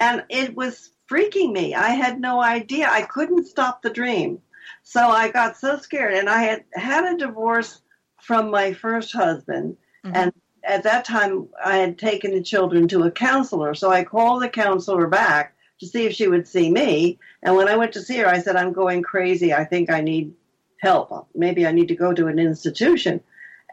And 0.00 0.24
it 0.30 0.56
was 0.56 0.90
freaking 1.08 1.52
me. 1.52 1.74
I 1.74 1.90
had 1.90 2.20
no 2.20 2.40
idea. 2.40 2.88
I 2.90 3.02
couldn't 3.02 3.46
stop 3.46 3.82
the 3.82 3.90
dream. 3.90 4.40
So 4.82 5.08
I 5.08 5.28
got 5.28 5.58
so 5.58 5.76
scared. 5.76 6.14
And 6.14 6.28
I 6.28 6.42
had 6.42 6.64
had 6.72 7.04
a 7.04 7.18
divorce 7.18 7.82
from 8.22 8.50
my 8.50 8.72
first 8.72 9.12
husband. 9.12 9.76
Mm-hmm. 10.04 10.16
And 10.16 10.32
at 10.64 10.84
that 10.84 11.04
time, 11.04 11.48
I 11.62 11.76
had 11.76 11.98
taken 11.98 12.32
the 12.32 12.42
children 12.42 12.88
to 12.88 13.02
a 13.02 13.10
counselor. 13.10 13.74
So 13.74 13.90
I 13.90 14.04
called 14.04 14.42
the 14.42 14.48
counselor 14.48 15.06
back 15.06 15.54
to 15.80 15.86
see 15.86 16.06
if 16.06 16.14
she 16.14 16.28
would 16.28 16.48
see 16.48 16.70
me. 16.70 17.18
And 17.42 17.56
when 17.56 17.68
I 17.68 17.76
went 17.76 17.92
to 17.92 18.02
see 18.02 18.16
her, 18.18 18.26
I 18.26 18.40
said, 18.40 18.56
I'm 18.56 18.72
going 18.72 19.02
crazy. 19.02 19.52
I 19.52 19.64
think 19.64 19.90
I 19.90 20.00
need 20.00 20.32
help. 20.80 21.28
Maybe 21.34 21.66
I 21.66 21.72
need 21.72 21.88
to 21.88 21.94
go 21.94 22.12
to 22.12 22.26
an 22.26 22.38
institution. 22.38 23.20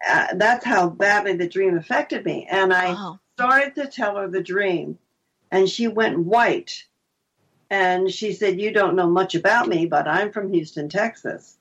Uh, 0.07 0.27
that's 0.35 0.65
how 0.65 0.89
badly 0.89 1.33
the 1.33 1.47
dream 1.47 1.77
affected 1.77 2.23
me. 2.23 2.47
And 2.49 2.73
I 2.73 2.93
wow. 2.93 3.19
started 3.35 3.75
to 3.75 3.87
tell 3.87 4.17
her 4.17 4.27
the 4.27 4.43
dream, 4.43 4.99
and 5.51 5.67
she 5.67 5.87
went 5.87 6.19
white. 6.19 6.85
And 7.69 8.11
she 8.11 8.33
said, 8.33 8.61
You 8.61 8.71
don't 8.71 8.95
know 8.95 9.09
much 9.09 9.35
about 9.35 9.67
me, 9.67 9.85
but 9.87 10.07
I'm 10.07 10.31
from 10.31 10.53
Houston, 10.53 10.89
Texas. 10.89 11.57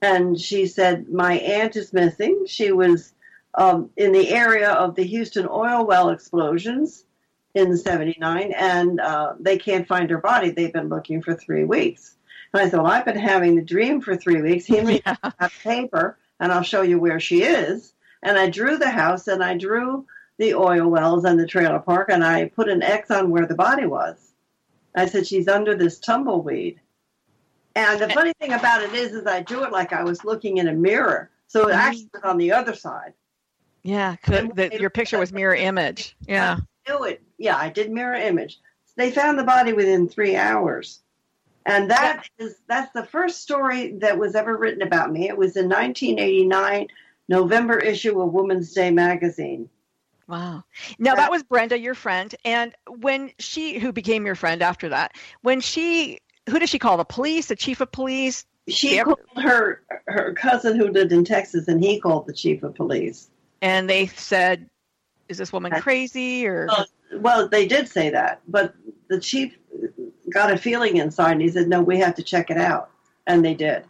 And 0.00 0.40
she 0.40 0.66
said, 0.66 1.08
My 1.08 1.34
aunt 1.34 1.76
is 1.76 1.92
missing. 1.92 2.44
She 2.46 2.72
was 2.72 3.12
um, 3.54 3.90
in 3.96 4.12
the 4.12 4.30
area 4.30 4.70
of 4.70 4.94
the 4.94 5.02
Houston 5.02 5.46
oil 5.48 5.84
well 5.84 6.10
explosions 6.10 7.04
in 7.54 7.76
79, 7.76 8.52
and 8.56 9.00
uh, 9.00 9.34
they 9.40 9.58
can't 9.58 9.88
find 9.88 10.08
her 10.10 10.18
body. 10.18 10.50
They've 10.50 10.72
been 10.72 10.88
looking 10.88 11.20
for 11.20 11.34
three 11.34 11.64
weeks. 11.64 12.16
And 12.52 12.62
I 12.62 12.68
thought, 12.68 12.84
well, 12.84 12.92
I've 12.92 13.04
been 13.04 13.18
having 13.18 13.56
the 13.56 13.62
dream 13.62 14.00
for 14.00 14.16
three 14.16 14.40
weeks. 14.40 14.66
He 14.66 14.80
we 14.80 15.02
yeah. 15.06 15.16
paper, 15.62 16.18
and 16.38 16.52
I'll 16.52 16.62
show 16.62 16.82
you 16.82 16.98
where 16.98 17.20
she 17.20 17.42
is. 17.42 17.92
And 18.22 18.38
I 18.38 18.50
drew 18.50 18.76
the 18.76 18.90
house, 18.90 19.28
and 19.28 19.42
I 19.42 19.56
drew 19.56 20.06
the 20.38 20.54
oil 20.54 20.88
wells 20.88 21.24
and 21.24 21.38
the 21.38 21.46
trailer 21.46 21.78
park, 21.78 22.08
and 22.10 22.24
I 22.24 22.48
put 22.48 22.68
an 22.68 22.82
X 22.82 23.10
on 23.10 23.30
where 23.30 23.46
the 23.46 23.54
body 23.54 23.86
was. 23.86 24.16
I 24.94 25.06
said, 25.06 25.26
she's 25.26 25.48
under 25.48 25.76
this 25.76 25.98
tumbleweed. 25.98 26.80
And 27.76 28.00
the 28.00 28.08
funny 28.08 28.32
thing 28.40 28.52
about 28.52 28.82
it 28.82 28.92
is, 28.94 29.12
is 29.12 29.26
I 29.26 29.42
drew 29.42 29.64
it 29.64 29.70
like 29.70 29.92
I 29.92 30.02
was 30.02 30.24
looking 30.24 30.56
in 30.56 30.66
a 30.66 30.72
mirror. 30.72 31.30
So 31.46 31.68
it 31.68 31.72
mm-hmm. 31.72 31.80
actually 31.80 32.10
was 32.12 32.22
on 32.24 32.38
the 32.38 32.52
other 32.52 32.74
side. 32.74 33.12
Yeah, 33.82 34.16
the, 34.26 34.76
your 34.78 34.90
picture 34.90 35.18
was 35.18 35.32
mirror 35.32 35.54
image. 35.56 36.16
Yeah. 36.26 36.56
I 36.86 37.04
it. 37.04 37.22
Yeah, 37.38 37.56
I 37.56 37.68
did 37.68 37.90
mirror 37.90 38.14
image. 38.14 38.58
They 38.96 39.10
found 39.10 39.38
the 39.38 39.44
body 39.44 39.72
within 39.72 40.08
three 40.08 40.36
hours. 40.36 41.00
And 41.70 41.88
that 41.90 42.26
yeah. 42.38 42.46
is 42.46 42.56
that's 42.66 42.92
the 42.92 43.04
first 43.04 43.42
story 43.42 43.92
that 43.98 44.18
was 44.18 44.34
ever 44.34 44.56
written 44.56 44.82
about 44.82 45.12
me. 45.12 45.28
It 45.28 45.36
was 45.36 45.56
in 45.56 45.68
1989 45.68 46.88
November 47.28 47.78
issue 47.78 48.20
of 48.20 48.32
Woman's 48.32 48.72
Day 48.72 48.90
magazine. 48.90 49.70
Wow. 50.26 50.64
Now 50.98 51.14
that 51.14 51.30
was 51.30 51.44
Brenda, 51.44 51.78
your 51.78 51.94
friend, 51.94 52.34
and 52.44 52.74
when 52.88 53.30
she, 53.38 53.78
who 53.78 53.92
became 53.92 54.26
your 54.26 54.34
friend 54.34 54.62
after 54.62 54.88
that, 54.88 55.12
when 55.42 55.60
she, 55.60 56.18
who 56.48 56.58
did 56.58 56.68
she 56.68 56.80
call? 56.80 56.96
The 56.96 57.04
police, 57.04 57.46
the 57.46 57.56
chief 57.56 57.80
of 57.80 57.92
police? 57.92 58.46
She 58.66 58.98
ever, 58.98 59.14
called 59.14 59.44
her 59.44 59.82
her 60.06 60.34
cousin 60.34 60.76
who 60.76 60.88
lived 60.88 61.12
in 61.12 61.24
Texas, 61.24 61.68
and 61.68 61.82
he 61.82 62.00
called 62.00 62.26
the 62.26 62.32
chief 62.32 62.64
of 62.64 62.74
police. 62.74 63.28
And 63.62 63.88
they 63.88 64.06
said, 64.06 64.68
"Is 65.28 65.38
this 65.38 65.52
woman 65.52 65.72
crazy?" 65.80 66.46
Or 66.46 66.68
well, 67.12 67.48
they 67.48 67.66
did 67.66 67.88
say 67.88 68.10
that, 68.10 68.40
but 68.46 68.74
the 69.08 69.20
chief 69.20 69.56
got 70.30 70.52
a 70.52 70.56
feeling 70.56 70.96
inside 70.96 71.32
and 71.32 71.42
he 71.42 71.48
said, 71.48 71.68
No, 71.68 71.82
we 71.82 71.98
have 71.98 72.14
to 72.16 72.22
check 72.22 72.50
it 72.50 72.56
out. 72.56 72.90
And 73.26 73.44
they 73.44 73.54
did. 73.54 73.84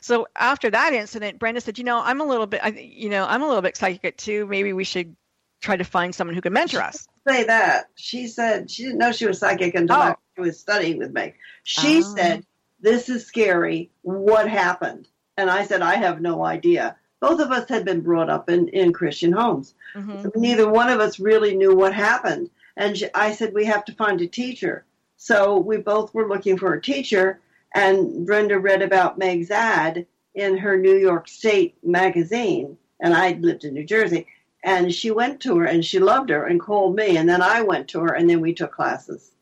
So 0.00 0.26
after 0.36 0.70
that 0.70 0.92
incident, 0.92 1.38
Brenda 1.38 1.60
said, 1.60 1.78
You 1.78 1.84
know, 1.84 2.00
I'm 2.00 2.20
a 2.20 2.24
little 2.24 2.46
bit, 2.46 2.60
I, 2.62 2.68
you 2.68 3.08
know, 3.08 3.24
I'm 3.26 3.42
a 3.42 3.46
little 3.46 3.62
bit 3.62 3.76
psychic 3.76 4.16
too. 4.16 4.46
Maybe 4.46 4.72
we 4.72 4.84
should 4.84 5.14
try 5.60 5.76
to 5.76 5.84
find 5.84 6.14
someone 6.14 6.34
who 6.34 6.40
can 6.40 6.52
mentor 6.52 6.82
us. 6.82 7.08
Say 7.26 7.44
that. 7.44 7.88
She 7.94 8.26
said 8.26 8.70
she 8.70 8.84
didn't 8.84 8.98
know 8.98 9.12
she 9.12 9.26
was 9.26 9.38
psychic 9.38 9.74
until 9.74 9.96
oh. 9.96 10.14
she 10.34 10.42
was 10.42 10.58
studying 10.58 10.98
with 10.98 11.12
me. 11.12 11.34
She 11.62 11.98
oh. 11.98 12.14
said, 12.16 12.46
This 12.80 13.08
is 13.08 13.26
scary. 13.26 13.90
What 14.02 14.48
happened? 14.48 15.08
And 15.36 15.50
I 15.50 15.64
said, 15.64 15.82
I 15.82 15.96
have 15.96 16.20
no 16.20 16.44
idea. 16.44 16.96
Both 17.20 17.40
of 17.40 17.50
us 17.50 17.68
had 17.68 17.84
been 17.86 18.02
brought 18.02 18.28
up 18.28 18.50
in, 18.50 18.68
in 18.68 18.92
Christian 18.92 19.32
homes. 19.32 19.74
Mm-hmm. 19.94 20.22
So 20.22 20.32
neither 20.36 20.68
one 20.68 20.90
of 20.90 21.00
us 21.00 21.18
really 21.18 21.56
knew 21.56 21.74
what 21.74 21.94
happened. 21.94 22.50
And 22.76 22.96
she, 22.96 23.06
I 23.14 23.32
said, 23.32 23.54
We 23.54 23.64
have 23.66 23.84
to 23.86 23.94
find 23.94 24.20
a 24.20 24.26
teacher. 24.26 24.84
So 25.16 25.58
we 25.58 25.78
both 25.78 26.12
were 26.12 26.28
looking 26.28 26.58
for 26.58 26.74
a 26.74 26.82
teacher, 26.82 27.40
and 27.74 28.26
Brenda 28.26 28.58
read 28.58 28.82
about 28.82 29.18
Meg's 29.18 29.50
ad 29.50 30.06
in 30.34 30.56
her 30.58 30.76
New 30.76 30.96
York 30.96 31.28
State 31.28 31.76
magazine, 31.84 32.76
and 33.00 33.14
I 33.14 33.32
lived 33.32 33.64
in 33.64 33.74
New 33.74 33.84
Jersey. 33.84 34.26
And 34.62 34.92
she 34.92 35.10
went 35.10 35.40
to 35.40 35.58
her 35.58 35.66
and 35.66 35.84
she 35.84 35.98
loved 35.98 36.30
her 36.30 36.46
and 36.46 36.58
called 36.58 36.96
me, 36.96 37.16
and 37.16 37.28
then 37.28 37.42
I 37.42 37.62
went 37.62 37.88
to 37.88 38.00
her, 38.00 38.14
and 38.14 38.28
then 38.28 38.40
we 38.40 38.54
took 38.54 38.72
classes. 38.72 39.32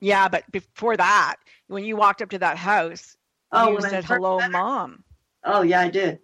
Yeah, 0.00 0.28
but 0.28 0.50
before 0.50 0.96
that, 0.96 1.36
when 1.68 1.84
you 1.84 1.96
walked 1.96 2.20
up 2.22 2.30
to 2.30 2.38
that 2.38 2.58
house, 2.58 3.16
oh, 3.52 3.70
you 3.70 3.80
said 3.80 4.04
hello, 4.04 4.46
mom. 4.48 5.02
Oh 5.44 5.62
yeah, 5.62 5.80
I 5.80 5.88
did. 5.88 6.18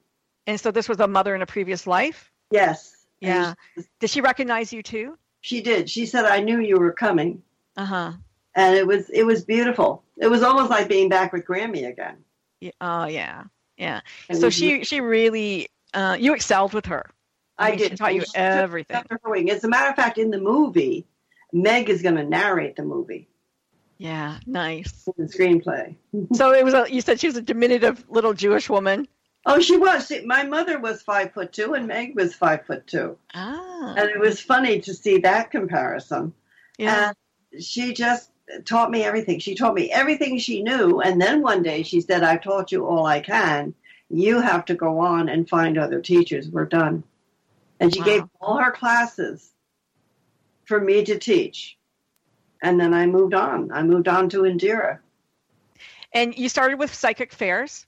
And 0.46 0.60
so 0.60 0.70
this 0.70 0.88
was 0.88 0.98
a 1.00 1.06
mother 1.06 1.34
in 1.34 1.42
a 1.42 1.46
previous 1.46 1.86
life. 1.86 2.32
Yes. 2.50 3.06
Yeah. 3.20 3.54
Did 4.00 4.10
she 4.10 4.20
recognize 4.20 4.72
you 4.72 4.82
too? 4.82 5.16
She 5.40 5.60
did. 5.60 5.88
She 5.88 6.06
said, 6.06 6.24
"I 6.24 6.40
knew 6.40 6.60
you 6.60 6.78
were 6.78 6.92
coming." 6.92 7.42
Uh 7.76 7.84
huh 7.84 8.12
and 8.54 8.76
it 8.76 8.86
was 8.86 9.08
it 9.10 9.24
was 9.24 9.44
beautiful. 9.44 10.02
It 10.16 10.28
was 10.28 10.42
almost 10.42 10.70
like 10.70 10.88
being 10.88 11.08
back 11.08 11.32
with 11.32 11.44
Grammy 11.44 11.88
again. 11.88 12.16
Yeah, 12.60 12.72
oh 12.80 13.06
yeah, 13.06 13.44
yeah. 13.76 14.00
And 14.28 14.38
so 14.38 14.50
she 14.50 14.84
she 14.84 15.00
really 15.00 15.68
uh, 15.94 16.16
you 16.18 16.34
excelled 16.34 16.74
with 16.74 16.86
her. 16.86 17.06
I, 17.58 17.68
I 17.68 17.70
mean, 17.70 17.78
did. 17.78 17.90
She 17.92 17.96
taught 17.96 18.14
you 18.14 18.24
everything. 18.34 19.50
As 19.50 19.64
a 19.64 19.68
matter 19.68 19.90
of 19.90 19.96
fact, 19.96 20.18
in 20.18 20.30
the 20.30 20.40
movie, 20.40 21.06
Meg 21.52 21.90
is 21.90 22.02
going 22.02 22.16
to 22.16 22.24
narrate 22.24 22.76
the 22.76 22.82
movie. 22.82 23.28
Yeah, 23.98 24.38
nice. 24.46 25.06
The 25.18 25.24
screenplay. 25.24 25.94
so 26.32 26.52
it 26.52 26.64
was. 26.64 26.74
A, 26.74 26.86
you 26.90 27.02
said 27.02 27.20
she 27.20 27.26
was 27.26 27.36
a 27.36 27.42
diminutive 27.42 28.04
little 28.08 28.32
Jewish 28.32 28.68
woman. 28.68 29.06
Oh, 29.46 29.60
she 29.60 29.76
was. 29.76 30.06
See, 30.06 30.24
my 30.24 30.44
mother 30.44 30.78
was 30.78 31.02
five 31.02 31.32
foot 31.32 31.52
two, 31.52 31.74
and 31.74 31.86
Meg 31.86 32.14
was 32.14 32.34
five 32.34 32.66
foot 32.66 32.86
two. 32.86 33.16
Ah. 33.34 33.94
And 33.96 34.10
it 34.10 34.18
was 34.18 34.40
funny 34.40 34.80
to 34.82 34.94
see 34.94 35.18
that 35.18 35.50
comparison. 35.50 36.34
Yeah. 36.78 37.12
And 37.54 37.62
she 37.62 37.94
just 37.94 38.30
taught 38.64 38.90
me 38.90 39.02
everything. 39.02 39.38
She 39.38 39.54
taught 39.54 39.74
me 39.74 39.90
everything 39.90 40.38
she 40.38 40.62
knew. 40.62 41.00
And 41.00 41.20
then 41.20 41.42
one 41.42 41.62
day 41.62 41.82
she 41.82 42.00
said, 42.00 42.22
I've 42.22 42.42
taught 42.42 42.72
you 42.72 42.86
all 42.86 43.06
I 43.06 43.20
can. 43.20 43.74
You 44.08 44.40
have 44.40 44.64
to 44.66 44.74
go 44.74 44.98
on 44.98 45.28
and 45.28 45.48
find 45.48 45.78
other 45.78 46.00
teachers. 46.00 46.48
We're 46.48 46.66
done. 46.66 47.04
And 47.78 47.94
she 47.94 48.00
wow. 48.00 48.06
gave 48.06 48.22
all 48.40 48.58
her 48.58 48.72
classes 48.72 49.52
for 50.64 50.80
me 50.80 51.04
to 51.04 51.18
teach. 51.18 51.78
And 52.62 52.78
then 52.78 52.92
I 52.92 53.06
moved 53.06 53.34
on. 53.34 53.72
I 53.72 53.82
moved 53.82 54.08
on 54.08 54.28
to 54.30 54.42
Indira. 54.42 54.98
And 56.12 56.36
you 56.36 56.48
started 56.48 56.78
with 56.78 56.92
psychic 56.92 57.32
fairs. 57.32 57.86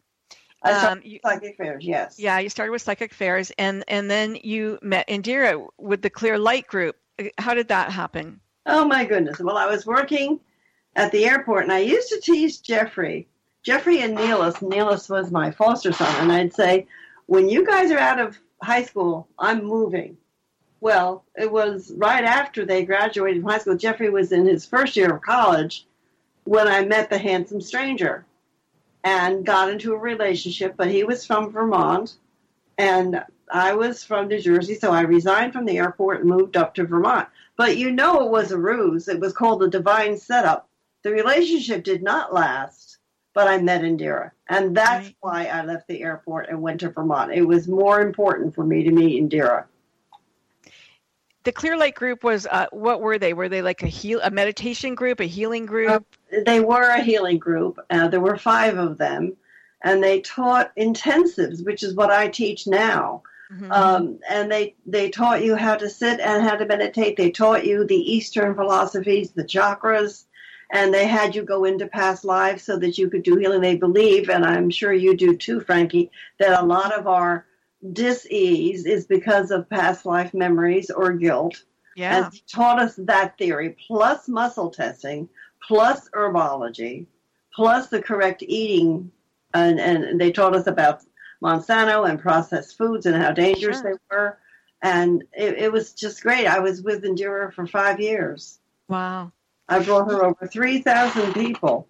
Um, 0.65 1.01
you, 1.05 1.19
psychic 1.25 1.57
fairs, 1.57 1.85
yes. 1.85 2.19
Yeah, 2.19 2.39
you 2.39 2.49
started 2.49 2.73
with 2.73 2.83
psychic 2.83 3.13
fairs, 3.13 3.51
and 3.59 3.85
and 3.89 4.11
then 4.11 4.37
you 4.43 4.79
met 4.83 5.09
Indira 5.09 5.67
with 5.79 6.03
the 6.03 6.11
Clear 6.11 6.39
Light 6.39 6.67
Group. 6.67 6.97
How 7.39 7.55
did 7.55 7.69
that 7.69 7.91
happen? 7.91 8.41
Oh 8.67 8.85
my 8.85 9.05
goodness! 9.05 9.41
Well, 9.41 9.59
I 9.59 9.67
was 9.67 9.87
working 9.87 10.39
at 10.95 11.11
the 11.11 11.25
airport, 11.25 11.65
and 11.65 11.73
I 11.73 11.81
used 11.81 12.09
to 12.11 12.21
tease 12.21 12.59
Jeffrey, 12.59 13.27
Jeffrey 13.63 14.03
and 14.03 14.17
Neelis. 14.17 14.63
Neelis 14.63 15.11
was 15.11 15.31
my 15.31 15.51
foster 15.51 15.93
son, 15.93 16.15
and 16.21 16.31
I'd 16.31 16.55
say, 16.55 16.87
when 17.27 17.49
you 17.49 17.67
guys 17.67 17.91
are 17.91 17.99
out 17.99 18.21
of 18.21 18.39
high 18.63 18.85
school, 18.85 19.29
I'm 19.39 19.65
moving. 19.65 20.17
Well, 20.81 21.25
it 21.37 21.51
was 21.51 21.93
right 21.97 22.25
after 22.25 22.65
they 22.65 22.85
graduated 22.85 23.43
from 23.43 23.51
high 23.51 23.59
school. 23.59 23.77
Jeffrey 23.77 24.11
was 24.11 24.33
in 24.33 24.47
his 24.47 24.67
first 24.67 24.97
year 24.97 25.15
of 25.15 25.23
college 25.23 25.87
when 26.45 26.67
I 26.67 26.85
met 26.85 27.09
the 27.09 27.19
handsome 27.19 27.61
stranger 27.61 28.25
and 29.05 29.45
got 29.45 29.71
into 29.71 29.93
a 29.93 29.99
relationship, 29.99 30.75
but 30.77 30.89
he 30.89 31.05
was 31.05 31.27
from 31.27 31.51
Vermont 31.51 32.15
and 32.79 33.23
I 33.51 33.75
was 33.75 34.03
from 34.03 34.29
New 34.29 34.41
Jersey, 34.41 34.77
so 34.77 34.91
I 34.93 35.03
resigned 35.03 35.53
from 35.53 35.67
the 35.67 35.79
airport 35.79 36.21
and 36.21 36.29
moved 36.29 36.57
up 36.57 36.75
to 36.75 36.85
Vermont. 36.85 37.29
But 37.57 37.77
you 37.77 37.91
know 37.91 38.25
it 38.25 38.31
was 38.31 38.51
a 38.51 38.59
ruse. 38.59 39.09
It 39.09 39.21
was 39.21 39.35
called 39.35 39.61
the 39.61 39.69
divine 39.69 40.17
setup. 40.17 40.69
The 41.03 41.11
relationship 41.11 41.85
did 41.85 42.03
not 42.03 42.33
last, 42.33 42.99
but 43.35 43.49
I 43.49 43.59
met 43.59 43.83
Indira. 43.83 44.31
And 44.49 44.75
that's 44.77 45.07
Right. 45.07 45.17
why 45.21 45.45
I 45.47 45.65
left 45.65 45.87
the 45.87 46.03
airport 46.03 46.49
and 46.49 46.63
went 46.63 46.81
to 46.81 46.89
Vermont. 46.91 47.33
It 47.33 47.43
was 47.43 47.69
more 47.69 48.01
important 48.01 48.55
for 48.55 48.65
me 48.65 48.85
to 48.85 48.91
meet 48.91 49.23
Indira. 49.23 49.65
The 51.45 51.53
Clear 51.53 51.77
Light 51.77 51.95
group 51.95 52.23
was 52.25 52.47
uh, 52.47 52.67
what 52.71 53.01
were 53.01 53.19
they? 53.19 53.33
Were 53.33 53.49
they 53.49 53.63
like 53.63 53.83
a 53.83 53.89
heal 53.89 54.21
a 54.23 54.31
meditation 54.31 54.95
group, 54.95 55.21
a 55.21 55.25
healing 55.25 55.67
group? 55.67 56.07
They 56.47 56.61
were 56.61 56.89
a 56.89 57.03
healing 57.03 57.39
group. 57.39 57.79
Uh, 57.91 58.09
there 58.09 58.21
were 58.21 58.37
five 58.37 58.79
of 58.79 58.99
them, 58.99 59.37
and 59.85 60.03
they 60.03 60.21
taught 60.21 60.75
intensives, 60.77 61.65
which 61.65 61.83
is 61.83 61.95
what 61.95 62.11
I 62.11 62.29
teach 62.29 62.67
now. 62.67 63.23
Mhm. 63.53 63.71
Um, 63.71 64.19
and 64.31 64.51
they, 64.51 64.75
they 64.87 65.11
taught 65.11 65.45
you 65.45 65.57
how 65.57 65.75
to 65.77 65.91
sit 65.91 66.21
and 66.21 66.43
how 66.43 66.57
to 66.57 66.65
meditate. 66.65 67.17
They 67.17 67.31
taught 67.31 67.67
you 67.67 67.85
the 67.85 68.13
Eastern 68.15 68.55
philosophies, 68.55 69.33
the 69.33 69.45
chakras, 69.45 70.25
and 70.71 70.95
they 70.95 71.07
had 71.07 71.35
you 71.35 71.43
go 71.43 71.65
into 71.65 71.87
past 71.87 72.25
lives 72.25 72.63
so 72.63 72.79
that 72.79 72.97
you 72.97 73.11
could 73.11 73.23
do 73.23 73.37
healing. 73.37 73.61
They 73.61 73.77
believe, 73.77 74.31
and 74.31 74.45
I'm 74.47 74.71
sure 74.71 74.93
you 74.95 75.15
do 75.15 75.37
too, 75.37 75.61
Frankie, 75.61 76.11
that 76.39 76.63
a 76.63 76.65
lot 76.65 76.99
of 76.99 77.07
our 77.07 77.45
dis-ease 77.93 78.87
is 78.87 79.07
because 79.07 79.51
of 79.51 79.69
past 79.69 80.07
life 80.07 80.33
memories 80.33 80.91
or 80.91 81.13
guilt. 81.13 81.63
yeah. 81.95 82.25
And 82.25 82.49
taught 82.49 82.81
us 82.81 82.95
that 82.97 83.37
theory, 83.37 83.77
plus 83.87 84.29
muscle 84.29 84.71
testing, 84.71 85.29
plus 85.67 86.09
herbology, 86.11 87.07
plus 87.55 87.89
the 87.89 88.03
correct 88.03 88.43
eating. 88.43 89.11
And, 89.55 89.79
and 89.79 90.21
they 90.21 90.33
taught 90.33 90.55
us 90.57 90.67
about 90.67 91.03
Monsanto 91.43 92.09
and 92.09 92.19
processed 92.21 92.79
foods 92.79 93.07
and 93.07 93.17
how 93.17 93.33
dangerous 93.33 93.81
Sure. 93.81 93.93
they 93.95 93.99
were. 94.17 94.39
And 94.83 95.23
it, 95.33 95.59
it 95.59 95.73
was 95.73 95.93
just 95.93 96.23
great. 96.23 96.47
I 96.47 96.59
was 96.61 96.83
with 96.83 97.05
Indira 97.05 97.53
for 97.53 97.67
five 97.67 98.01
years. 98.01 98.59
Wow. 98.89 99.31
I 99.69 99.79
brought 99.81 100.11
her 100.11 100.25
over 100.25 100.47
3,000 100.47 101.35
people. 101.35 101.87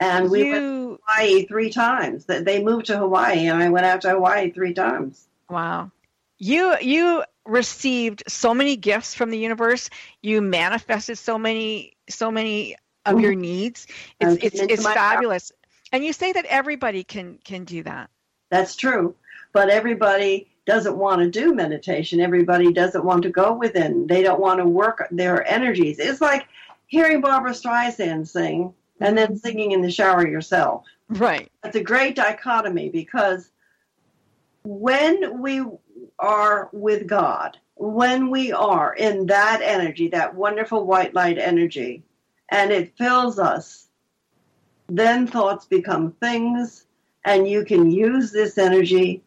And 0.00 0.30
we 0.30 0.50
went 0.50 0.54
to 0.62 0.98
Hawaii 1.06 1.46
three 1.46 1.70
times. 1.70 2.24
They- 2.24 2.42
They 2.42 2.62
moved 2.62 2.86
to 2.86 2.98
Hawaii, 2.98 3.46
and 3.46 3.62
I 3.62 3.68
went 3.68 3.86
out 3.86 4.00
to 4.02 4.10
Hawaii 4.10 4.50
three 4.50 4.74
times. 4.74 5.28
wow. 5.48 5.90
You 6.38 6.76
you 6.80 7.22
received 7.46 8.24
so 8.26 8.52
many 8.52 8.74
gifts 8.76 9.14
from 9.14 9.30
the 9.30 9.38
universe. 9.38 9.88
You 10.20 10.42
manifested 10.42 11.16
so 11.16 11.38
many 11.38 11.93
so 12.08 12.30
many 12.30 12.76
of 13.06 13.20
your 13.20 13.32
mm-hmm. 13.32 13.40
needs. 13.40 13.86
It's 14.20 14.42
it's 14.42 14.60
it's 14.60 14.84
fabulous. 14.84 15.52
And 15.92 16.04
you 16.04 16.12
say 16.12 16.32
that 16.32 16.44
everybody 16.46 17.04
can 17.04 17.38
can 17.44 17.64
do 17.64 17.82
that. 17.84 18.10
That's 18.50 18.76
true. 18.76 19.14
But 19.52 19.70
everybody 19.70 20.48
doesn't 20.66 20.96
want 20.96 21.20
to 21.20 21.30
do 21.30 21.54
meditation. 21.54 22.20
Everybody 22.20 22.72
doesn't 22.72 23.04
want 23.04 23.22
to 23.22 23.30
go 23.30 23.52
within. 23.52 24.06
They 24.06 24.22
don't 24.22 24.40
want 24.40 24.60
to 24.60 24.66
work 24.66 25.06
their 25.10 25.46
energies. 25.46 25.98
It's 25.98 26.20
like 26.20 26.48
hearing 26.86 27.20
Barbra 27.20 27.52
Streisand 27.52 28.26
sing 28.28 28.72
and 29.00 29.16
then 29.16 29.28
mm-hmm. 29.28 29.36
singing 29.36 29.72
in 29.72 29.82
the 29.82 29.90
shower 29.90 30.26
yourself. 30.26 30.84
Right. 31.08 31.50
It's 31.64 31.76
a 31.76 31.82
great 31.82 32.16
dichotomy 32.16 32.88
because 32.88 33.50
when 34.64 35.40
we 35.40 35.64
are 36.18 36.70
with 36.72 37.06
God, 37.06 37.58
when 37.76 38.30
we 38.30 38.52
are 38.52 38.94
in 38.94 39.26
that 39.26 39.60
energy, 39.62 40.08
that 40.08 40.34
wonderful 40.34 40.86
white 40.86 41.14
light 41.14 41.38
energy, 41.38 42.02
and 42.50 42.70
it 42.70 42.96
fills 42.96 43.38
us, 43.38 43.88
then 44.88 45.26
thoughts 45.26 45.64
become 45.64 46.12
things, 46.12 46.86
and 47.24 47.48
you 47.48 47.64
can 47.64 47.90
use 47.90 48.30
this 48.30 48.58
energy 48.58 49.22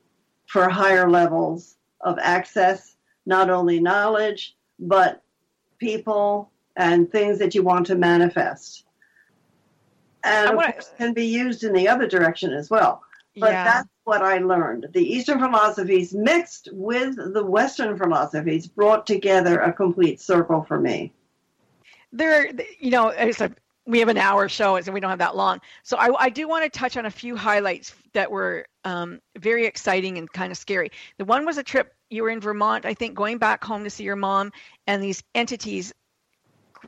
for 0.46 0.70
higher 0.70 1.10
levels 1.10 1.76
of 2.02 2.18
access, 2.22 2.96
not 3.26 3.50
only 3.50 3.80
knowledge, 3.80 4.56
but 4.80 5.22
people 5.80 6.50
and 6.76 7.12
things 7.12 7.40
that 7.40 7.56
you 7.56 7.64
want 7.64 7.86
to 7.88 7.96
manifest. 7.96 8.86
And 10.24 10.48
I 10.48 10.52
of 10.52 10.56
wanna- 10.58 10.74
course, 10.74 10.92
can 10.98 11.14
be 11.14 11.26
used 11.26 11.64
in 11.64 11.74
the 11.74 11.88
other 11.88 12.08
direction 12.08 12.54
as 12.54 12.70
well. 12.70 13.04
But 13.40 13.52
yeah. 13.52 13.64
that's 13.64 13.90
what 14.04 14.22
I 14.22 14.40
learned. 14.40 14.88
The 14.94 15.02
Eastern 15.04 15.40
philosophies 15.40 16.14
mixed 16.14 16.70
with 16.72 17.16
the 17.34 17.44
Western 17.46 17.98
philosophies 17.98 18.68
brought 18.68 19.06
together 19.06 19.60
a 19.60 19.72
complete 19.72 20.20
circle 20.22 20.64
for 20.68 20.80
me. 20.80 21.14
there 22.12 22.50
you 22.80 22.90
know 22.92 23.10
it's 23.10 23.42
a 23.42 23.52
we 23.86 24.00
have 24.00 24.10
an 24.10 24.18
hour 24.18 24.50
show 24.50 24.76
and 24.76 24.88
we 24.94 25.00
don't 25.00 25.10
have 25.10 25.20
that 25.20 25.36
long 25.36 25.60
so 25.84 25.98
i, 25.98 26.10
I 26.26 26.30
do 26.30 26.48
want 26.48 26.64
to 26.64 26.70
touch 26.80 26.96
on 26.98 27.06
a 27.06 27.12
few 27.12 27.36
highlights 27.36 27.94
that 28.14 28.32
were 28.32 28.66
um, 28.86 29.20
very 29.38 29.66
exciting 29.66 30.18
and 30.18 30.32
kind 30.32 30.52
of 30.52 30.58
scary 30.58 30.90
the 31.18 31.26
one 31.26 31.46
was 31.46 31.58
a 31.58 31.64
trip 31.64 31.94
you 32.10 32.24
were 32.24 32.30
in 32.30 32.40
vermont 32.40 32.86
i 32.86 32.94
think 32.94 33.14
going 33.14 33.38
back 33.38 33.62
home 33.64 33.84
to 33.84 33.90
see 33.90 34.04
your 34.06 34.16
mom 34.16 34.52
and 34.88 35.04
these 35.04 35.22
entities 35.36 35.94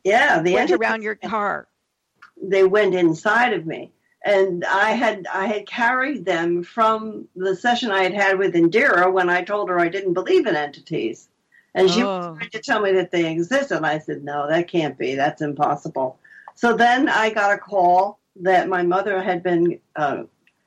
Yeah, 0.06 0.42
the 0.42 0.54
went 0.54 0.72
entities- 0.72 0.80
around 0.88 1.02
your 1.04 1.16
car 1.16 1.68
they 2.42 2.64
went 2.64 2.96
inside 2.96 3.52
of 3.54 3.66
me 3.66 3.92
and 4.24 4.66
i 4.66 4.92
had 4.92 5.26
i 5.34 5.46
had 5.46 5.66
carried 5.68 6.26
them 6.26 6.64
from 6.64 7.28
the 7.36 7.56
session 7.56 7.92
i 7.92 8.04
had 8.04 8.14
had 8.14 8.38
with 8.38 8.54
indira 8.54 9.12
when 9.12 9.30
i 9.30 9.42
told 9.42 9.70
her 9.70 9.80
i 9.80 9.88
didn't 9.88 10.14
believe 10.14 10.46
in 10.46 10.56
entities 10.56 11.30
and 11.76 11.90
she 11.90 12.04
was 12.04 12.26
Oh. 12.26 12.36
trying 12.36 12.50
to 12.50 12.60
tell 12.60 12.82
me 12.82 12.92
that 12.94 13.12
they 13.12 13.32
exist 13.32 13.72
and 13.72 13.86
i 13.86 14.00
said 14.00 14.24
no 14.24 14.48
that 14.50 14.68
can't 14.68 14.98
be 14.98 15.16
that's 15.16 15.42
impossible 15.42 16.20
so 16.56 16.76
then 16.76 17.08
i 17.10 17.30
got 17.30 17.54
a 17.54 17.58
call 17.58 18.20
that 18.42 18.68
my 18.70 18.84
mother 18.84 19.22
had 19.22 19.44
been 19.44 19.80
uh, 19.96 20.24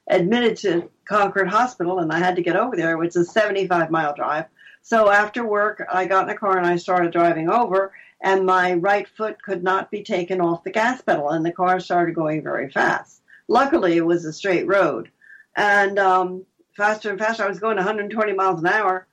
admitted 0.08 0.56
to 0.58 0.90
concord 1.04 1.48
hospital 1.48 1.98
and 1.98 2.12
i 2.12 2.18
had 2.18 2.36
to 2.36 2.42
get 2.42 2.56
over 2.56 2.76
there 2.76 2.96
which 2.96 3.10
is 3.16 3.28
a 3.28 3.32
75 3.32 3.90
mile 3.90 4.14
drive 4.14 4.46
so 4.80 5.10
after 5.10 5.44
work 5.44 5.86
i 5.92 6.06
got 6.06 6.24
in 6.24 6.34
a 6.34 6.38
car 6.38 6.56
and 6.56 6.66
i 6.66 6.76
started 6.76 7.12
driving 7.12 7.50
over 7.50 7.92
and 8.22 8.46
my 8.46 8.74
right 8.74 9.08
foot 9.08 9.42
could 9.42 9.62
not 9.62 9.90
be 9.90 10.02
taken 10.04 10.40
off 10.40 10.62
the 10.62 10.70
gas 10.70 11.00
pedal, 11.02 11.30
and 11.30 11.44
the 11.44 11.50
car 11.50 11.80
started 11.80 12.14
going 12.14 12.40
very 12.40 12.70
fast. 12.70 13.20
Luckily, 13.52 13.98
it 13.98 14.06
was 14.06 14.24
a 14.24 14.32
straight 14.32 14.66
road, 14.66 15.10
and 15.54 15.98
um, 15.98 16.46
faster 16.74 17.10
and 17.10 17.18
faster. 17.18 17.44
I 17.44 17.48
was 17.48 17.60
going 17.60 17.76
120 17.76 18.32
miles 18.32 18.60
an 18.60 18.66
hour, 18.66 19.06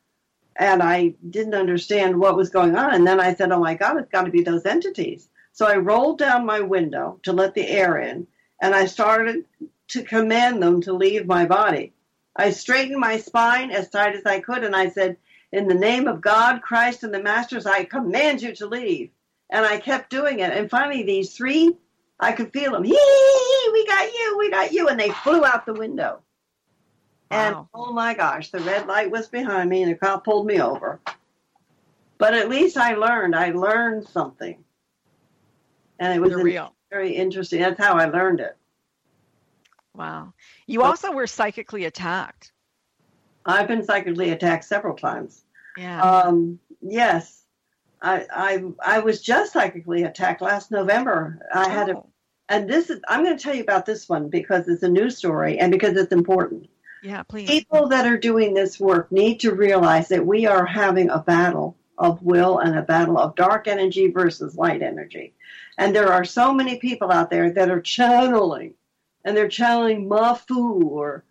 and 0.56 0.82
I 0.82 1.16
didn't 1.30 1.56
understand 1.56 2.18
what 2.18 2.38
was 2.38 2.50
going 2.50 2.78
on. 2.78 2.96
And 2.96 3.06
then 3.06 3.20
I 3.20 3.36
said, 3.36 3.52
"Oh 3.52 3.60
my 3.60 3.74
God, 3.74 3.98
it's 3.98 4.10
got 4.10 4.24
to 4.24 4.32
be 4.32 4.44
those 4.44 4.66
entities." 4.66 5.28
So 5.52 5.68
I 5.68 5.76
rolled 5.76 6.20
down 6.20 6.46
my 6.46 6.62
window 6.62 7.20
to 7.24 7.34
let 7.34 7.54
the 7.54 7.68
air 7.68 7.98
in, 7.98 8.28
and 8.62 8.74
I 8.74 8.86
started 8.86 9.44
to 9.90 10.04
command 10.04 10.64
them 10.64 10.80
to 10.84 10.94
leave 10.94 11.26
my 11.26 11.46
body. 11.46 11.92
I 12.34 12.52
straightened 12.52 12.98
my 12.98 13.18
spine 13.18 13.72
as 13.72 13.90
tight 13.90 14.16
as 14.16 14.26
I 14.26 14.40
could, 14.40 14.64
and 14.64 14.74
I 14.74 14.90
said, 14.90 15.18
in 15.52 15.68
the 15.68 15.74
name 15.74 16.08
of 16.08 16.22
God, 16.22 16.62
Christ, 16.62 17.04
and 17.04 17.14
the 17.14 17.22
Masters, 17.22 17.66
I 17.66 17.84
command 17.84 18.42
you 18.42 18.56
to 18.56 18.68
leave. 18.68 19.10
And 19.50 19.66
I 19.66 19.80
kept 19.80 20.10
doing 20.10 20.40
it. 20.40 20.54
And 20.54 20.70
finally, 20.70 21.04
these 21.04 21.36
three, 21.36 21.76
I 22.20 22.32
could 22.34 22.52
feel 22.52 22.72
them. 22.74 22.84
Hee, 22.84 22.92
hee, 22.92 23.70
we 23.72 23.86
got 23.86 24.12
you, 24.14 24.38
we 24.38 24.52
got 24.52 24.72
you. 24.74 24.88
And 24.90 25.00
they 25.00 25.10
flew 25.12 25.46
out 25.46 25.66
the 25.66 25.74
window. 25.74 26.22
And 27.32 27.56
Wow. 27.56 27.70
oh 27.74 27.94
my 27.94 28.14
gosh, 28.14 28.50
the 28.50 28.60
red 28.60 28.88
light 28.88 29.12
was 29.12 29.28
behind 29.28 29.70
me, 29.70 29.84
and 29.84 29.92
the 29.92 29.96
cop 29.96 30.26
pulled 30.26 30.48
me 30.48 30.60
over. 30.62 31.00
But 32.18 32.34
at 32.34 32.50
least 32.50 32.76
I 32.76 32.96
learned. 32.96 33.36
I 33.36 33.52
learned 33.52 34.08
something. 34.08 34.64
And 36.00 36.14
it 36.14 36.20
was 36.22 36.34
real 36.34 36.74
very 36.90 37.12
interesting. 37.12 37.62
That's 37.62 37.80
how 37.80 37.94
I 37.96 38.06
learned 38.06 38.40
it. 38.40 38.58
wow 39.96 40.34
you 40.66 40.82
also 40.82 41.12
were 41.12 41.28
psychically 41.28 41.86
attacked 41.86 42.52
I've 43.46 43.68
been 43.68 43.84
psychically 43.84 44.32
attacked 44.32 44.66
several 44.66 44.96
times. 44.96 45.44
yeah 45.78 46.02
Um, 46.02 46.60
yes, 46.82 47.44
I, 48.02 48.26
I 48.32 48.64
I 48.86 49.00
was 49.00 49.22
just 49.22 49.54
psychically 49.54 50.04
attacked 50.04 50.42
last 50.42 50.72
November. 50.72 51.40
I 51.54 51.70
had 51.70 51.90
a, 51.90 51.98
Oh, 51.98 52.09
and 52.50 52.70
this 52.70 52.90
is 52.90 53.00
I'm 53.08 53.24
going 53.24 53.38
to 53.38 53.44
tell 53.44 53.56
you 53.56 53.62
about 53.64 53.86
this 53.86 54.10
one 54.10 54.30
because 54.30 54.68
it's 54.68 54.84
a 54.84 54.90
news 54.90 55.18
story 55.18 55.60
and 55.60 55.72
because 55.72 55.96
it's 55.96 56.12
important. 56.12 56.70
yeah 57.04 57.24
please 57.24 57.48
People 57.48 57.88
that 57.90 58.06
are 58.06 58.18
doing 58.18 58.54
this 58.54 58.80
work 58.80 59.12
need 59.12 59.40
to 59.42 59.54
realize 59.54 60.10
that 60.10 60.26
we 60.26 60.46
are 60.46 60.66
having 60.66 61.10
a 61.10 61.20
battle 61.20 61.78
of 61.98 62.22
will 62.24 62.60
and 62.60 62.78
a 62.78 62.82
battle 62.82 63.18
of 63.18 63.36
dark 63.36 63.68
energy 63.68 64.10
versus 64.10 64.56
light 64.56 64.82
energy, 64.82 65.34
and 65.78 65.96
there 65.96 66.12
are 66.12 66.26
so 66.26 66.54
many 66.54 66.78
people 66.78 67.12
out 67.12 67.30
there 67.30 67.52
that 67.52 67.70
are 67.70 67.82
channeling, 67.82 68.74
and 69.24 69.36
they're 69.36 69.50
channeling 69.50 70.10
Mafu 70.10 70.84
or 70.84 71.24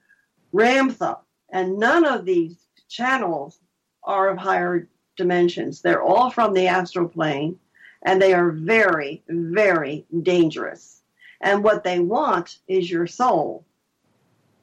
Ramtha, 0.53 1.19
and 1.51 1.79
none 1.79 2.05
of 2.05 2.25
these 2.25 2.57
channels 2.89 3.59
are 4.03 4.29
of 4.29 4.39
higher 4.39 4.89
dimensions. 5.17 5.81
They're 5.83 6.03
all 6.03 6.31
from 6.31 6.55
the 6.55 6.69
astral 6.69 7.09
plane, 7.09 7.59
and 8.03 8.21
they 8.21 8.33
are 8.33 8.51
very, 8.51 9.23
very 9.29 10.07
dangerous. 10.23 10.98
And 11.41 11.63
what 11.63 11.85
they 11.85 12.01
want 12.01 12.59
is 12.67 12.91
your 12.91 13.07
soul. 13.07 13.65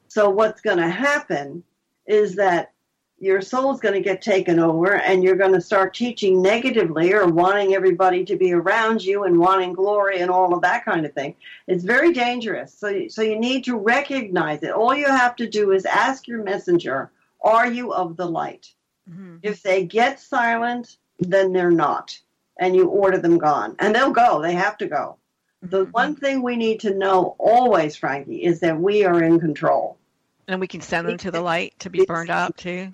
So, 0.08 0.30
what's 0.30 0.60
going 0.60 0.78
to 0.78 0.88
happen 0.88 1.64
is 2.06 2.36
that 2.36 2.72
your 3.18 3.40
soul's 3.40 3.80
going 3.80 3.94
to 3.94 4.00
get 4.00 4.20
taken 4.20 4.58
over 4.58 4.94
and 4.94 5.24
you're 5.24 5.36
going 5.36 5.52
to 5.54 5.60
start 5.60 5.94
teaching 5.94 6.42
negatively 6.42 7.14
or 7.14 7.26
wanting 7.26 7.74
everybody 7.74 8.24
to 8.26 8.36
be 8.36 8.52
around 8.52 9.02
you 9.02 9.24
and 9.24 9.38
wanting 9.38 9.72
glory 9.72 10.20
and 10.20 10.30
all 10.30 10.52
of 10.54 10.60
that 10.60 10.84
kind 10.84 11.06
of 11.06 11.14
thing. 11.14 11.34
It's 11.66 11.82
very 11.82 12.12
dangerous. 12.12 12.74
So, 12.74 13.08
so 13.08 13.22
you 13.22 13.38
need 13.38 13.64
to 13.64 13.78
recognize 13.78 14.62
it. 14.62 14.72
All 14.72 14.94
you 14.94 15.06
have 15.06 15.34
to 15.36 15.48
do 15.48 15.72
is 15.72 15.86
ask 15.86 16.28
your 16.28 16.42
messenger, 16.42 17.10
are 17.40 17.66
you 17.66 17.92
of 17.92 18.16
the 18.16 18.26
light? 18.26 18.72
Mm-hmm. 19.08 19.36
If 19.42 19.62
they 19.62 19.86
get 19.86 20.20
silent, 20.20 20.98
then 21.18 21.52
they're 21.52 21.70
not. 21.70 22.18
And 22.60 22.76
you 22.76 22.88
order 22.88 23.18
them 23.18 23.38
gone. 23.38 23.76
And 23.78 23.94
they'll 23.94 24.12
go. 24.12 24.42
They 24.42 24.54
have 24.54 24.76
to 24.78 24.86
go. 24.86 25.16
The 25.62 25.82
mm-hmm. 25.82 25.90
one 25.90 26.16
thing 26.16 26.42
we 26.42 26.56
need 26.56 26.80
to 26.80 26.94
know 26.94 27.34
always, 27.38 27.96
Frankie, 27.96 28.44
is 28.44 28.60
that 28.60 28.78
we 28.78 29.04
are 29.04 29.22
in 29.22 29.40
control. 29.40 29.98
And 30.48 30.60
we 30.60 30.68
can 30.68 30.80
send 30.80 31.08
them 31.08 31.18
to 31.18 31.30
the 31.30 31.40
light 31.40 31.74
to 31.80 31.90
be 31.90 32.04
burned 32.04 32.30
up 32.30 32.56
too. 32.56 32.92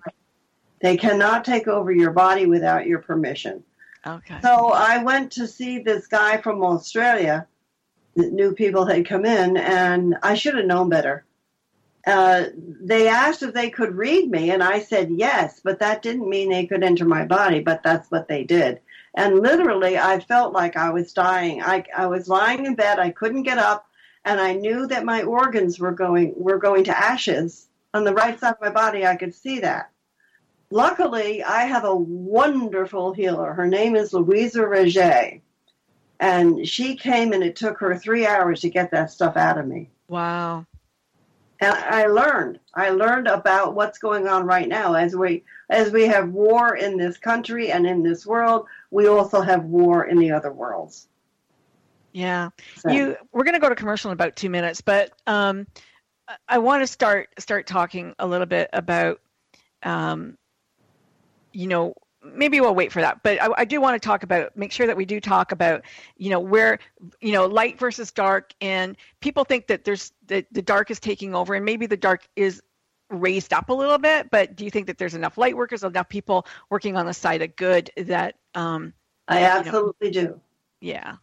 They 0.81 0.97
cannot 0.97 1.45
take 1.45 1.69
over 1.69 1.93
your 1.93 2.11
body 2.11 2.47
without 2.47 2.87
your 2.87 3.01
permission. 3.01 3.63
Okay. 4.07 4.39
So 4.43 4.73
I 4.73 5.03
went 5.03 5.33
to 5.33 5.47
see 5.47 5.79
this 5.79 6.07
guy 6.07 6.39
from 6.39 6.63
Australia. 6.63 7.47
New 8.17 8.55
people 8.55 8.85
had 8.85 9.07
come 9.07 9.25
in, 9.25 9.57
and 9.57 10.17
I 10.23 10.35
should 10.35 10.57
have 10.57 10.67
known 10.67 10.89
better. 10.89 11.25
Uh, 12.05 12.47
they 12.57 13.07
asked 13.09 13.43
if 13.43 13.55
they 13.55 13.71
could 13.71 13.95
read 13.95 14.29
me, 14.29 14.51
and 14.51 14.63
I 14.63 14.81
said 14.81 15.11
yes, 15.11 15.61
but 15.63 15.79
that 15.79 16.03
didn't 16.03 16.29
mean 16.29 16.51
they 16.51 16.67
could 16.67 16.83
enter 16.83 17.05
my 17.05 17.25
body, 17.25 17.61
but 17.61 17.83
that's 17.83 18.11
what 18.11 18.27
they 18.27 18.43
did. 18.43 18.81
And 19.15 19.41
literally, 19.41 19.99
I 19.99 20.21
felt 20.21 20.53
like 20.53 20.77
I 20.77 20.91
was 20.91 21.13
dying. 21.13 21.63
I, 21.63 21.85
I 21.97 22.07
was 22.07 22.29
lying 22.29 22.65
in 22.65 22.75
bed, 22.75 22.99
I 22.99 23.11
couldn't 23.11 23.43
get 23.43 23.59
up, 23.59 23.87
and 24.25 24.41
I 24.41 24.55
knew 24.55 24.87
that 24.87 25.05
my 25.05 25.23
organs 25.23 25.79
were 25.79 25.93
going 25.93 26.33
were 26.37 26.59
going 26.59 26.85
to 26.85 26.99
ashes 26.99 27.69
on 27.93 28.05
the 28.05 28.15
right 28.15 28.39
side 28.39 28.55
of 28.55 28.61
my 28.61 28.71
body. 28.71 29.07
I 29.07 29.17
could 29.17 29.35
see 29.35 29.61
that. 29.61 29.91
Luckily, 30.71 31.45
I 31.45 31.65
have 31.65 31.85
a 31.85 31.95
wonderful 31.95 33.13
healer. 33.13 33.53
Her 33.53 33.67
name 33.67 33.95
is 33.95 34.15
Louisa 34.15 34.61
Reget. 34.61 35.43
And 36.19 36.67
she 36.67 36.97
came 36.97 37.33
and 37.33 37.43
it 37.43 37.57
took 37.57 37.79
her 37.81 37.99
three 37.99 38.27
hours 38.27 38.61
to 38.61 38.71
get 38.71 38.91
that 38.93 39.11
stuff 39.11 39.37
out 39.37 39.59
of 39.59 39.67
me. 39.67 39.91
Wow. 40.09 40.65
And 41.61 41.75
I 41.75 42.07
learned. 42.07 42.59
I 42.75 42.91
learned 42.91 43.29
about 43.29 43.75
what's 43.75 43.99
going 43.99 44.27
on 44.29 44.47
right 44.47 44.69
now. 44.69 44.95
As 44.95 45.15
we 45.15 45.45
as 45.69 45.93
we 45.93 46.07
have 46.07 46.31
war 46.31 46.77
in 46.77 46.97
this 46.97 47.19
country 47.19 47.71
and 47.71 47.87
in 47.87 48.03
this 48.03 48.25
world, 48.25 48.67
we 48.93 49.09
also 49.09 49.41
have 49.41 49.65
war 49.65 50.05
in 50.05 50.19
the 50.19 50.31
other 50.31 50.53
worlds. 50.53 51.09
Yeah. 52.13 52.51
So. 52.77 52.91
You 52.91 53.17
we're 53.33 53.45
gonna 53.45 53.59
go 53.59 53.71
to 53.71 53.75
commercial 53.75 54.11
in 54.11 54.13
about 54.13 54.37
two 54.37 54.51
minutes, 54.51 54.83
but 54.83 55.13
um, 55.27 55.67
I 56.47 56.59
want 56.59 56.83
to 56.83 56.87
start 56.87 57.31
start 57.39 57.67
talking 57.67 58.15
a 58.19 58.27
little 58.27 58.47
bit 58.47 58.69
about 58.73 59.21
um, 59.83 60.37
you 61.53 61.67
know 61.67 61.95
maybe 62.23 62.61
we'll 62.61 62.75
wait 62.75 62.93
for 62.93 63.01
that 63.01 63.21
but 63.25 63.43
I, 63.43 63.49
I, 63.59 63.65
do 63.65 63.81
want 63.81 64.01
to 64.01 64.07
talk 64.07 64.23
about 64.23 64.57
make 64.57 64.71
sure 64.71 64.87
that 64.87 64.97
we 64.97 65.05
do 65.05 65.21
talk 65.21 65.51
about 65.51 65.83
you 66.17 66.31
know 66.31 66.39
where 66.39 66.79
you 67.21 67.33
know 67.33 67.47
light 67.47 67.81
versus 67.81 68.13
dark 68.13 68.55
and 68.61 68.97
people 69.21 69.43
think 69.43 69.67
that 69.67 69.83
there's 69.83 70.13
the, 70.29 70.47
the 70.53 70.63
dark 70.63 70.93
is 70.93 71.01
taking 71.01 71.35
over 71.35 71.55
and 71.55 71.65
maybe 71.65 71.87
the 71.87 71.97
dark 71.97 72.29
is 72.37 72.63
raised 73.13 73.53
up 73.53 73.69
a 73.69 73.73
little 73.73 73.99
bit 73.99 74.31
but 74.31 74.57
do 74.57 74.65
you 74.65 74.71
think 74.71 74.87
that 74.87 74.99
there's 74.99 75.15
enough 75.15 75.39
light 75.39 75.57
workers 75.57 75.85
enough 75.85 76.09
people 76.09 76.47
working 76.71 76.97
on 76.97 77.07
the 77.07 77.15
side 77.15 77.43
of 77.43 77.55
good 77.57 77.91
that 77.97 78.37
um 78.55 78.93
i 79.29 79.43
absolutely 79.43 80.09
you 80.09 80.23
know, 80.23 80.29
do. 80.33 80.41
Yeah. 80.81 81.17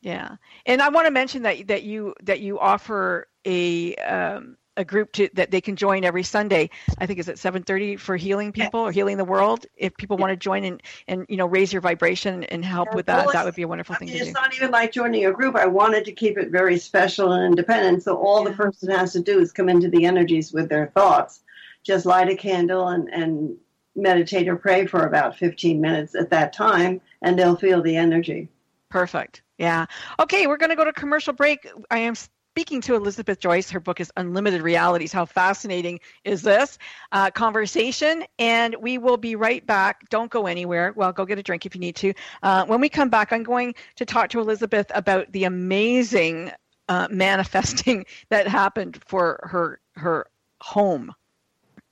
Yeah. 0.00 0.36
And 0.66 0.82
i 0.82 0.88
want 0.88 1.06
to 1.06 1.10
mention 1.10 1.42
that 1.42 1.66
that 1.68 1.84
you 1.84 2.14
that 2.22 2.40
you 2.40 2.58
offer 2.58 3.28
a 3.46 3.94
um 3.96 4.57
a 4.78 4.84
group 4.84 5.12
to 5.12 5.28
that 5.34 5.50
they 5.50 5.60
can 5.60 5.76
join 5.76 6.04
every 6.04 6.22
Sunday. 6.22 6.70
I 6.98 7.04
think 7.04 7.18
is 7.18 7.28
at 7.28 7.36
7:30 7.36 7.98
for 7.98 8.16
healing 8.16 8.52
people 8.52 8.80
or 8.80 8.92
healing 8.92 9.18
the 9.18 9.24
world. 9.24 9.66
If 9.76 9.96
people 9.96 10.16
want 10.16 10.30
to 10.30 10.36
join 10.36 10.64
and 10.64 10.82
and 11.08 11.26
you 11.28 11.36
know 11.36 11.46
raise 11.46 11.72
your 11.72 11.82
vibration 11.82 12.44
and 12.44 12.64
help 12.64 12.94
with 12.94 13.06
that, 13.06 13.30
that 13.32 13.44
would 13.44 13.56
be 13.56 13.62
a 13.62 13.68
wonderful 13.68 13.96
I 13.96 13.98
thing 13.98 14.08
mean, 14.08 14.16
to 14.16 14.22
it's 14.22 14.26
do. 14.26 14.30
It's 14.30 14.40
not 14.40 14.54
even 14.54 14.70
like 14.70 14.92
joining 14.92 15.26
a 15.26 15.32
group. 15.32 15.56
I 15.56 15.66
wanted 15.66 16.04
to 16.06 16.12
keep 16.12 16.38
it 16.38 16.50
very 16.50 16.78
special 16.78 17.32
and 17.32 17.44
independent. 17.44 18.04
So 18.04 18.16
all 18.16 18.44
yeah. 18.44 18.50
the 18.50 18.56
person 18.56 18.90
has 18.90 19.12
to 19.12 19.20
do 19.20 19.40
is 19.40 19.52
come 19.52 19.68
into 19.68 19.88
the 19.88 20.06
energies 20.06 20.52
with 20.52 20.68
their 20.68 20.86
thoughts. 20.94 21.40
Just 21.82 22.06
light 22.06 22.30
a 22.30 22.36
candle 22.36 22.88
and 22.88 23.08
and 23.08 23.56
meditate 23.96 24.48
or 24.48 24.54
pray 24.54 24.86
for 24.86 25.06
about 25.06 25.36
15 25.36 25.80
minutes 25.80 26.14
at 26.14 26.30
that 26.30 26.52
time, 26.52 27.00
and 27.22 27.36
they'll 27.36 27.56
feel 27.56 27.82
the 27.82 27.96
energy. 27.96 28.48
Perfect. 28.90 29.42
Yeah. 29.58 29.86
Okay, 30.20 30.46
we're 30.46 30.56
going 30.56 30.70
to 30.70 30.76
go 30.76 30.84
to 30.84 30.92
commercial 30.92 31.32
break. 31.32 31.68
I 31.90 31.98
am 31.98 32.14
speaking 32.58 32.80
to 32.80 32.96
Elizabeth 32.96 33.38
Joyce. 33.38 33.70
Her 33.70 33.78
book 33.78 34.00
is 34.00 34.10
Unlimited 34.16 34.62
Realities. 34.62 35.12
How 35.12 35.24
fascinating 35.24 36.00
is 36.24 36.42
this 36.42 36.76
uh, 37.12 37.30
conversation? 37.30 38.24
And 38.40 38.74
we 38.80 38.98
will 38.98 39.16
be 39.16 39.36
right 39.36 39.64
back. 39.64 40.08
Don't 40.08 40.28
go 40.28 40.48
anywhere. 40.48 40.92
Well, 40.96 41.12
go 41.12 41.24
get 41.24 41.38
a 41.38 41.42
drink 41.44 41.66
if 41.66 41.76
you 41.76 41.80
need 41.80 41.94
to. 41.94 42.12
Uh, 42.42 42.64
when 42.66 42.80
we 42.80 42.88
come 42.88 43.10
back, 43.10 43.32
I'm 43.32 43.44
going 43.44 43.76
to 43.94 44.04
talk 44.04 44.30
to 44.30 44.40
Elizabeth 44.40 44.90
about 44.92 45.30
the 45.30 45.44
amazing 45.44 46.50
uh, 46.88 47.06
manifesting 47.12 48.04
that 48.30 48.48
happened 48.48 48.98
for 49.06 49.38
her 49.44 49.78
her 49.94 50.26
home 50.60 51.14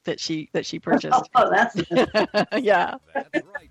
that 0.02 0.18
she 0.18 0.48
that 0.52 0.66
she 0.66 0.80
purchased. 0.80 1.30
Oh, 1.36 1.48
that's 1.48 1.76
yeah. 2.60 2.96
That's 3.14 3.28
right. 3.34 3.70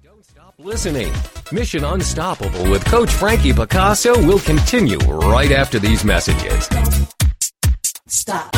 Don't 0.58 0.78
stop 0.78 0.94
listening. 0.96 1.14
Mission 1.52 1.84
Unstoppable 1.84 2.70
with 2.70 2.86
Coach 2.86 3.12
Frankie 3.12 3.54
Picasso 3.54 4.18
will 4.26 4.40
continue 4.40 4.98
right 4.98 5.52
after 5.52 5.80
these 5.80 6.04
messages. 6.04 6.70
Stop. 8.08 8.50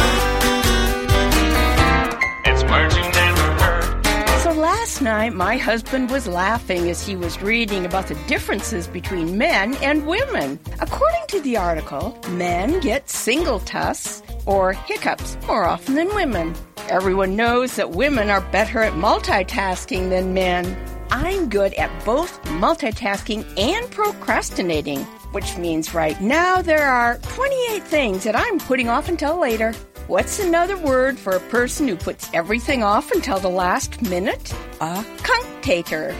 It's 2.45 2.63
words 2.63 2.95
you 2.95 3.03
never 3.03 3.41
heard. 3.63 4.41
So 4.41 4.51
last 4.53 5.01
night, 5.01 5.33
my 5.33 5.57
husband 5.57 6.09
was 6.09 6.27
laughing 6.27 6.89
as 6.89 7.05
he 7.05 7.15
was 7.15 7.41
reading 7.41 7.85
about 7.85 8.07
the 8.07 8.15
differences 8.27 8.87
between 8.87 9.37
men 9.37 9.75
and 9.75 10.07
women. 10.07 10.59
According 10.79 11.27
to 11.29 11.41
the 11.41 11.57
article, 11.57 12.17
men 12.29 12.79
get 12.79 13.07
singultus 13.07 14.21
or 14.45 14.73
hiccups 14.73 15.37
more 15.47 15.65
often 15.65 15.95
than 15.95 16.13
women. 16.15 16.55
Everyone 16.89 17.35
knows 17.35 17.75
that 17.75 17.91
women 17.91 18.29
are 18.29 18.41
better 18.41 18.81
at 18.81 18.93
multitasking 18.93 20.09
than 20.09 20.33
men. 20.33 20.77
I'm 21.09 21.49
good 21.49 21.73
at 21.75 22.05
both 22.05 22.41
multitasking 22.43 23.45
and 23.57 23.89
procrastinating, 23.91 24.99
which 25.31 25.57
means 25.57 25.93
right 25.93 26.19
now 26.21 26.61
there 26.61 26.87
are 26.87 27.17
28 27.19 27.83
things 27.83 28.23
that 28.23 28.35
I'm 28.35 28.59
putting 28.59 28.89
off 28.89 29.07
until 29.07 29.39
later. 29.39 29.73
What's 30.07 30.39
another 30.39 30.77
word 30.77 31.17
for 31.17 31.33
a 31.33 31.39
person 31.39 31.87
who 31.87 31.95
puts 31.95 32.29
everything 32.33 32.83
off 32.83 33.11
until 33.11 33.39
the 33.39 33.49
last 33.49 34.01
minute? 34.01 34.53
A 34.81 35.03
cunctator. 35.17 36.15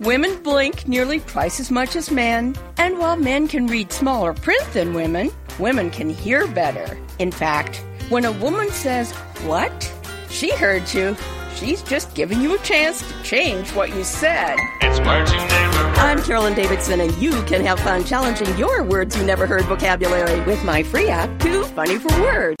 Women 0.00 0.42
blink 0.42 0.88
nearly 0.88 1.20
twice 1.20 1.60
as 1.60 1.70
much 1.70 1.94
as 1.94 2.10
men, 2.10 2.56
and 2.78 2.98
while 2.98 3.16
men 3.16 3.46
can 3.46 3.68
read 3.68 3.92
smaller 3.92 4.34
print 4.34 4.64
than 4.72 4.94
women, 4.94 5.30
women 5.58 5.90
can 5.90 6.10
hear 6.10 6.48
better. 6.48 6.98
In 7.20 7.30
fact, 7.30 7.84
when 8.08 8.24
a 8.24 8.32
woman 8.32 8.68
says, 8.70 9.12
What? 9.46 9.92
She 10.28 10.50
heard 10.56 10.92
you. 10.92 11.16
She's 11.54 11.82
just 11.82 12.14
giving 12.14 12.40
you 12.40 12.56
a 12.56 12.58
chance 12.58 13.00
to 13.00 13.22
change 13.22 13.70
what 13.74 13.90
you 13.90 14.02
said. 14.02 14.56
It's 14.80 14.98
words 15.06 15.30
you 15.32 15.38
never 15.38 15.78
heard. 15.78 15.98
I'm 15.98 16.22
Carolyn 16.22 16.54
Davidson, 16.54 17.00
and 17.00 17.14
you 17.18 17.30
can 17.44 17.64
have 17.64 17.78
fun 17.78 18.04
challenging 18.04 18.58
your 18.58 18.82
words 18.82 19.16
you 19.16 19.24
never 19.24 19.46
heard 19.46 19.64
vocabulary 19.66 20.40
with 20.42 20.64
my 20.64 20.82
free 20.82 21.08
app, 21.08 21.38
Too 21.38 21.62
Funny 21.62 21.96
for 21.98 22.08
Words. 22.20 22.56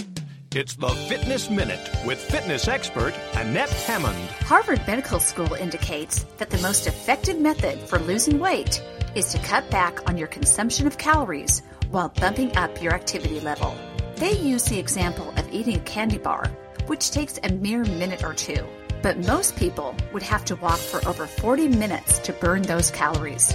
It's 0.54 0.76
the 0.76 0.90
Fitness 0.90 1.50
Minute 1.50 1.90
with 2.06 2.20
fitness 2.20 2.68
expert 2.68 3.14
Annette 3.34 3.70
Hammond. 3.70 4.16
Harvard 4.42 4.80
Medical 4.86 5.18
School 5.18 5.52
indicates 5.54 6.22
that 6.38 6.50
the 6.50 6.58
most 6.58 6.86
effective 6.86 7.40
method 7.40 7.80
for 7.88 7.98
losing 7.98 8.38
weight 8.38 8.80
is 9.16 9.32
to 9.32 9.38
cut 9.38 9.68
back 9.70 10.08
on 10.08 10.16
your 10.16 10.28
consumption 10.28 10.86
of 10.86 10.98
calories 10.98 11.62
while 11.90 12.10
bumping 12.10 12.56
up 12.56 12.80
your 12.80 12.94
activity 12.94 13.40
level. 13.40 13.76
They 14.14 14.38
use 14.38 14.66
the 14.66 14.78
example 14.78 15.30
of 15.36 15.52
eating 15.52 15.76
a 15.76 15.80
candy 15.80 16.18
bar 16.18 16.48
which 16.86 17.10
takes 17.10 17.38
a 17.42 17.50
mere 17.50 17.84
minute 17.84 18.22
or 18.22 18.34
two. 18.34 18.64
But 19.04 19.18
most 19.18 19.54
people 19.56 19.94
would 20.14 20.22
have 20.22 20.46
to 20.46 20.56
walk 20.56 20.78
for 20.78 21.06
over 21.06 21.26
40 21.26 21.68
minutes 21.68 22.18
to 22.20 22.32
burn 22.32 22.62
those 22.62 22.90
calories. 22.90 23.54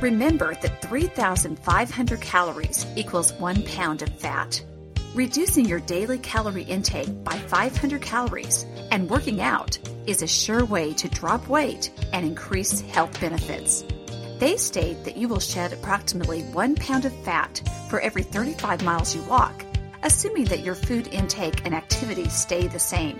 Remember 0.00 0.54
that 0.54 0.80
3,500 0.82 2.20
calories 2.20 2.86
equals 2.94 3.32
one 3.32 3.64
pound 3.64 4.02
of 4.02 4.08
fat. 4.20 4.62
Reducing 5.16 5.64
your 5.64 5.80
daily 5.80 6.18
calorie 6.18 6.62
intake 6.62 7.24
by 7.24 7.36
500 7.36 8.00
calories 8.00 8.66
and 8.92 9.10
working 9.10 9.40
out 9.40 9.76
is 10.06 10.22
a 10.22 10.28
sure 10.28 10.64
way 10.64 10.94
to 10.94 11.08
drop 11.08 11.48
weight 11.48 11.90
and 12.12 12.24
increase 12.24 12.80
health 12.82 13.20
benefits. 13.20 13.84
They 14.38 14.56
state 14.56 15.02
that 15.02 15.16
you 15.16 15.26
will 15.26 15.40
shed 15.40 15.72
approximately 15.72 16.42
one 16.52 16.76
pound 16.76 17.04
of 17.04 17.24
fat 17.24 17.60
for 17.90 17.98
every 17.98 18.22
35 18.22 18.84
miles 18.84 19.12
you 19.12 19.22
walk 19.22 19.64
assuming 20.02 20.44
that 20.44 20.64
your 20.64 20.74
food 20.74 21.08
intake 21.08 21.64
and 21.64 21.74
activities 21.74 22.32
stay 22.32 22.68
the 22.68 22.78
same. 22.78 23.18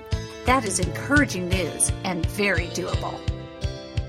That 0.48 0.64
is 0.64 0.78
encouraging 0.80 1.50
news 1.50 1.92
and 2.04 2.24
very 2.24 2.68
doable. 2.68 3.20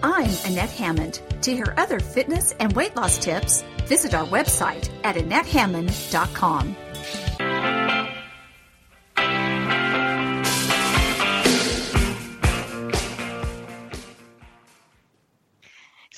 I'm 0.02 0.30
Annette 0.46 0.72
Hammond. 0.72 1.22
To 1.42 1.54
hear 1.54 1.74
other 1.76 2.00
fitness 2.00 2.56
and 2.62 2.72
weight 2.72 2.96
loss 2.96 3.18
tips, 3.18 3.66
visit 3.88 4.14
our 4.14 4.26
website 4.26 4.90
at 5.04 5.18
AnnetteHammond.com. 5.18 6.78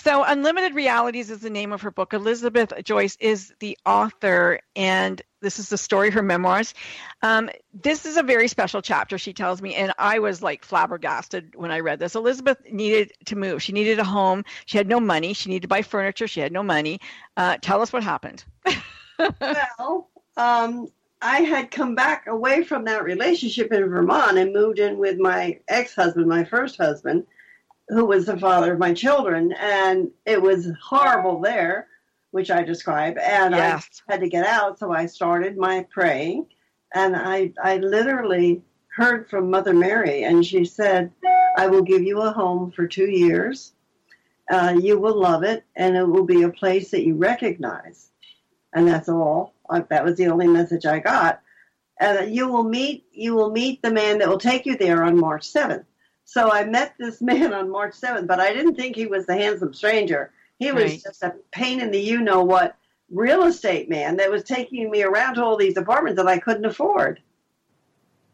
So, 0.04 0.24
Unlimited 0.24 0.74
Realities 0.74 1.30
is 1.30 1.42
the 1.42 1.52
name 1.52 1.72
of 1.72 1.84
her 1.84 1.92
book. 1.92 2.16
Elizabeth 2.16 2.74
Joyce 2.84 3.16
is 3.20 3.54
the 3.60 3.78
author, 3.86 4.60
and 4.76 5.22
this 5.42 5.60
is 5.60 5.70
the 5.70 5.78
story 5.78 6.10
her 6.10 6.24
memoirs. 6.24 6.74
Um, 7.22 7.52
this 7.72 8.08
is 8.08 8.18
a 8.18 8.24
very 8.24 8.48
special 8.48 8.82
chapter, 8.82 9.20
she 9.20 9.32
tells 9.32 9.62
me, 9.62 9.76
and 9.76 9.94
I 10.00 10.18
was 10.18 10.42
like 10.42 10.66
flabbergasted 10.66 11.54
when 11.54 11.70
I 11.70 11.82
read 11.82 12.00
this. 12.00 12.16
Elizabeth 12.16 12.58
needed 12.72 13.12
to 13.26 13.36
move. 13.36 13.62
She 13.62 13.74
needed 13.74 14.00
a 14.00 14.04
home. 14.04 14.44
She 14.66 14.80
had 14.80 14.88
no 14.88 15.00
money. 15.00 15.34
She 15.34 15.50
needed 15.50 15.62
to 15.62 15.68
buy 15.68 15.84
furniture. 15.84 16.28
She 16.28 16.40
had 16.40 16.52
no 16.52 16.64
money. 16.64 17.00
Uh, 17.38 17.58
tell 17.62 17.80
us 17.80 17.94
what 17.94 18.02
happened. 18.02 18.44
well, 19.40 20.10
um, 20.36 20.88
I 21.22 21.42
had 21.42 21.70
come 21.70 21.94
back 21.94 22.26
away 22.26 22.64
from 22.64 22.86
that 22.86 23.04
relationship 23.04 23.72
in 23.72 23.88
Vermont 23.88 24.40
and 24.40 24.52
moved 24.52 24.80
in 24.80 24.98
with 24.98 25.20
my 25.20 25.60
ex 25.68 25.94
husband, 25.94 26.26
my 26.26 26.44
first 26.44 26.78
husband 26.78 27.28
who 27.92 28.06
was 28.06 28.26
the 28.26 28.40
father 28.40 28.72
of 28.74 28.80
my 28.80 28.94
children, 28.94 29.52
and 29.60 30.10
it 30.26 30.42
was 30.42 30.72
horrible 30.82 31.42
there, 31.42 31.88
which 32.32 32.50
I 32.50 32.64
describe. 32.64 33.18
And 33.18 33.54
Yes. 33.54 34.02
I 34.08 34.14
had 34.14 34.22
to 34.22 34.30
get 34.30 34.46
out, 34.48 34.80
so 34.80 34.94
I 34.94 35.06
started 35.08 35.58
my 35.58 35.86
praying, 35.92 36.48
and 36.94 37.16
I 37.16 37.52
I 37.62 37.78
literally 37.78 38.64
heard 38.96 39.30
from 39.30 39.50
Mother 39.50 39.74
Mary, 39.74 40.24
and 40.24 40.46
she 40.46 40.64
said, 40.64 41.12
"I 41.58 41.68
will 41.68 41.82
give 41.82 42.02
you 42.02 42.22
a 42.22 42.32
home 42.32 42.72
for 42.72 42.88
two 42.88 43.10
years. 43.10 43.74
Uh, 44.50 44.78
you 44.80 44.98
will 44.98 45.20
love 45.20 45.44
it, 45.44 45.66
and 45.76 45.96
it 45.98 46.08
will 46.08 46.26
be 46.26 46.44
a 46.44 46.50
place 46.50 46.92
that 46.92 47.04
you 47.06 47.16
recognize." 47.16 48.10
And 48.74 48.88
that's 48.88 49.10
all. 49.10 49.54
Uh, 49.70 49.82
That 49.90 50.06
was 50.06 50.16
the 50.16 50.28
only 50.28 50.48
message 50.48 50.86
I 50.86 51.00
got. 51.00 51.42
And 52.00 52.34
you 52.34 52.48
will 52.48 52.64
meet 52.64 53.06
you 53.12 53.36
will 53.36 53.52
meet 53.52 53.82
the 53.82 53.92
man 53.92 54.20
that 54.20 54.30
will 54.30 54.38
take 54.40 54.66
you 54.66 54.78
there 54.78 55.04
on 55.04 55.20
March 55.20 55.44
seventh. 55.50 55.86
So 56.32 56.50
I 56.50 56.64
met 56.64 56.94
this 56.98 57.22
man 57.32 57.54
on 57.54 57.70
March 57.70 57.94
7th, 57.94 58.26
but 58.26 58.40
I 58.40 58.54
didn't 58.54 58.76
think 58.76 58.96
he 58.96 59.06
was 59.06 59.26
the 59.26 59.36
handsome 59.36 59.74
stranger. 59.74 60.32
He 60.60 60.72
was 60.72 60.84
Right. 60.86 61.04
just 61.04 61.24
a 61.24 61.36
pain 61.52 61.82
in 61.82 61.92
the 61.92 62.00
you 62.00 62.22
know 62.22 62.42
what 62.42 62.78
real 63.10 63.44
estate 63.44 63.90
man 63.90 64.16
that 64.16 64.32
was 64.32 64.46
taking 64.46 64.90
me 64.90 65.04
around 65.04 65.36
to 65.36 65.44
all 65.44 65.58
these 65.58 65.76
apartments 65.76 66.16
that 66.16 66.30
I 66.30 66.38
couldn't 66.38 66.64
afford. 66.64 67.22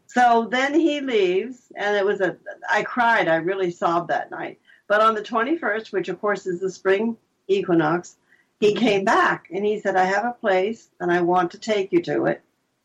So 0.06 0.46
then 0.48 0.74
he 0.74 1.00
leaves, 1.00 1.72
and 1.74 1.96
it 1.96 2.04
was 2.04 2.20
a, 2.20 2.36
I 2.70 2.84
cried. 2.84 3.26
I 3.26 3.36
really 3.36 3.72
sobbed 3.72 4.10
that 4.10 4.30
night. 4.30 4.60
But 4.86 5.00
on 5.00 5.16
the 5.16 5.22
21st, 5.22 5.90
which 5.92 6.08
of 6.08 6.20
course 6.20 6.46
is 6.46 6.60
the 6.60 6.70
spring 6.70 7.16
equinox, 7.48 8.14
he 8.60 8.74
mm-hmm. 8.74 8.78
came 8.78 9.04
back 9.04 9.48
and 9.52 9.66
he 9.66 9.80
said, 9.80 9.96
I 9.96 10.04
have 10.04 10.24
a 10.24 10.38
place 10.40 10.88
and 11.00 11.10
I 11.10 11.22
want 11.22 11.50
to 11.50 11.58
take 11.58 11.92
you 11.92 12.00
to 12.02 12.26
it, 12.26 12.42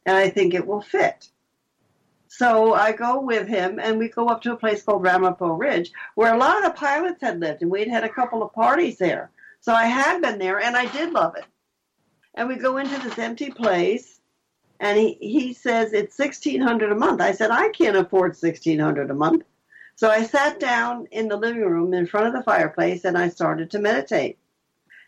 and 0.07 0.18
I 0.18 0.32
think 0.32 0.55
it 0.55 0.66
will 0.66 0.82
fit. 0.82 1.30
So 2.36 2.73
I 2.73 2.93
go 2.93 3.21
with 3.21 3.47
him, 3.47 3.79
and 3.79 3.99
we 3.99 4.09
go 4.09 4.27
up 4.27 4.41
to 4.41 4.53
a 4.53 4.57
place 4.57 4.81
called 4.81 5.03
Ramapo 5.03 5.49
Ridge, 5.49 5.91
where 6.15 6.34
a 6.34 6.38
lot 6.38 6.57
of 6.57 6.63
the 6.63 6.71
pilots 6.71 7.21
had 7.21 7.39
lived, 7.39 7.61
and 7.61 7.69
we'd 7.69 7.88
had 7.88 8.03
a 8.03 8.09
couple 8.09 8.41
of 8.41 8.53
parties 8.53 8.97
there. 8.97 9.29
So 9.61 9.71
I 9.71 9.86
had 9.86 10.19
been 10.19 10.39
there, 10.39 10.59
and 10.59 10.75
I 10.75 10.88
did 10.88 11.13
love 11.13 11.36
it. 11.38 11.45
And 12.34 12.47
we 12.47 12.55
go 12.55 12.77
into 12.77 12.99
this 13.01 13.19
empty 13.19 13.51
place, 13.51 14.19
and 14.79 14.97
he, 14.97 15.13
he 15.21 15.53
says 15.53 15.93
it's 15.93 16.17
sixteen 16.17 16.59
hundred 16.59 16.91
a 16.91 16.95
month. 16.95 17.21
I 17.21 17.34
said 17.34 17.51
I 17.51 17.69
can't 17.69 17.97
afford 17.97 18.36
sixteen 18.36 18.79
hundred 18.79 19.11
a 19.11 19.13
month. 19.13 19.43
So 19.95 20.09
I 20.09 20.23
sat 20.23 20.59
down 20.59 21.07
in 21.11 21.27
the 21.27 21.38
living 21.38 21.61
room 21.61 21.93
in 21.93 22.07
front 22.07 22.25
of 22.25 22.34
the 22.34 22.41
fireplace, 22.41 23.05
and 23.05 23.15
I 23.15 23.29
started 23.29 23.69
to 23.71 23.79
meditate. 23.79 24.39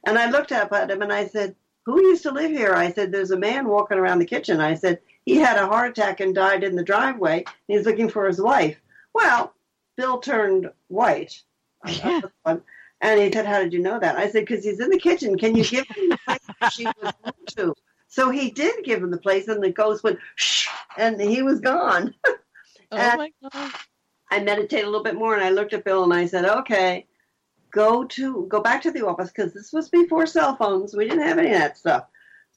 And 0.05 0.19
I 0.19 0.29
looked 0.29 0.51
up 0.51 0.71
at 0.73 0.91
him, 0.91 1.01
and 1.01 1.11
I 1.11 1.25
said, 1.25 1.55
"Who 1.87 2.03
used 2.03 2.21
to 2.23 2.31
live 2.31 2.51
here?" 2.51 2.75
I 2.75 2.91
said, 2.91 3.11
"There's 3.11 3.31
a 3.31 3.45
man 3.49 3.67
walking 3.67 3.97
around 3.97 4.19
the 4.19 4.25
kitchen." 4.25 4.61
I 4.61 4.75
said, 4.75 4.99
he 5.25 5.37
had 5.37 5.57
a 5.57 5.67
heart 5.67 5.91
attack 5.91 6.19
and 6.19 6.33
died 6.35 6.63
in 6.63 6.75
the 6.75 6.83
driveway. 6.83 7.37
And 7.45 7.77
he's 7.77 7.85
looking 7.85 8.09
for 8.09 8.27
his 8.27 8.39
wife. 8.39 8.77
Well, 9.13 9.53
Bill 9.97 10.19
turned 10.19 10.69
white. 10.87 11.41
And 13.01 13.19
he 13.19 13.31
said, 13.31 13.45
How 13.45 13.59
did 13.59 13.73
you 13.73 13.79
know 13.79 13.99
that? 13.99 14.15
I 14.17 14.29
said, 14.29 14.45
Because 14.45 14.63
he's 14.63 14.79
in 14.79 14.89
the 14.89 14.99
kitchen. 14.99 15.37
Can 15.37 15.55
you 15.55 15.63
give 15.63 15.87
him 15.87 16.09
the 16.09 16.17
place 16.25 16.73
she 16.73 16.85
was 16.85 17.13
moved 17.25 17.57
to? 17.57 17.75
So 18.07 18.29
he 18.29 18.49
did 18.51 18.85
give 18.85 19.03
him 19.03 19.11
the 19.11 19.17
place, 19.17 19.47
and 19.49 19.61
the 19.61 19.71
ghost 19.71 20.03
went, 20.03 20.19
shh, 20.35 20.69
and 20.97 21.19
he 21.19 21.43
was 21.43 21.59
gone. 21.59 22.15
Oh 22.91 22.97
And 22.97 23.17
my 23.17 23.31
God. 23.51 23.71
I 24.29 24.39
meditated 24.41 24.85
a 24.85 24.89
little 24.89 25.03
bit 25.03 25.15
more, 25.15 25.33
and 25.33 25.43
I 25.43 25.49
looked 25.49 25.73
at 25.73 25.83
Bill 25.83 26.03
and 26.03 26.13
I 26.13 26.27
said, 26.27 26.45
Okay, 26.45 27.07
go 27.71 28.03
to 28.05 28.45
go 28.47 28.61
back 28.61 28.83
to 28.83 28.91
the 28.91 29.05
office 29.07 29.31
because 29.31 29.53
this 29.53 29.73
was 29.73 29.89
before 29.89 30.27
cell 30.27 30.55
phones. 30.55 30.95
We 30.95 31.05
didn't 31.09 31.25
have 31.27 31.39
any 31.39 31.47
of 31.51 31.57
that 31.57 31.79
stuff. 31.79 32.05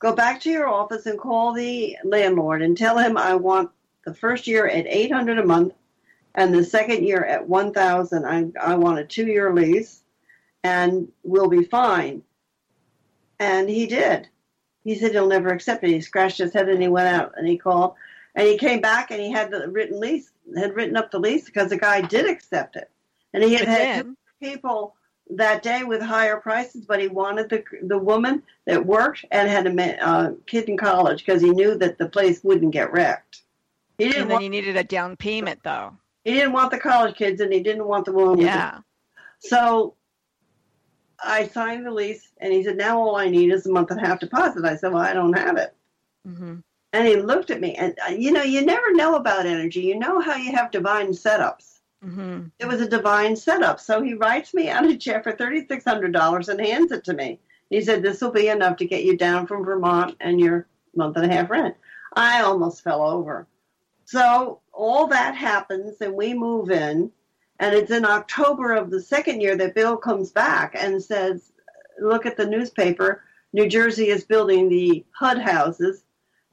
Go 0.01 0.15
back 0.15 0.41
to 0.43 0.51
your 0.51 0.69
office 0.69 1.07
and 1.07 1.19
call 1.19 1.53
the 1.53 1.97
landlord 2.05 2.63
and 2.63 2.77
tell 2.77 2.99
him 2.99 3.17
I 3.17 3.35
want 3.35 3.71
the 4.05 4.15
first 4.15 4.47
year 4.47 4.67
at 4.67 4.87
eight 4.87 5.11
hundred 5.13 5.39
a 5.39 5.45
month, 5.45 5.75
and 6.35 6.55
the 6.55 6.65
second 6.65 7.05
year 7.05 7.25
at 7.25 7.49
one 7.49 7.73
thousand. 7.73 8.25
I 8.25 8.47
I 8.61 8.77
want 8.77 9.01
a 9.01 9.05
two 9.05 9.27
year 9.27 9.53
lease, 9.53 10.03
and 10.63 11.09
we'll 11.25 11.49
be 11.49 11.65
fine. 11.65 12.23
And 13.41 13.69
he 13.69 13.87
did. 13.87 14.29
He 14.85 14.95
said 14.95 15.13
he'll 15.13 15.27
never 15.27 15.49
accept 15.49 15.85
it. 15.85 15.91
He 15.91 16.01
scratched 16.01 16.39
his 16.39 16.53
head 16.53 16.69
and 16.69 16.81
he 16.81 16.89
went 16.89 17.09
out 17.09 17.35
and 17.37 17.47
he 17.47 17.59
called, 17.59 17.95
and 18.35 18.47
he 18.47 18.57
came 18.57 18.81
back 18.81 19.11
and 19.11 19.21
he 19.21 19.31
had 19.31 19.51
the 19.51 19.69
written 19.69 20.01
lease, 20.01 20.31
had 20.57 20.75
written 20.75 20.97
up 20.97 21.11
the 21.11 21.19
lease 21.19 21.45
because 21.45 21.71
the 21.71 21.77
guy 21.77 22.01
did 22.01 22.29
accept 22.29 22.77
it, 22.77 22.89
and 23.33 23.43
he 23.43 23.55
had 23.55 23.69
had 23.69 24.15
people 24.41 24.95
that 25.31 25.63
day 25.63 25.85
with 25.85 26.01
higher 26.01 26.39
prices, 26.39 26.85
but 26.87 27.01
he 27.01 27.09
wanted 27.09 27.49
the 27.51 27.63
the 27.83 27.99
woman 27.99 28.43
that 28.67 28.85
worked 28.85 29.25
and 29.31 29.49
had 29.49 29.67
a 29.67 30.07
uh, 30.07 30.33
kid 30.47 30.69
in 30.69 30.77
college 30.77 31.25
because 31.25 31.43
he 31.43 31.51
knew 31.51 31.77
that 31.79 31.99
the 31.99 32.09
place 32.09 32.43
wouldn't 32.43 32.73
get 32.73 32.93
wrecked. 32.93 33.43
He 33.99 34.05
didn't 34.07 34.23
And 34.23 34.31
then 34.31 34.35
want 34.37 34.45
you 34.45 34.51
needed 34.51 34.77
a 34.77 34.85
down 34.85 35.17
payment, 35.17 35.61
though. 35.65 35.97
he 36.25 36.33
didn't 36.35 36.53
want 36.53 36.71
the 36.71 36.79
college 36.79 37.17
kids 37.17 37.41
and 37.41 37.53
he 37.53 37.61
didn't 37.61 37.87
want 37.87 38.05
the 38.05 38.13
woman. 38.13 38.39
with 38.39 38.47
Yeah. 38.47 38.79
So 39.41 39.95
I 41.23 41.49
signed 41.49 41.85
the 41.85 41.91
lease 41.91 42.29
and 42.41 42.53
he 42.53 42.63
said, 42.63 42.77
"Now 42.77 43.01
all 43.01 43.17
I 43.17 43.29
need 43.29 43.53
is 43.53 43.67
a 43.67 43.73
month 43.73 43.91
and 43.91 44.01
a 44.01 44.07
half 44.07 44.21
deposit." 44.21 44.65
I 44.65 44.77
said, 44.77 44.93
"Well, 44.93 45.03
I 45.03 45.13
don't 45.13 45.37
have 45.37 45.57
it." 45.57 45.75
hmm 46.25 46.57
And 46.93 47.07
he 47.07 47.17
looked 47.17 47.51
at 47.51 47.61
me 47.61 47.75
and 47.75 47.99
uh, 48.09 48.13
you 48.13 48.31
know, 48.33 48.43
you 48.43 48.65
never 48.65 48.93
know 48.95 49.17
about 49.17 49.47
energy. 49.47 49.81
You 49.81 49.99
know 49.99 50.21
how 50.21 50.37
you 50.37 50.53
have 50.53 50.71
divine 50.71 51.09
setups. 51.09 51.78
Hmm 52.03 52.47
It 52.59 52.67
was 52.67 52.81
a 52.81 52.89
divine 52.89 53.37
setup. 53.37 53.81
So 53.81 54.03
he 54.03 54.15
writes 54.15 54.55
me 54.55 54.69
out 54.69 54.87
a 54.87 54.97
check 54.97 55.25
for 55.25 55.33
$3,600 55.33 56.49
and 56.49 56.61
hands 56.61 56.93
it 56.93 57.05
to 57.05 57.15
me. 57.15 57.41
He 57.71 57.81
said, 57.83 58.03
This 58.03 58.21
will 58.21 58.31
be 58.31 58.49
enough 58.49 58.77
to 58.79 58.87
get 58.87 59.05
you 59.05 59.17
down 59.17 59.47
from 59.47 59.65
Vermont 59.65 60.17
and 60.21 60.41
your 60.41 60.67
month 60.95 61.17
and 61.17 61.31
a 61.31 61.35
half 61.35 61.51
rent. 61.51 61.77
I 62.15 62.43
almost 62.43 62.83
fell 62.85 63.03
over. 63.03 63.47
So 64.05 64.61
all 64.73 65.09
that 65.09 65.35
happens 65.35 66.01
and 66.01 66.15
we 66.15 66.35
move 66.35 66.71
in. 66.71 67.11
And 67.61 67.75
it's 67.75 67.91
in 67.91 68.05
October 68.05 68.75
of 68.75 68.91
the 68.91 69.03
second 69.03 69.41
year 69.41 69.57
that 69.57 69.75
Bill 69.75 69.97
comes 69.97 70.31
back 70.31 70.75
and 70.79 71.03
says, 71.03 71.53
Look 72.01 72.27
at 72.27 72.37
the 72.37 72.47
newspaper. 72.47 73.25
New 73.53 73.69
Jersey 73.69 74.09
is 74.09 74.25
building 74.25 74.69
the 74.69 75.05
HUD 75.11 75.39
houses, 75.39 76.05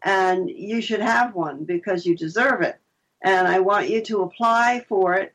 and 0.02 0.50
you 0.50 0.82
should 0.82 1.02
have 1.02 1.36
one 1.36 1.66
because 1.66 2.06
you 2.06 2.16
deserve 2.16 2.62
it. 2.62 2.80
And 3.24 3.48
I 3.48 3.60
want 3.60 3.90
you 3.90 4.02
to 4.06 4.24
apply 4.24 4.86
for 4.88 5.14
it 5.14 5.35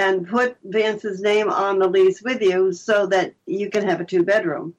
and 0.00 0.26
put 0.26 0.56
Vance's 0.64 1.20
name 1.20 1.50
on 1.50 1.78
the 1.78 1.86
lease 1.86 2.22
with 2.22 2.40
you 2.40 2.72
so 2.72 3.06
that 3.06 3.34
you 3.44 3.68
can 3.68 3.86
have 3.86 4.00
a 4.00 4.04
two 4.04 4.22
bedroom. 4.22 4.74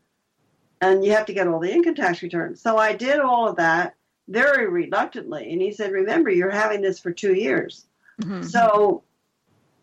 And 0.82 1.05
you 1.05 1.11
have 1.11 1.28
to 1.28 1.34
get 1.34 1.47
all 1.47 1.59
the 1.59 1.72
income 1.72 1.93
tax 1.93 2.24
returns. 2.24 2.59
So 2.59 2.78
I 2.78 2.93
did 2.93 3.19
all 3.19 3.47
of 3.47 3.57
that 3.57 3.95
very 4.28 4.67
reluctantly. 4.67 5.51
And 5.53 5.61
he 5.61 5.72
said, 5.72 5.91
Remember, 5.91 6.32
you're 6.32 6.49
having 6.49 6.82
this 6.82 6.99
for 6.99 7.11
two 7.11 7.36
years. 7.36 7.86
hmm 8.24 8.41
So 8.41 9.03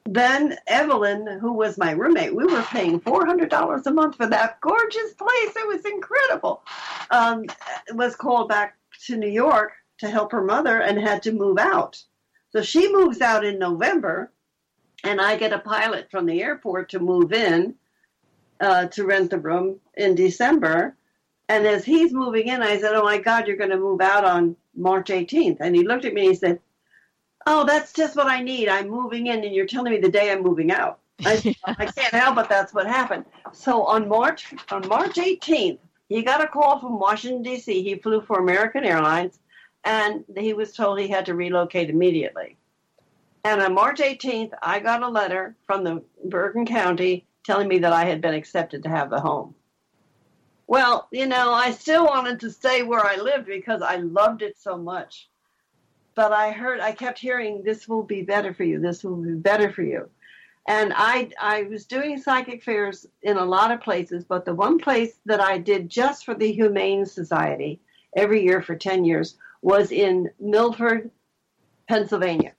then 0.07 0.57
Evelyn, 0.67 1.39
who 1.41 1.53
was 1.53 1.79
my 1.79 1.93
roommate, 1.93 2.35
we 2.35 2.45
were 2.45 2.63
paying 2.63 2.99
$400 2.99 3.87
a 3.87 3.91
month 3.93 4.17
for 4.17 4.27
that 4.27 4.61
gorgeous 4.61 5.13
place. 5.13 5.55
It 5.55 5.69
was 5.69 5.85
incredible. 5.85 6.65
Um, 7.13 7.45
was 7.93 8.17
called 8.17 8.49
back 8.49 8.77
to 9.07 9.17
New 9.17 9.31
York 9.31 9.71
to 9.99 10.11
help 10.11 10.33
her 10.33 10.43
mother 10.43 10.81
and 10.81 10.99
had 10.99 11.23
to 11.25 11.33
move 11.33 11.59
out. 11.59 12.03
So 12.51 12.61
she 12.61 12.93
moves 12.93 13.21
out 13.21 13.45
in 13.45 13.61
November, 13.61 14.33
and 15.05 15.21
I 15.21 15.37
get 15.37 15.53
a 15.53 15.59
pilot 15.59 16.11
from 16.11 16.27
the 16.27 16.43
airport 16.43 16.91
to 16.91 16.99
move 16.99 17.33
in 17.33 17.75
uh, 18.61 18.87
to 18.87 19.05
rent 19.05 19.31
the 19.31 19.39
room 19.39 19.81
in 19.97 20.15
December. 20.15 20.97
And 21.49 21.67
as 21.67 21.85
he's 21.85 22.13
moving 22.13 22.49
in, 22.49 22.63
I 22.63 22.79
said, 22.79 22.95
Oh 22.95 23.05
my 23.05 23.19
God, 23.19 23.47
you're 23.47 23.57
going 23.57 23.71
to 23.71 23.79
move 23.79 24.01
out 24.01 24.25
on 24.25 24.57
March 24.77 25.09
18th. 25.09 25.59
And 25.61 25.75
he 25.75 25.87
looked 25.87 26.05
at 26.05 26.15
me 26.15 26.23
and 26.23 26.31
he 26.31 26.37
said, 26.37 26.61
Oh, 27.47 27.65
that's 27.65 27.93
just 27.93 28.17
what 28.17 28.27
I 28.27 28.43
need. 28.43 28.69
I'm 28.69 28.91
moving 28.91 29.29
in, 29.29 29.43
and 29.43 29.55
you're 29.55 29.67
telling 29.67 29.93
me 29.93 29.99
the 29.99 30.11
day 30.11 30.31
I'm 30.31 30.43
moving 30.43 30.71
out. 30.71 30.99
I, 31.25 31.57
I 31.65 31.87
can't 31.87 32.15
help 32.15 32.35
but 32.35 32.49
That's 32.49 32.75
what 32.75 32.87
happened. 32.87 33.25
So 33.53 33.85
on 33.85 34.09
March 34.09 34.53
on 34.71 34.87
March 34.87 35.15
18th, 35.15 35.79
he 36.09 36.23
got 36.23 36.45
a 36.45 36.47
call 36.47 36.79
from 36.79 36.99
Washington 36.99 37.43
D.C. 37.43 37.83
He 37.83 37.95
flew 37.97 38.21
for 38.21 38.39
American 38.39 38.85
Airlines, 38.85 39.39
and 39.85 40.25
he 40.37 40.53
was 40.53 40.75
told 40.75 41.01
he 41.01 41.09
had 41.09 41.27
to 41.27 41.35
relocate 41.35 41.91
immediately. 41.91 42.57
And 43.45 43.61
on 43.61 43.75
March 43.75 43.99
18th, 44.01 44.53
I 44.63 44.81
got 44.81 45.03
a 45.03 45.09
letter 45.09 45.57
from 45.67 45.85
the 45.85 46.03
Bergen 46.25 46.67
County 46.67 47.27
telling 47.45 47.69
me 47.69 47.79
that 47.79 47.93
I 47.93 48.05
had 48.05 48.21
been 48.21 48.35
accepted 48.35 48.83
to 48.83 48.89
have 48.89 49.11
the 49.11 49.21
home. 49.21 49.55
Well, 50.67 51.09
you 51.11 51.27
know, 51.27 51.53
I 51.53 51.71
still 51.71 52.05
wanted 52.05 52.41
to 52.41 52.51
stay 52.51 52.83
where 52.83 53.05
I 53.05 53.17
lived 53.17 53.47
because 53.47 53.81
I 53.81 53.97
loved 53.97 54.43
it 54.43 54.59
so 54.59 54.77
much. 54.77 55.29
But 56.15 56.33
I 56.33 56.51
heard, 56.51 56.81
I 56.81 56.93
kept 56.93 57.19
hearing, 57.19 57.63
this 57.63 57.89
will 57.89 58.03
be 58.03 58.23
better 58.23 58.53
for 58.53 58.65
you, 58.65 58.81
this 58.81 59.03
will 59.03 59.17
be 59.17 59.35
better 59.35 59.73
for 59.73 59.83
you. 59.83 60.11
And 60.69 60.93
I 60.95 61.31
I 61.41 61.63
was 61.63 61.87
doing 61.87 62.21
psychic 62.21 62.63
fairs 62.63 63.07
in 63.23 63.39
a 63.39 63.45
lot 63.45 63.71
of 63.73 63.81
places, 63.81 64.25
but 64.25 64.45
the 64.45 64.55
one 64.55 64.79
place 64.79 65.19
that 65.25 65.41
I 65.41 65.57
did 65.57 65.89
just 65.89 66.27
for 66.27 66.35
the 66.35 66.53
Humane 66.53 67.07
Society 67.07 67.81
every 68.15 68.45
year 68.45 68.61
for 68.61 68.77
10 68.77 69.07
years 69.07 69.39
was 69.63 69.91
in 69.91 70.29
Milford, 70.39 71.11
Pennsylvania. 71.89 72.53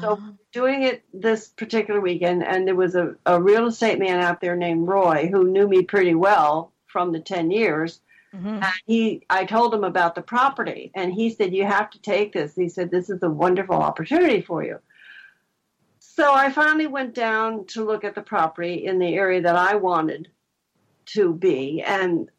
So 0.00 0.12
Uh-huh. 0.12 0.32
doing 0.52 0.82
it 0.82 1.04
this 1.12 1.48
particular 1.48 2.00
weekend, 2.00 2.44
and 2.44 2.66
there 2.66 2.74
was 2.74 2.94
a, 2.94 3.16
a 3.24 3.40
real 3.40 3.66
estate 3.66 3.98
man 3.98 4.20
out 4.20 4.40
there 4.40 4.56
named 4.56 4.88
Roy 4.88 5.28
who 5.30 5.48
knew 5.50 5.66
me 5.68 5.82
pretty 5.82 6.14
well 6.14 6.72
from 6.86 7.12
the 7.12 7.20
10 7.20 7.50
years. 7.50 8.00
Mhm. 8.34 8.56
And 8.56 8.72
he, 8.86 9.22
I 9.30 9.44
told 9.44 9.72
him 9.72 9.84
about 9.84 10.14
the 10.14 10.22
property, 10.22 10.90
and 10.94 11.12
he 11.12 11.30
said, 11.30 11.54
"You 11.54 11.64
have 11.64 11.90
to 11.90 12.00
take 12.00 12.32
this." 12.32 12.54
He 12.54 12.68
said, 12.68 12.90
"This 12.90 13.08
is 13.08 13.22
a 13.22 13.30
wonderful 13.30 13.76
opportunity 13.76 14.42
for 14.42 14.62
you." 14.64 14.80
So 15.98 16.32
I 16.32 16.50
finally 16.50 16.86
went 16.86 17.14
down 17.14 17.66
to 17.66 17.84
look 17.84 18.04
at 18.04 18.14
the 18.14 18.22
property 18.22 18.86
in 18.86 18.98
the 18.98 19.14
area 19.14 19.42
that 19.42 19.56
I 19.56 19.76
wanted 19.76 20.28
to 21.06 21.32
be, 21.32 21.82
and 21.82 22.30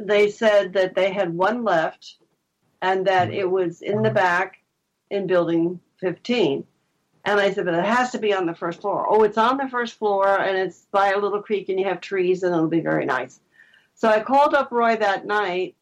they 0.00 0.30
said 0.30 0.72
that 0.74 0.94
they 0.94 1.12
had 1.12 1.34
one 1.34 1.64
left, 1.64 2.16
and 2.82 3.06
that 3.06 3.30
it 3.30 3.50
was 3.50 3.82
in 3.82 4.02
the 4.02 4.10
back 4.10 4.58
in 5.10 5.26
Building 5.26 5.80
15. 6.00 6.66
And 7.26 7.40
I 7.40 7.52
said, 7.52 7.64
but 7.64 7.74
it 7.74 7.84
has 7.84 8.12
to 8.12 8.18
be 8.18 8.32
on 8.32 8.46
the 8.46 8.54
first 8.54 8.80
floor. 8.80 9.04
Oh, 9.08 9.24
it's 9.24 9.36
on 9.36 9.56
the 9.56 9.68
first 9.68 9.98
floor, 9.98 10.38
and 10.38 10.56
it's 10.56 10.86
by 10.92 11.10
a 11.10 11.18
little 11.18 11.42
creek, 11.42 11.68
and 11.68 11.78
you 11.78 11.84
have 11.86 12.00
trees, 12.00 12.44
and 12.44 12.54
it'll 12.54 12.68
be 12.68 12.80
very 12.80 13.04
nice. 13.04 13.40
So 13.94 14.08
I 14.08 14.20
called 14.20 14.54
up 14.54 14.70
Roy 14.70 14.94
that 14.96 15.26
night, 15.26 15.74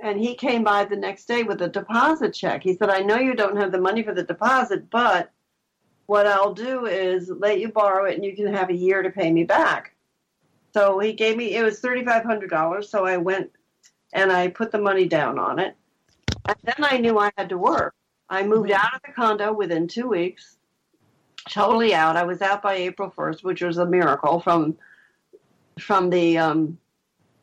and 0.00 0.18
he 0.18 0.36
came 0.36 0.62
by 0.62 0.84
the 0.84 0.96
next 0.96 1.26
day 1.26 1.42
with 1.42 1.60
a 1.60 1.68
deposit 1.68 2.32
check. 2.32 2.62
He 2.62 2.76
said, 2.76 2.88
I 2.88 3.00
know 3.00 3.16
you 3.16 3.34
don't 3.34 3.56
have 3.56 3.72
the 3.72 3.80
money 3.80 4.04
for 4.04 4.14
the 4.14 4.22
deposit, 4.22 4.90
but 4.90 5.32
what 6.06 6.26
I'll 6.28 6.54
do 6.54 6.86
is 6.86 7.28
let 7.28 7.58
you 7.58 7.68
borrow 7.68 8.04
it, 8.04 8.14
and 8.14 8.24
you 8.24 8.36
can 8.36 8.54
have 8.54 8.70
a 8.70 8.74
year 8.74 9.02
to 9.02 9.10
pay 9.10 9.32
me 9.32 9.42
back. 9.42 9.96
So 10.72 11.00
he 11.00 11.12
gave 11.14 11.36
me, 11.36 11.56
it 11.56 11.64
was 11.64 11.80
$3,500. 11.80 12.84
So 12.84 13.04
I 13.04 13.16
went 13.16 13.50
and 14.12 14.30
I 14.30 14.48
put 14.48 14.70
the 14.70 14.78
money 14.78 15.06
down 15.06 15.38
on 15.38 15.58
it. 15.58 15.76
And 16.46 16.56
then 16.62 16.76
I 16.78 16.98
knew 16.98 17.18
I 17.18 17.30
had 17.36 17.48
to 17.50 17.58
work. 17.58 17.94
I 18.28 18.42
moved 18.44 18.70
mm-hmm. 18.70 18.80
out 18.80 18.94
of 18.94 19.00
the 19.04 19.12
condo 19.12 19.52
within 19.52 19.88
two 19.88 20.08
weeks, 20.08 20.56
totally 21.48 21.94
out. 21.94 22.16
I 22.16 22.24
was 22.24 22.42
out 22.42 22.62
by 22.62 22.74
April 22.74 23.10
1st, 23.16 23.42
which 23.44 23.62
was 23.62 23.78
a 23.78 23.86
miracle 23.86 24.40
from 24.40 24.76
from 25.80 26.10
the 26.10 26.36
um, 26.38 26.78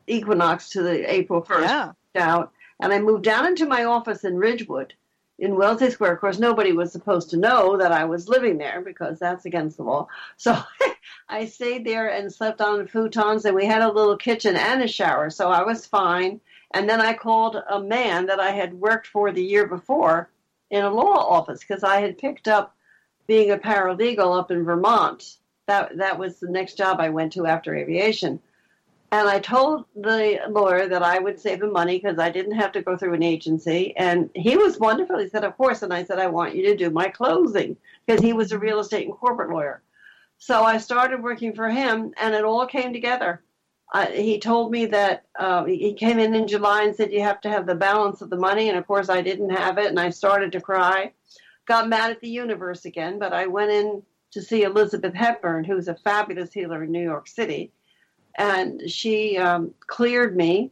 equinox 0.08 0.70
to 0.70 0.84
the 0.84 1.12
April 1.12 1.42
1st 1.42 1.62
Yeah. 1.62 1.92
out. 2.36 2.52
And 2.80 2.94
I 2.94 3.00
moved 3.00 3.24
down 3.24 3.48
into 3.48 3.66
my 3.66 3.84
office 3.86 4.24
in 4.24 4.38
Ridgewood 4.38 4.94
in 5.40 5.56
Wilsey 5.56 5.92
Square. 5.92 6.14
Of 6.14 6.22
course, 6.22 6.40
nobody 6.40 6.72
was 6.72 6.92
supposed 6.92 7.32
to 7.32 7.38
know 7.38 7.78
that 7.78 7.92
I 7.92 8.06
was 8.06 8.30
living 8.30 8.58
there 8.58 8.82
because 8.82 9.20
that's 9.20 9.46
against 9.46 9.78
the 9.78 9.84
law. 9.84 10.08
So 10.38 10.58
I 11.28 11.46
stayed 11.46 11.86
there 11.86 12.08
and 12.08 12.32
slept 12.32 12.62
on 12.62 12.88
futons, 12.88 13.46
and 13.46 13.56
we 13.56 13.66
had 13.66 13.82
a 13.82 13.92
little 13.92 14.18
kitchen 14.18 14.56
and 14.56 14.82
a 14.82 14.88
shower. 14.88 15.30
So 15.30 15.50
I 15.50 15.64
was 15.64 15.86
fine. 15.86 16.40
And 16.72 16.88
then 16.88 17.02
I 17.02 17.14
called 17.14 17.56
a 17.56 17.82
man 17.82 18.28
that 18.28 18.40
I 18.40 18.52
had 18.52 18.74
worked 18.74 19.08
for 19.08 19.32
the 19.32 19.44
year 19.44 19.66
before 19.68 20.30
in 20.70 20.84
a 20.84 20.90
law 20.90 21.16
office 21.18 21.60
because 21.60 21.84
I 21.84 22.00
had 22.02 22.18
picked 22.20 22.48
up 22.48 22.76
being 23.30 23.52
a 23.52 23.58
paralegal 23.58 24.38
up 24.38 24.50
in 24.50 24.66
Vermont. 24.66 25.38
That 25.68 25.98
that 25.98 26.18
was 26.18 26.40
the 26.40 26.50
next 26.50 26.74
job 26.74 27.00
I 27.00 27.10
went 27.10 27.32
to 27.34 27.46
after 27.46 27.76
aviation. 27.76 28.40
And 29.12 29.30
I 29.30 29.40
told 29.40 29.86
the 29.96 30.40
lawyer 30.50 30.88
that 30.88 31.04
I 31.04 31.20
would 31.20 31.40
save 31.40 31.62
him 31.62 31.72
money 31.72 32.00
because 32.00 32.20
I 32.20 32.30
didn't 32.30 32.60
have 32.60 32.72
to 32.74 32.82
go 32.82 32.98
through 32.98 33.14
an 33.14 33.24
agency. 33.24 33.96
And 33.96 34.30
he 34.36 34.58
was 34.58 34.80
wonderful. 34.80 35.20
He 35.20 35.30
said, 35.30 35.44
Of 35.44 35.58
course. 35.58 35.84
And 35.84 35.94
I 35.94 36.04
said, 36.04 36.18
I 36.20 36.28
want 36.28 36.56
you 36.56 36.64
to 36.64 36.76
do 36.76 36.90
my 36.90 37.08
closing 37.08 37.78
because 38.06 38.22
he 38.22 38.34
was 38.34 38.52
a 38.52 38.60
real 38.60 38.80
estate 38.80 39.08
and 39.08 39.16
corporate 39.16 39.52
lawyer. 39.52 39.82
So 40.40 40.64
I 40.64 40.78
started 40.78 41.22
working 41.22 41.54
for 41.54 41.70
him, 41.70 42.14
and 42.18 42.34
it 42.34 42.46
all 42.46 42.66
came 42.66 42.94
together. 42.94 43.44
Uh, 43.94 44.08
he 44.08 44.40
told 44.40 44.72
me 44.72 44.86
that 44.88 45.26
uh, 45.38 45.66
he 45.66 45.94
came 45.94 46.18
in 46.18 46.34
in 46.34 46.48
July 46.48 46.84
and 46.84 46.96
said, 46.96 47.12
You 47.12 47.22
have 47.22 47.42
to 47.42 47.50
have 47.50 47.68
the 47.68 47.76
balance 47.76 48.22
of 48.22 48.32
the 48.32 48.38
money. 48.38 48.70
And 48.70 48.78
of 48.78 48.88
course, 48.88 49.10
I 49.10 49.22
didn't 49.22 49.52
have 49.52 49.78
it, 49.78 49.88
and 49.88 50.00
I 50.00 50.10
started 50.10 50.52
to 50.54 50.62
cry. 50.62 51.12
Got 51.70 51.88
mad 51.88 52.10
at 52.10 52.20
the 52.20 52.28
universe 52.28 52.86
again, 52.86 53.20
but 53.20 53.32
I 53.32 53.46
went 53.46 53.70
in 53.70 54.02
to 54.32 54.42
see 54.42 54.64
Elizabeth 54.64 55.14
Hepburn, 55.14 55.64
who's 55.64 55.88
a 55.88 55.94
fabulous 55.94 56.52
healer 56.52 56.84
in 56.84 56.92
New 56.92 57.04
York 57.04 57.28
City. 57.28 57.72
And 58.36 58.90
she 58.90 59.38
um, 59.38 59.76
cleared 59.86 60.36
me, 60.36 60.72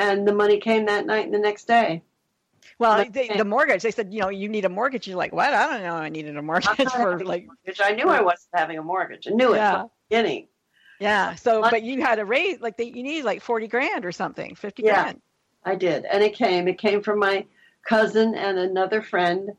and 0.00 0.26
the 0.26 0.34
money 0.34 0.58
came 0.58 0.86
that 0.86 1.06
night 1.06 1.26
and 1.26 1.32
the 1.34 1.38
next 1.38 1.68
day. 1.68 2.02
Well, 2.80 3.04
they, 3.12 3.28
the 3.28 3.44
mortgage, 3.44 3.82
they 3.82 3.92
said, 3.92 4.12
you 4.12 4.22
know, 4.22 4.28
you 4.28 4.48
need 4.48 4.64
a 4.64 4.68
mortgage. 4.68 5.06
You're 5.06 5.16
like, 5.16 5.32
what? 5.32 5.54
I 5.54 5.70
don't 5.70 5.82
know. 5.84 5.94
I 5.94 6.08
needed 6.08 6.36
a 6.36 6.42
mortgage 6.42 6.80
for 6.80 7.20
like, 7.24 7.46
Which 7.64 7.80
I 7.80 7.92
knew 7.92 8.08
I 8.08 8.22
wasn't 8.22 8.50
having 8.54 8.78
a 8.78 8.82
mortgage. 8.82 9.28
I 9.28 9.30
knew 9.30 9.52
it 9.52 9.58
Yeah. 9.58 9.70
from 9.70 9.80
the 9.82 9.90
beginning. 10.08 10.48
yeah. 10.98 11.36
So, 11.36 11.60
but 11.62 11.84
you 11.84 12.00
had 12.00 12.18
a 12.18 12.24
raise, 12.24 12.60
like, 12.60 12.76
they, 12.76 12.84
you 12.86 13.04
needed 13.04 13.24
like 13.24 13.40
40 13.40 13.68
grand 13.68 14.04
or 14.04 14.10
something, 14.10 14.56
50 14.56 14.82
Yeah. 14.82 15.02
grand. 15.02 15.22
I 15.64 15.76
did, 15.76 16.06
and 16.06 16.24
it 16.24 16.34
came. 16.34 16.66
It 16.66 16.78
came 16.78 17.04
from 17.04 17.20
my 17.20 17.46
cousin 17.86 18.34
and 18.34 18.58
another 18.58 19.00
friend. 19.00 19.50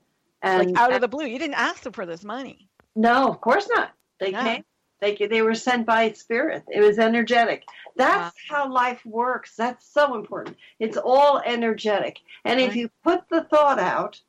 And 0.43 0.71
Like 0.71 0.77
out 0.77 0.93
of 0.93 1.01
the 1.01 1.07
blue. 1.07 1.25
You 1.25 1.39
didn't 1.39 1.55
ask 1.55 1.81
them 1.83 1.93
for 1.93 2.05
this 2.05 2.23
money. 2.23 2.69
no, 2.95 3.29
of 3.29 3.41
course 3.41 3.67
not. 3.73 3.91
They 4.19 4.31
Yeah. 4.31 4.43
came. 4.43 4.65
They 4.99 5.15
they 5.15 5.41
were 5.41 5.55
sent 5.55 5.85
by 5.85 6.11
spirit. 6.11 6.63
It 6.69 6.81
was 6.81 6.99
energetic. 6.99 7.65
That's 7.95 8.35
how 8.49 8.69
life 8.71 9.05
works. 9.05 9.55
That's 9.55 9.85
so 9.85 10.15
important. 10.15 10.57
It's 10.79 10.97
all 10.97 11.41
energetic. 11.45 12.19
And 12.45 12.59
if 12.59 12.75
you 12.75 12.89
put 13.03 13.27
the 13.29 13.43
thought 13.45 13.79
out, 13.79 14.21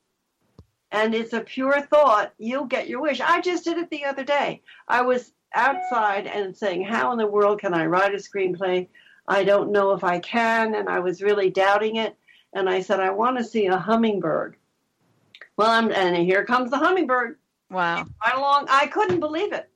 and 0.91 1.15
it's 1.15 1.33
a 1.33 1.41
pure 1.41 1.81
thought, 1.83 2.33
you'll 2.39 2.65
get 2.67 2.89
your 2.89 3.01
wish. 3.01 3.21
I 3.21 3.41
just 3.41 3.65
did 3.65 3.79
it 3.79 3.91
the 3.91 4.05
other 4.05 4.25
day. 4.25 4.63
I 4.89 5.03
was 5.03 5.33
outside 5.55 6.27
and 6.27 6.57
saying, 6.57 6.85
"How 6.85 7.13
in 7.13 7.19
the 7.19 7.27
world 7.27 7.61
can 7.61 7.75
I 7.75 7.87
write 7.87 8.15
a 8.15 8.19
screenplay? 8.19 8.89
I 9.29 9.45
don't 9.45 9.71
know 9.73 9.93
if 9.93 10.03
I 10.05 10.19
can." 10.21 10.75
And 10.75 10.89
I 10.89 10.99
was 11.01 11.23
really 11.23 11.51
doubting 11.51 11.97
it. 11.97 12.17
And 12.53 12.69
I 12.69 12.81
said, 12.81 12.99
"I 13.01 13.11
want 13.11 13.37
to 13.39 13.45
see 13.45 13.67
a 13.67 13.77
hummingbird." 13.77 14.57
Well, 15.57 15.71
I'm, 15.71 15.93
and 15.93 16.17
here 16.17 16.45
comes 16.45 16.71
the 16.71 16.79
hummingbird 16.79 17.39
Wow. 17.71 18.07
right 18.25 18.35
along. 18.35 18.67
I 18.69 18.87
couldn't 18.89 19.21
believe 19.21 19.53
it. 19.53 19.71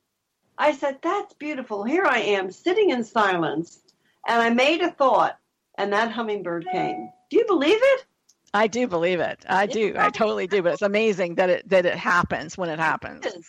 I 0.59 0.72
said, 0.72 0.99
That's 1.03 1.35
beautiful. 1.35 1.85
Here 1.85 2.05
I 2.05 2.18
am 2.18 2.51
sitting 2.51 2.91
in 2.91 3.05
silence. 3.05 3.81
And 4.26 4.43
I 4.43 4.51
made 4.51 4.83
a 4.83 4.91
thought, 4.91 5.39
and 5.79 5.93
that 5.93 6.11
hummingbird 6.11 6.66
came. 6.70 7.11
Do 7.31 7.39
you 7.39 7.47
believe 7.47 7.79
it? 7.81 8.05
I 8.53 8.66
do 8.66 8.87
believe 8.87 9.20
it. 9.20 9.45
I 9.49 9.66
do. 9.66 9.95
I 9.97 10.11
totally 10.11 10.47
do. 10.47 10.62
But 10.62 10.74
it's 10.74 10.83
amazing 10.83 11.37
that 11.37 11.49
it, 11.49 11.68
that 11.68 11.87
it 11.87 11.97
happens 11.97 12.59
when 12.59 12.68
it 12.68 12.79
happens. 12.79 13.24
It 13.24 13.35
is. 13.37 13.49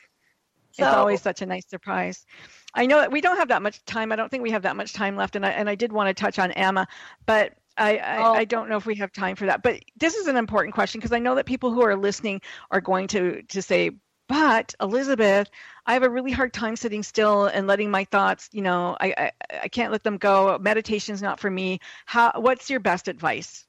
it's 0.78 0.94
always 0.94 1.22
such 1.22 1.42
a 1.42 1.46
nice 1.46 1.68
surprise. 1.68 2.26
I 2.74 2.86
know 2.86 3.00
that 3.00 3.12
we 3.12 3.20
don't 3.20 3.38
have 3.38 3.48
that 3.50 3.62
much 3.62 3.84
time. 3.86 4.12
I 4.12 4.16
don't 4.16 4.30
think 4.30 4.44
we 4.44 4.52
have 4.52 4.62
that 4.62 4.76
much 4.76 4.94
time 4.94 5.16
left, 5.16 5.36
and 5.36 5.46
I 5.46 5.50
and 5.50 5.70
I 5.70 5.76
did 5.76 5.92
want 5.92 6.16
to 6.16 6.22
touch 6.22 6.38
on 6.38 6.52
Emma, 6.52 6.88
but 7.26 7.54
I 7.80 7.98
I, 7.98 8.28
Oh. 8.28 8.34
I 8.34 8.46
don't 8.46 8.70
know 8.70 8.78
if 8.78 8.86
we 8.86 8.96
have 8.96 9.12
time 9.12 9.36
for 9.36 9.46
that. 9.46 9.64
But 9.64 9.82
this 9.98 10.16
is 10.16 10.28
an 10.28 10.38
important 10.38 10.74
question 10.76 11.00
because 11.00 11.14
I 11.14 11.20
know 11.20 11.36
that 11.36 11.46
people 11.46 11.72
who 11.72 11.84
are 11.84 11.96
listening 11.96 12.42
are 12.72 12.82
going 12.82 13.08
to 13.10 13.42
to 13.44 13.62
say, 13.62 13.92
but 14.28 14.76
Elizabeth, 14.80 15.50
I 15.86 15.94
have 15.94 16.04
a 16.04 16.10
really 16.10 16.32
hard 16.32 16.54
time 16.54 16.76
sitting 16.76 17.02
still 17.04 17.46
and 17.46 17.66
letting 17.66 17.90
my 17.90 18.04
thoughts. 18.06 18.50
You 18.52 18.62
know, 18.62 18.96
I 19.00 19.14
I, 19.18 19.32
I 19.64 19.68
can't 19.70 19.92
let 19.92 20.04
them 20.04 20.18
go. 20.18 20.58
Meditation's 20.62 21.22
not 21.22 21.40
for 21.40 21.50
me. 21.50 21.80
How? 22.06 22.34
What's 22.36 22.70
your 22.70 22.80
best 22.80 23.08
advice? 23.08 23.66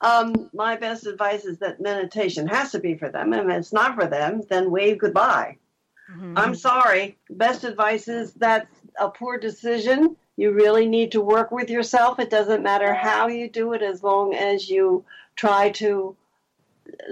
Um, 0.00 0.50
my 0.52 0.76
best 0.76 1.06
advice 1.06 1.46
is 1.46 1.58
that 1.58 1.80
meditation 1.80 2.46
has 2.48 2.72
to 2.72 2.78
be 2.78 2.94
for 2.94 3.08
them. 3.08 3.32
And 3.32 3.50
if 3.50 3.56
it's 3.58 3.72
not 3.72 3.94
for 3.94 4.06
them, 4.06 4.42
then 4.50 4.70
wave 4.70 4.98
goodbye. 4.98 5.56
Mhm. 6.10 6.34
I'm 6.36 6.54
sorry. 6.54 7.16
Best 7.30 7.64
advice 7.64 8.06
is 8.08 8.34
that's 8.34 8.68
a 8.98 9.08
poor 9.08 9.38
decision. 9.38 10.16
You 10.36 10.52
really 10.52 10.86
need 10.86 11.12
to 11.12 11.20
work 11.20 11.50
with 11.50 11.70
yourself. 11.70 12.18
It 12.18 12.30
doesn't 12.30 12.62
matter 12.62 12.92
how 12.92 13.28
you 13.28 13.48
do 13.48 13.72
it 13.72 13.82
as 13.82 14.02
long 14.02 14.34
as 14.34 14.68
you 14.68 15.04
try 15.36 15.70
to 15.70 16.16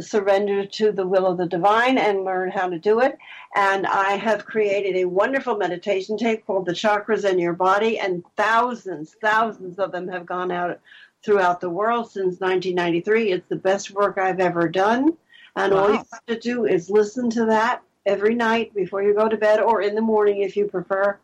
surrender 0.00 0.66
to 0.66 0.92
the 0.92 1.06
will 1.06 1.26
of 1.26 1.38
the 1.38 1.46
divine 1.46 1.98
and 1.98 2.24
learn 2.24 2.50
how 2.50 2.68
to 2.68 2.78
do 2.78 3.00
it. 3.00 3.16
And 3.54 3.86
I 3.86 4.12
have 4.12 4.44
created 4.44 4.96
a 4.96 5.08
wonderful 5.08 5.56
meditation 5.56 6.16
tape 6.16 6.46
called 6.46 6.66
The 6.66 6.72
Chakras 6.72 7.28
in 7.28 7.38
Your 7.38 7.54
Body, 7.54 7.98
and 7.98 8.24
thousands, 8.36 9.16
thousands 9.20 9.78
of 9.78 9.92
them 9.92 10.08
have 10.08 10.26
gone 10.26 10.50
out 10.50 10.78
throughout 11.24 11.60
the 11.60 11.70
world 11.70 12.10
since 12.10 12.40
1993. 12.40 13.32
It's 13.32 13.48
the 13.48 13.56
best 13.56 13.90
work 13.90 14.18
I've 14.18 14.40
ever 14.40 14.68
done. 14.68 15.16
And 15.54 15.72
all 15.72 15.90
you 15.90 15.96
have 15.96 16.26
to 16.26 16.38
do 16.38 16.64
is 16.64 16.90
listen 16.90 17.30
to 17.30 17.46
that 17.46 17.82
every 18.06 18.34
night 18.34 18.74
before 18.74 19.02
you 19.02 19.14
go 19.14 19.28
to 19.28 19.36
bed 19.36 19.60
or 19.60 19.82
in 19.82 19.94
the 19.94 20.00
morning 20.00 20.40
if 20.40 20.56
you 20.56 20.66
prefer 20.66 21.18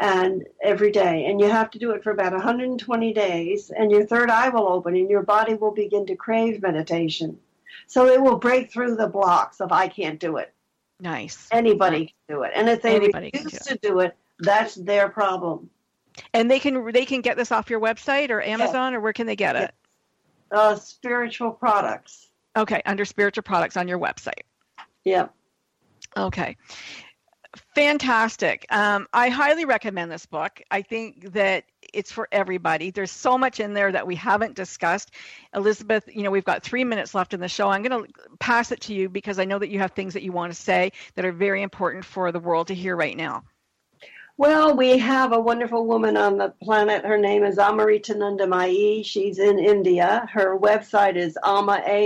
and 0.00 0.44
every 0.62 0.90
day. 0.90 1.26
And 1.26 1.40
you 1.40 1.48
have 1.48 1.70
to 1.72 1.78
do 1.78 1.92
it 1.92 2.02
for 2.02 2.10
about 2.10 2.32
120 2.32 3.12
days 3.12 3.70
and 3.70 3.90
your 3.90 4.06
third 4.06 4.30
eye 4.30 4.48
will 4.48 4.68
open 4.68 4.96
and 4.96 5.10
your 5.10 5.22
body 5.22 5.54
will 5.54 5.70
begin 5.70 6.06
to 6.06 6.16
crave 6.16 6.62
meditation. 6.62 7.38
So 7.86 8.06
it 8.06 8.20
will 8.20 8.36
break 8.36 8.70
through 8.70 8.96
the 8.96 9.08
blocks 9.08 9.60
of 9.60 9.72
i 9.72 9.88
can't 9.88 10.20
do 10.20 10.36
it. 10.36 10.52
Nice. 11.00 11.48
anybody 11.50 12.06
can 12.06 12.36
do 12.36 12.42
it. 12.42 12.52
And 12.54 12.68
if 12.68 12.82
they 12.82 12.96
Anybody 12.96 13.30
refuse 13.34 13.52
do 13.62 13.74
to 13.74 13.78
do 13.78 14.00
it 14.00 14.16
that's 14.38 14.74
their 14.74 15.08
problem. 15.08 15.70
And 16.34 16.50
they 16.50 16.58
can 16.58 16.92
they 16.92 17.06
can 17.06 17.20
get 17.20 17.36
this 17.36 17.52
off 17.52 17.70
your 17.70 17.80
website 17.80 18.30
or 18.30 18.42
Amazon 18.42 18.94
or 18.94 19.00
where 19.00 19.12
can 19.12 19.26
they 19.26 19.36
get 19.36 19.56
it? 19.56 19.74
uh, 20.52 20.76
spiritual 20.76 21.50
products. 21.50 22.28
Okay, 22.56 22.82
under 22.84 23.04
spiritual 23.04 23.42
products 23.42 23.76
on 23.76 23.88
your 23.88 23.98
website. 23.98 24.42
yep. 25.04 25.32
Okay. 26.16 26.56
Fantastic. 27.74 28.66
Um, 28.70 29.06
I 29.12 29.28
highly 29.28 29.64
recommend 29.64 30.10
this 30.10 30.26
book. 30.26 30.60
I 30.70 30.82
think 30.82 31.32
that 31.32 31.64
it's 31.92 32.10
for 32.10 32.28
everybody. 32.32 32.90
There's 32.90 33.10
so 33.10 33.36
much 33.36 33.60
in 33.60 33.74
there 33.74 33.92
that 33.92 34.06
we 34.06 34.14
haven't 34.14 34.54
discussed. 34.54 35.10
Elizabeth, 35.54 36.08
you 36.12 36.22
know, 36.22 36.30
we've 36.30 36.44
got 36.44 36.62
three 36.62 36.84
minutes 36.84 37.14
left 37.14 37.34
in 37.34 37.40
the 37.40 37.48
show. 37.48 37.68
I'm 37.68 37.82
going 37.82 38.04
to 38.04 38.12
pass 38.38 38.72
it 38.72 38.80
to 38.82 38.94
you 38.94 39.08
because 39.08 39.38
I 39.38 39.44
know 39.44 39.58
that 39.58 39.68
you 39.68 39.78
have 39.80 39.92
things 39.92 40.14
that 40.14 40.22
you 40.22 40.32
want 40.32 40.52
to 40.52 40.60
say 40.60 40.92
that 41.14 41.24
are 41.24 41.32
very 41.32 41.62
important 41.62 42.04
for 42.04 42.32
the 42.32 42.40
world 42.40 42.68
to 42.68 42.74
hear 42.74 42.96
right 42.96 43.16
now. 43.16 43.44
Well, 44.38 44.74
we 44.74 44.96
have 44.98 45.32
a 45.32 45.40
wonderful 45.40 45.86
woman 45.86 46.16
on 46.16 46.38
the 46.38 46.54
planet. 46.62 47.04
Her 47.04 47.18
name 47.18 47.44
is 47.44 47.58
Amritananda 47.58 48.48
Mai. 48.48 49.02
She's 49.02 49.38
in 49.38 49.58
India. 49.58 50.26
Her 50.32 50.58
website 50.58 51.16
is 51.16 51.36
amma.org. 51.44 52.00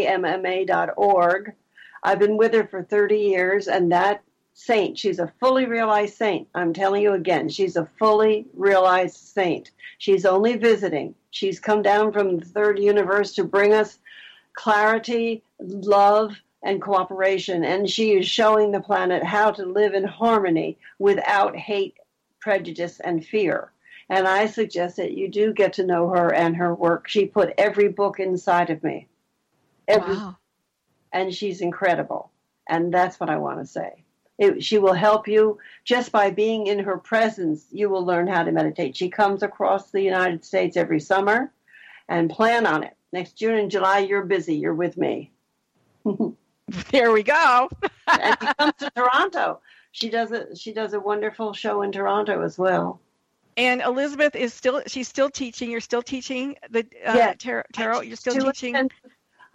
I've 2.03 2.19
been 2.19 2.37
with 2.37 2.53
her 2.53 2.67
for 2.67 2.83
30 2.83 3.17
years, 3.17 3.69
and 3.69 3.93
that 3.93 4.23
saint, 4.57 4.99
she's 4.99 5.19
a 5.19 5.33
fully 5.39 5.67
realized 5.67 6.17
saint. 6.17 6.49
I'm 6.55 6.73
telling 6.73 7.03
you 7.03 7.13
again, 7.13 7.49
she's 7.51 7.77
a 7.77 7.89
fully 7.99 8.47
realized 8.55 9.17
saint. 9.17 9.71
She's 9.99 10.25
only 10.25 10.57
visiting. 10.57 11.15
She's 11.31 11.61
come 11.61 11.83
down 11.83 12.11
from 12.11 12.39
the 12.39 12.45
third 12.47 12.79
universe 12.79 13.35
to 13.35 13.45
bring 13.45 13.75
us 13.75 13.99
clarity, 14.55 15.43
love, 15.61 16.37
and 16.63 16.81
cooperation. 16.81 17.65
And 17.65 17.89
she 17.89 18.13
is 18.13 18.27
showing 18.27 18.73
the 18.73 18.81
planet 18.81 19.23
how 19.23 19.51
to 19.53 19.67
live 19.67 19.93
in 19.93 20.05
harmony 20.05 20.79
without 20.99 21.55
hate, 21.55 21.99
prejudice, 22.41 22.99
and 23.01 23.25
fear. 23.25 23.73
And 24.09 24.27
I 24.27 24.47
suggest 24.47 24.97
that 24.97 25.13
you 25.13 25.29
do 25.29 25.53
get 25.53 25.75
to 25.75 25.87
know 25.87 26.09
her 26.09 26.33
and 26.33 26.57
her 26.57 26.75
work. 26.75 27.09
She 27.09 27.27
put 27.27 27.53
every 27.59 27.89
book 27.89 28.19
inside 28.21 28.71
of 28.71 28.83
me. 28.83 29.07
Every, 29.87 30.15
Wow. 30.15 30.39
And 31.13 31.35
she's 31.35 31.61
incredible. 31.61 32.31
And 32.67 32.93
that's 32.93 33.21
what 33.21 33.29
I 33.29 33.37
want 33.37 33.61
to 33.61 33.67
say. 33.67 34.06
It, 34.39 34.63
she 34.63 34.79
will 34.79 34.93
help 34.93 35.27
you 35.29 35.59
just 35.85 36.13
by 36.13 36.31
being 36.31 36.67
in 36.67 36.79
her 36.81 36.99
presence. 36.99 37.67
You 37.71 37.89
will 37.89 38.05
learn 38.05 38.27
how 38.27 38.43
to 38.45 38.53
meditate. 38.53 38.97
She 38.97 39.09
comes 39.09 39.43
across 39.43 39.91
the 39.91 40.03
United 40.03 40.45
States 40.45 40.77
every 40.77 41.01
summer 41.01 41.53
and 42.09 42.29
plan 42.31 42.67
on 42.67 42.83
it. 42.83 42.95
Next 43.13 43.33
June 43.33 43.55
and 43.57 43.71
July, 43.71 44.01
you're 44.01 44.25
busy. 44.27 44.57
You're 44.57 44.75
with 44.75 44.97
me. 44.97 45.33
There 46.91 47.13
we 47.13 47.23
go. 47.23 47.69
and 48.09 48.37
she 48.41 48.47
comes 48.59 48.73
to 48.81 48.91
Toronto. 48.97 49.61
She 49.93 50.11
does 50.11 50.33
a 50.33 50.55
she 50.57 50.73
does 50.73 50.95
a 50.95 51.01
wonderful 51.01 51.53
show 51.53 51.83
in 51.83 51.93
Toronto 51.93 52.43
as 52.43 52.59
well. 52.59 53.01
And 53.57 53.81
Elizabeth 53.81 54.35
is 54.35 54.53
still 54.53 54.83
she's 54.89 55.07
still 55.09 55.31
teaching. 55.31 55.71
You're 55.71 55.81
still 55.81 56.03
teaching 56.03 56.57
the 56.69 56.81
uh, 57.07 57.15
Yeah. 57.17 57.35
tarot. 57.73 58.01
You're 58.01 58.17
still 58.17 58.35
teaching. 58.53 58.91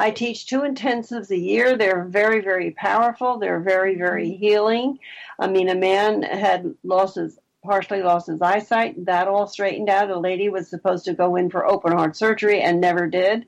I 0.02 0.10
teach 0.10 0.48
two 0.48 0.62
intensives 0.62 1.30
a 1.30 1.38
year. 1.38 1.78
They're 1.78 2.06
very, 2.06 2.42
very 2.42 2.72
powerful. 2.72 3.38
They're 3.38 3.60
very, 3.60 3.96
very 3.96 4.32
healing. 4.32 4.98
I 5.38 5.48
mean, 5.48 5.70
a 5.70 5.76
man 5.76 6.24
had 6.24 6.74
lost 6.84 7.18
his 7.18 7.38
partially 7.64 8.02
lost 8.02 8.26
his 8.26 8.42
eyesight. 8.42 9.06
That 9.06 9.28
all 9.28 9.46
straightened 9.46 9.90
out. 9.90 10.10
A 10.10 10.18
lady 10.18 10.50
was 10.50 10.68
supposed 10.68 11.06
to 11.06 11.14
go 11.14 11.36
in 11.36 11.52
for 11.52 11.68
open 11.68 11.92
heart 11.92 12.18
surgery 12.18 12.62
and 12.62 12.82
never 12.82 13.06
did. 13.06 13.46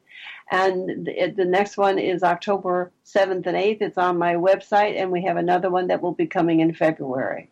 And 0.51 1.07
the, 1.07 1.33
the 1.35 1.45
next 1.45 1.75
one 1.75 1.97
is 1.97 2.21
October 2.21 2.91
7th 3.03 3.47
and 3.47 3.57
8th. 3.57 3.81
It's 3.81 3.97
on 3.97 4.19
my 4.19 4.35
website, 4.35 5.01
and 5.01 5.11
we 5.11 5.23
have 5.23 5.37
another 5.37 5.71
one 5.71 5.87
that 5.87 6.03
will 6.03 6.13
be 6.13 6.27
coming 6.27 6.59
in 6.59 6.75
February. 6.75 7.49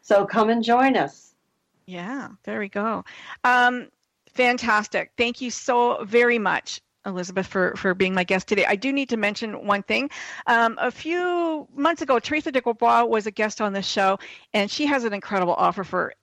So 0.00 0.26
come 0.26 0.50
and 0.50 0.64
join 0.64 0.96
us. 0.96 1.32
Yeah, 1.86 2.30
there 2.42 2.58
we 2.58 2.68
go. 2.68 3.04
Um, 3.44 3.86
fantastic. 4.34 5.12
Thank 5.16 5.40
you 5.40 5.52
so 5.52 6.02
very 6.04 6.40
much, 6.40 6.80
Elizabeth, 7.06 7.46
for, 7.46 7.74
for 7.76 7.94
being 7.94 8.14
my 8.14 8.24
guest 8.24 8.48
today. 8.48 8.64
I 8.66 8.76
do 8.76 8.92
need 8.92 9.08
to 9.10 9.16
mention 9.16 9.66
one 9.66 9.82
thing. 9.82 10.10
Um, 10.46 10.78
a 10.80 10.90
few 10.90 11.66
months 11.74 12.02
ago, 12.02 12.18
Teresa 12.18 12.52
de 12.52 12.60
Grosbois 12.60 13.08
was 13.08 13.26
a 13.26 13.30
guest 13.30 13.60
on 13.60 13.72
this 13.72 13.86
show, 13.86 14.18
and 14.54 14.70
she 14.70 14.86
has 14.86 15.04
an 15.04 15.12
incredible 15.12 15.54
offer 15.54 15.84
for 15.84 16.14